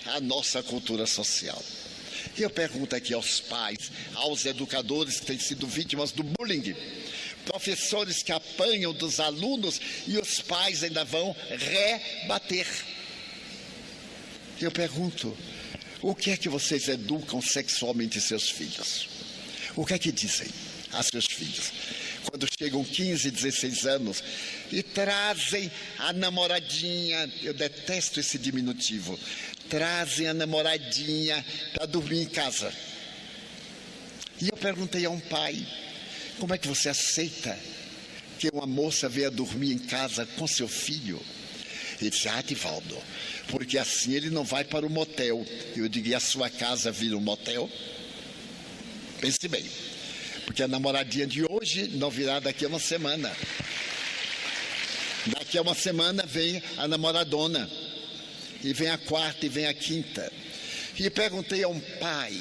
[0.06, 1.62] a nossa cultura social.
[2.38, 6.76] E eu pergunto aqui aos pais, aos educadores que têm sido vítimas do bullying,
[7.46, 12.68] professores que apanham dos alunos e os pais ainda vão rebater.
[14.60, 15.36] Eu pergunto,
[16.02, 19.08] o que é que vocês educam sexualmente seus filhos?
[19.76, 20.48] O que é que dizem
[20.92, 21.72] a seus filhos?
[22.30, 24.24] Quando chegam 15, 16 anos
[24.72, 29.18] e trazem a namoradinha, eu detesto esse diminutivo,
[29.70, 32.74] trazem a namoradinha para dormir em casa.
[34.40, 35.66] E eu perguntei a um pai:
[36.40, 37.58] como é que você aceita
[38.40, 41.22] que uma moça venha dormir em casa com seu filho?
[42.10, 42.98] Disse: Ah, Divaldo,
[43.50, 45.46] porque assim ele não vai para o motel.
[45.76, 47.70] Eu digo: E a sua casa vira um motel?
[49.20, 49.64] Pense bem,
[50.46, 53.32] porque a namoradinha de hoje não virá daqui a uma semana.
[55.28, 57.70] Daqui a uma semana vem a namoradona.
[58.64, 60.32] e vem a quarta, e vem a quinta.
[60.98, 62.40] E perguntei a um pai: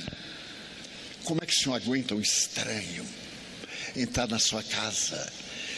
[1.24, 3.06] como é que o senhor aguenta um estranho
[3.94, 5.30] entrar na sua casa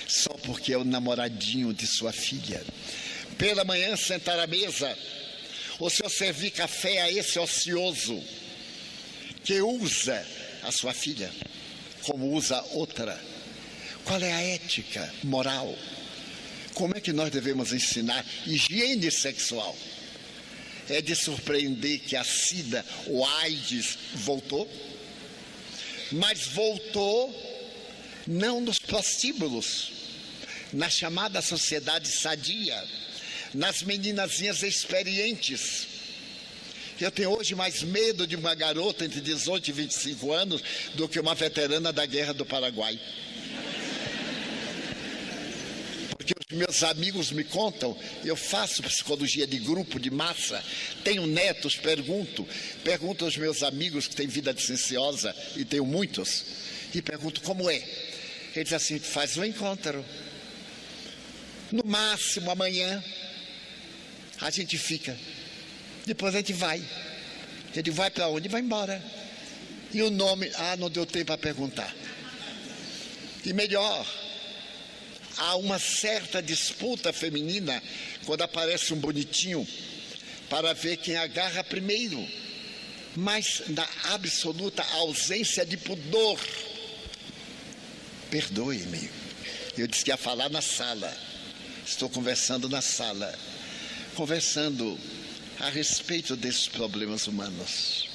[0.07, 2.63] só porque é o namoradinho de sua filha?
[3.43, 4.97] Pela manhã sentar à mesa,
[5.81, 8.23] o senhor servir café a esse ocioso
[9.43, 10.25] que usa
[10.63, 11.29] a sua filha
[12.05, 13.21] como usa outra.
[14.05, 15.77] Qual é a ética moral?
[16.73, 19.77] Como é que nós devemos ensinar higiene sexual?
[20.89, 24.71] É de surpreender que a SIDA, o AIDS, voltou,
[26.13, 27.29] mas voltou
[28.25, 29.91] não nos prostíbulos,
[30.73, 32.81] na chamada sociedade sadia,
[33.55, 35.89] nas meninazinhas experientes.
[37.01, 40.63] Eu tenho hoje mais medo de uma garota entre 18 e 25 anos
[40.95, 42.99] do que uma veterana da Guerra do Paraguai.
[46.11, 50.63] Porque os meus amigos me contam, eu faço psicologia de grupo, de massa,
[51.03, 52.47] tenho netos, pergunto,
[52.85, 56.45] pergunto aos meus amigos que têm vida licenciosa, e tenho muitos,
[56.95, 57.83] e pergunto como é.
[58.55, 60.05] Ele diz assim: faz um encontro.
[61.73, 63.03] No máximo amanhã,
[64.41, 65.17] a gente fica.
[66.07, 66.83] Depois a gente vai.
[67.71, 68.49] A gente vai para onde?
[68.49, 69.03] Vai embora.
[69.93, 70.51] E o nome?
[70.57, 71.95] Ah, não deu tempo para perguntar.
[73.45, 74.07] E melhor,
[75.37, 77.83] há uma certa disputa feminina
[78.25, 79.67] quando aparece um bonitinho
[80.49, 82.27] para ver quem agarra primeiro.
[83.15, 86.39] Mas na absoluta ausência de pudor.
[88.31, 89.11] Perdoe-me.
[89.77, 91.15] Eu disse que ia falar na sala.
[91.85, 93.39] Estou conversando na sala.
[94.15, 94.99] Conversando
[95.59, 98.09] a respeito desses problemas humanos.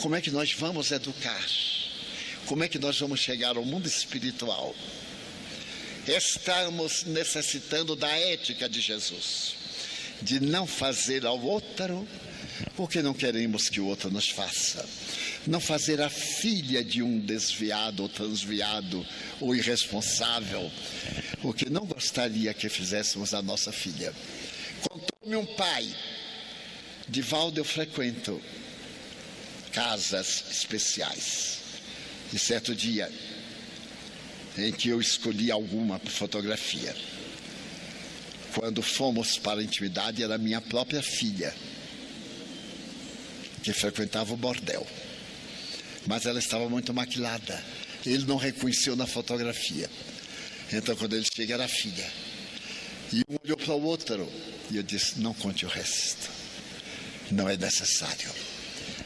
[0.00, 1.46] Como é que nós vamos educar?
[2.46, 4.74] Como é que nós vamos chegar ao mundo espiritual?
[6.06, 9.54] Estamos necessitando da ética de Jesus,
[10.20, 12.06] de não fazer ao outro
[12.76, 14.84] porque não queremos que o outro nos faça.
[15.46, 19.06] Não fazer a filha de um desviado ou transviado
[19.40, 20.70] ou irresponsável,
[21.40, 24.12] porque não gostaria que fizéssemos a nossa filha.
[24.88, 25.94] Contou-me um pai
[27.08, 28.40] de Valde eu frequento
[29.72, 31.58] casas especiais.
[32.32, 33.10] E certo dia,
[34.56, 36.94] em que eu escolhi alguma fotografia,
[38.54, 41.54] quando fomos para a intimidade, era minha própria filha,
[43.62, 44.86] que frequentava o bordel.
[46.06, 47.62] Mas ela estava muito maquilada.
[48.04, 49.88] Ele não reconheceu na fotografia.
[50.72, 52.10] Então, quando ele chega, era a filha.
[53.12, 54.28] E um olhou para o outro.
[54.70, 56.42] E eu disse: Não conte o resto
[57.32, 58.30] não é necessário.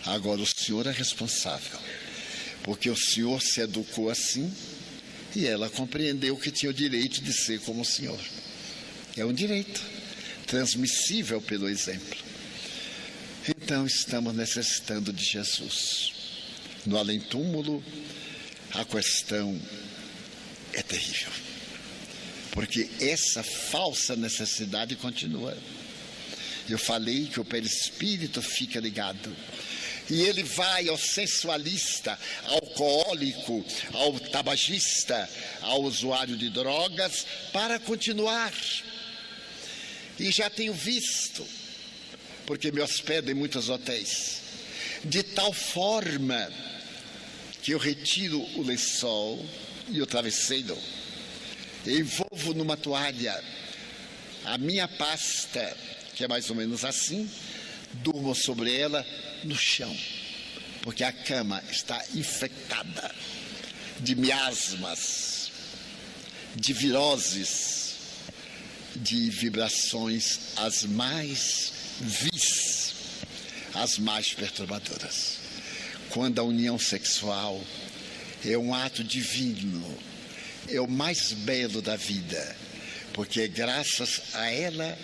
[0.04, 1.78] Agora o senhor é responsável,
[2.62, 4.52] porque o senhor se educou assim
[5.34, 8.20] e ela compreendeu que tinha o direito de ser como o senhor.
[9.16, 9.80] É um direito
[10.46, 12.16] transmissível pelo exemplo.
[13.48, 16.12] Então estamos necessitando de Jesus.
[16.84, 17.82] No além-túmulo,
[18.72, 19.60] a questão
[20.72, 21.45] é terrível.
[22.56, 25.56] Porque essa falsa necessidade continua.
[26.68, 29.36] Eu falei que o perispírito fica ligado.
[30.08, 35.28] E ele vai ao sensualista, ao alcoólico, ao tabagista,
[35.60, 38.54] ao usuário de drogas, para continuar.
[40.18, 41.46] E já tenho visto,
[42.46, 44.40] porque me hospedo em muitos hotéis,
[45.04, 46.50] de tal forma
[47.62, 49.44] que eu retiro o lençol
[49.88, 50.78] e o travesseiro,
[51.90, 53.42] envolvo numa toalha
[54.44, 55.76] a minha pasta
[56.16, 57.30] que é mais ou menos assim,
[57.92, 59.06] durmo sobre ela
[59.44, 59.94] no chão,
[60.82, 63.14] porque a cama está infectada
[64.00, 65.52] de miasmas,
[66.54, 67.96] de viroses,
[68.96, 72.94] de vibrações as mais vis,
[73.74, 75.36] as mais perturbadoras.
[76.08, 77.62] Quando a união sexual
[78.42, 79.98] é um ato divino,
[80.68, 82.56] é o mais belo da vida,
[83.12, 84.98] porque é graças a ela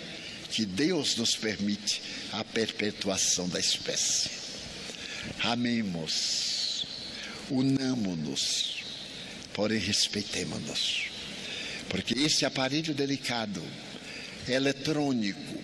[0.51, 4.29] que Deus nos permite a perpetuação da espécie.
[5.39, 6.85] Amemos,
[7.49, 8.83] unamo-nos,
[9.53, 11.07] porém respeitemos-nos,
[11.89, 13.63] porque esse aparelho delicado,
[14.47, 15.63] eletrônico,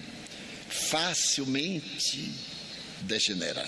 [0.69, 2.31] facilmente
[3.01, 3.67] degenera.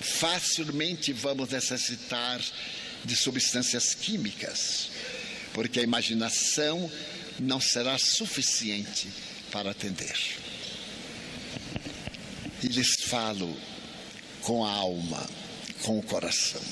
[0.00, 2.40] Facilmente vamos necessitar
[3.04, 4.90] de substâncias químicas,
[5.52, 6.90] porque a imaginação
[7.38, 9.08] não será suficiente
[9.50, 10.16] para atender.
[12.62, 13.56] E lhes falo
[14.40, 15.28] com a alma,
[15.82, 16.62] com o coração,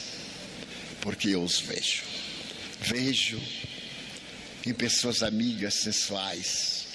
[1.01, 2.05] porque eu os vejo.
[2.81, 3.41] Vejo
[4.65, 6.87] em pessoas amigas sensuais,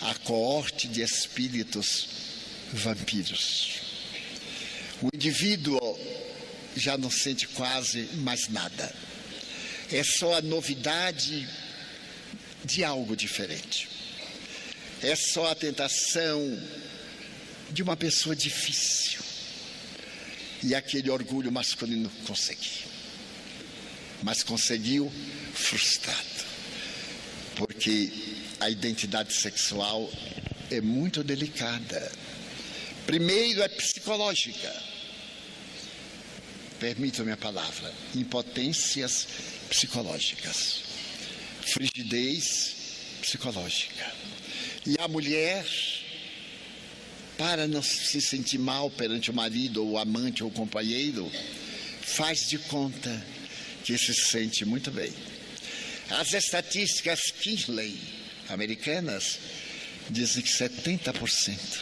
[0.00, 2.08] a coorte de espíritos
[2.72, 3.80] vampiros.
[5.02, 5.98] O indivíduo
[6.76, 8.94] já não sente quase mais nada.
[9.92, 11.46] É só a novidade
[12.64, 13.88] de algo diferente.
[15.02, 16.58] É só a tentação
[17.70, 19.20] de uma pessoa difícil.
[20.62, 22.88] E aquele orgulho masculino conseguiu.
[24.22, 25.12] Mas conseguiu
[25.52, 26.46] frustrado.
[27.56, 28.10] Porque
[28.60, 30.10] a identidade sexual
[30.70, 32.10] é muito delicada.
[33.04, 34.91] Primeiro é psicológica.
[36.82, 37.94] Permita-me a palavra.
[38.12, 39.28] Impotências
[39.70, 40.80] psicológicas.
[41.72, 42.74] Frigidez
[43.20, 44.12] psicológica.
[44.84, 45.64] E a mulher,
[47.38, 51.30] para não se sentir mal perante o marido, ou o amante, ou o companheiro,
[52.00, 53.24] faz de conta
[53.84, 55.12] que se sente muito bem.
[56.10, 57.96] As estatísticas Kinsley
[58.48, 59.38] americanas
[60.10, 61.78] dizem que 70%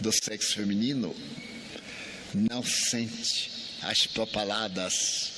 [0.00, 1.14] do sexo feminino
[2.32, 5.32] não sente as propaladas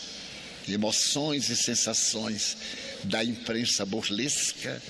[0.68, 2.56] emoções e sensações
[3.04, 4.82] da imprensa burlesca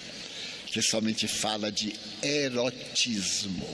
[0.66, 3.68] que somente fala de erotismo,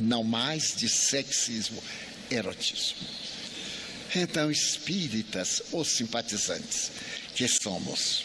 [0.00, 1.82] não mais de sexismo,
[2.30, 3.06] erotismo.
[4.14, 6.92] Então, espíritas ou simpatizantes
[7.34, 8.24] que somos,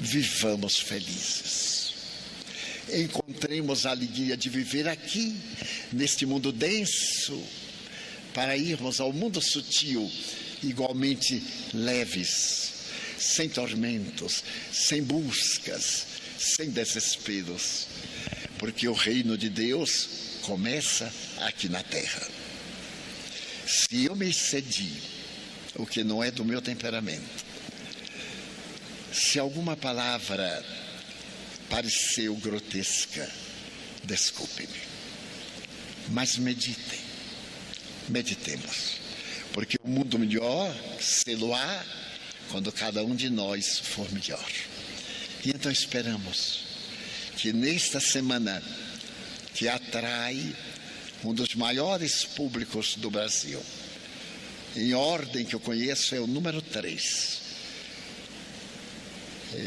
[0.00, 1.94] vivamos felizes.
[2.92, 5.36] Encontremos a alegria de viver aqui,
[5.92, 7.40] neste mundo denso,
[8.34, 10.10] para irmos ao mundo sutil,
[10.62, 11.40] igualmente
[11.72, 12.72] leves,
[13.16, 14.42] sem tormentos,
[14.72, 16.06] sem buscas,
[16.36, 17.86] sem desesperos,
[18.58, 20.08] porque o reino de Deus
[20.42, 22.26] começa aqui na terra.
[23.66, 24.92] Se eu me excedi,
[25.76, 27.44] o que não é do meu temperamento,
[29.12, 30.64] se alguma palavra
[31.70, 33.30] pareceu grotesca,
[34.02, 34.80] desculpe-me,
[36.08, 37.03] mas meditem,
[38.08, 38.98] meditemos,
[39.52, 41.84] porque o mundo melhor se-lo-á
[42.50, 44.50] quando cada um de nós for melhor.
[45.44, 46.64] E então esperamos
[47.36, 48.62] que nesta semana
[49.54, 50.54] que atrai
[51.22, 53.62] um dos maiores públicos do Brasil,
[54.76, 57.42] em ordem que eu conheço, é o número 3.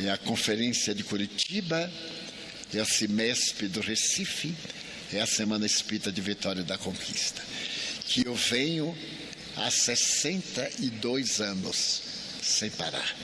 [0.06, 1.92] É a Conferência de Curitiba,
[2.74, 4.54] é a CIMESP do Recife,
[5.14, 7.42] é a Semana Espírita de Vitória da Conquista,
[8.08, 8.98] que eu venho
[9.58, 12.02] há 62 anos,
[12.42, 13.16] sem parar.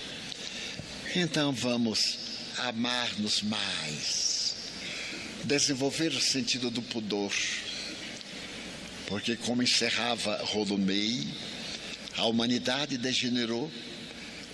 [1.15, 2.18] Então vamos
[2.57, 4.55] amar-nos mais,
[5.43, 7.34] desenvolver o sentido do pudor,
[9.07, 11.27] porque, como encerrava Rolomei,
[12.18, 13.72] a humanidade degenerou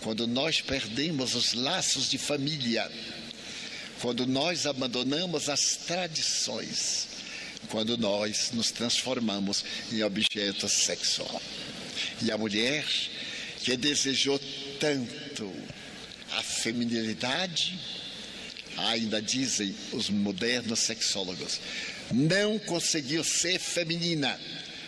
[0.02, 2.90] quando nós perdemos os laços de família,
[4.02, 7.08] quando nós abandonamos as tradições,
[7.70, 11.42] quando nós nos transformamos em objeto sexual.
[12.22, 12.86] E a mulher
[13.62, 14.40] que desejou
[14.80, 15.52] tanto
[16.32, 17.78] a feminilidade,
[18.78, 21.60] ainda dizem os modernos sexólogos,
[22.12, 24.40] não conseguiu ser feminina,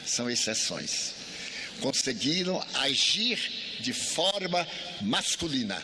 [0.06, 1.14] são exceções.
[1.81, 3.39] Conseguiram agir
[3.80, 4.68] de forma
[5.02, 5.81] masculina,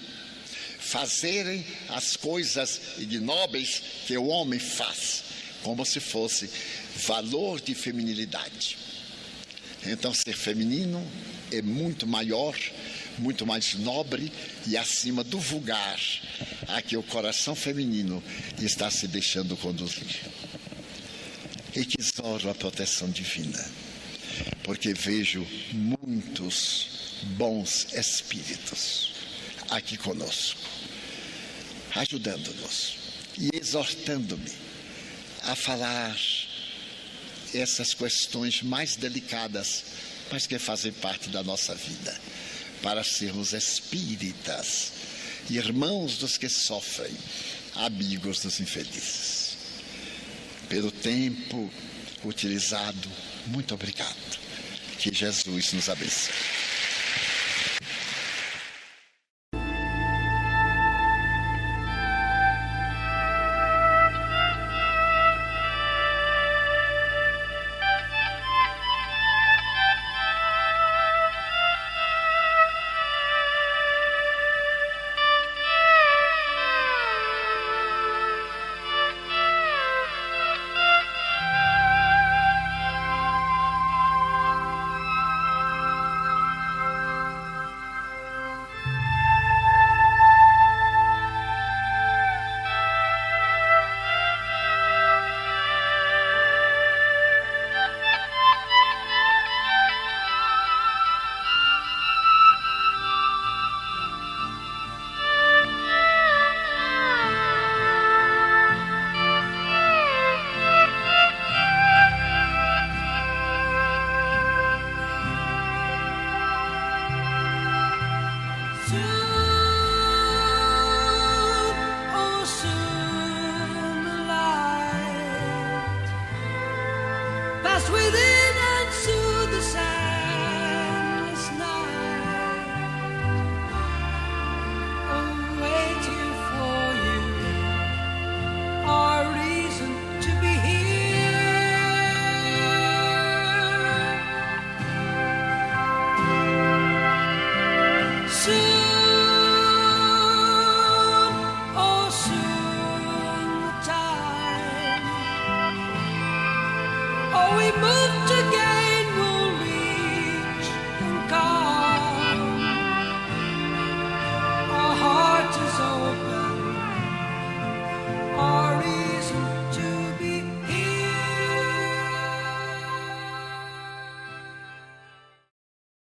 [0.80, 5.23] fazerem as coisas ignóbeis que o homem faz,
[5.68, 6.49] como se fosse
[7.06, 8.77] valor de feminilidade.
[9.85, 11.06] Então, ser feminino
[11.52, 12.57] é muito maior
[13.18, 14.31] muito mais nobre
[14.68, 15.99] e acima do vulgar
[16.68, 18.23] a que o coração feminino
[18.61, 20.22] está se deixando conduzir.
[21.76, 23.69] E que exoro a proteção divina,
[24.64, 29.14] porque vejo muitos bons espíritos
[29.69, 30.61] aqui conosco,
[31.95, 32.98] ajudando-nos
[33.38, 34.66] e exortando-me
[35.47, 36.15] a falar
[37.53, 39.83] essas questões mais delicadas,
[40.31, 42.19] mas que fazem parte da nossa vida
[42.81, 44.91] para sermos espíritas,
[45.49, 47.15] irmãos dos que sofrem,
[47.75, 49.57] amigos dos infelizes.
[50.69, 51.71] Pelo tempo
[52.25, 53.09] utilizado,
[53.47, 54.37] muito obrigado.
[54.99, 56.33] Que Jesus nos abençoe.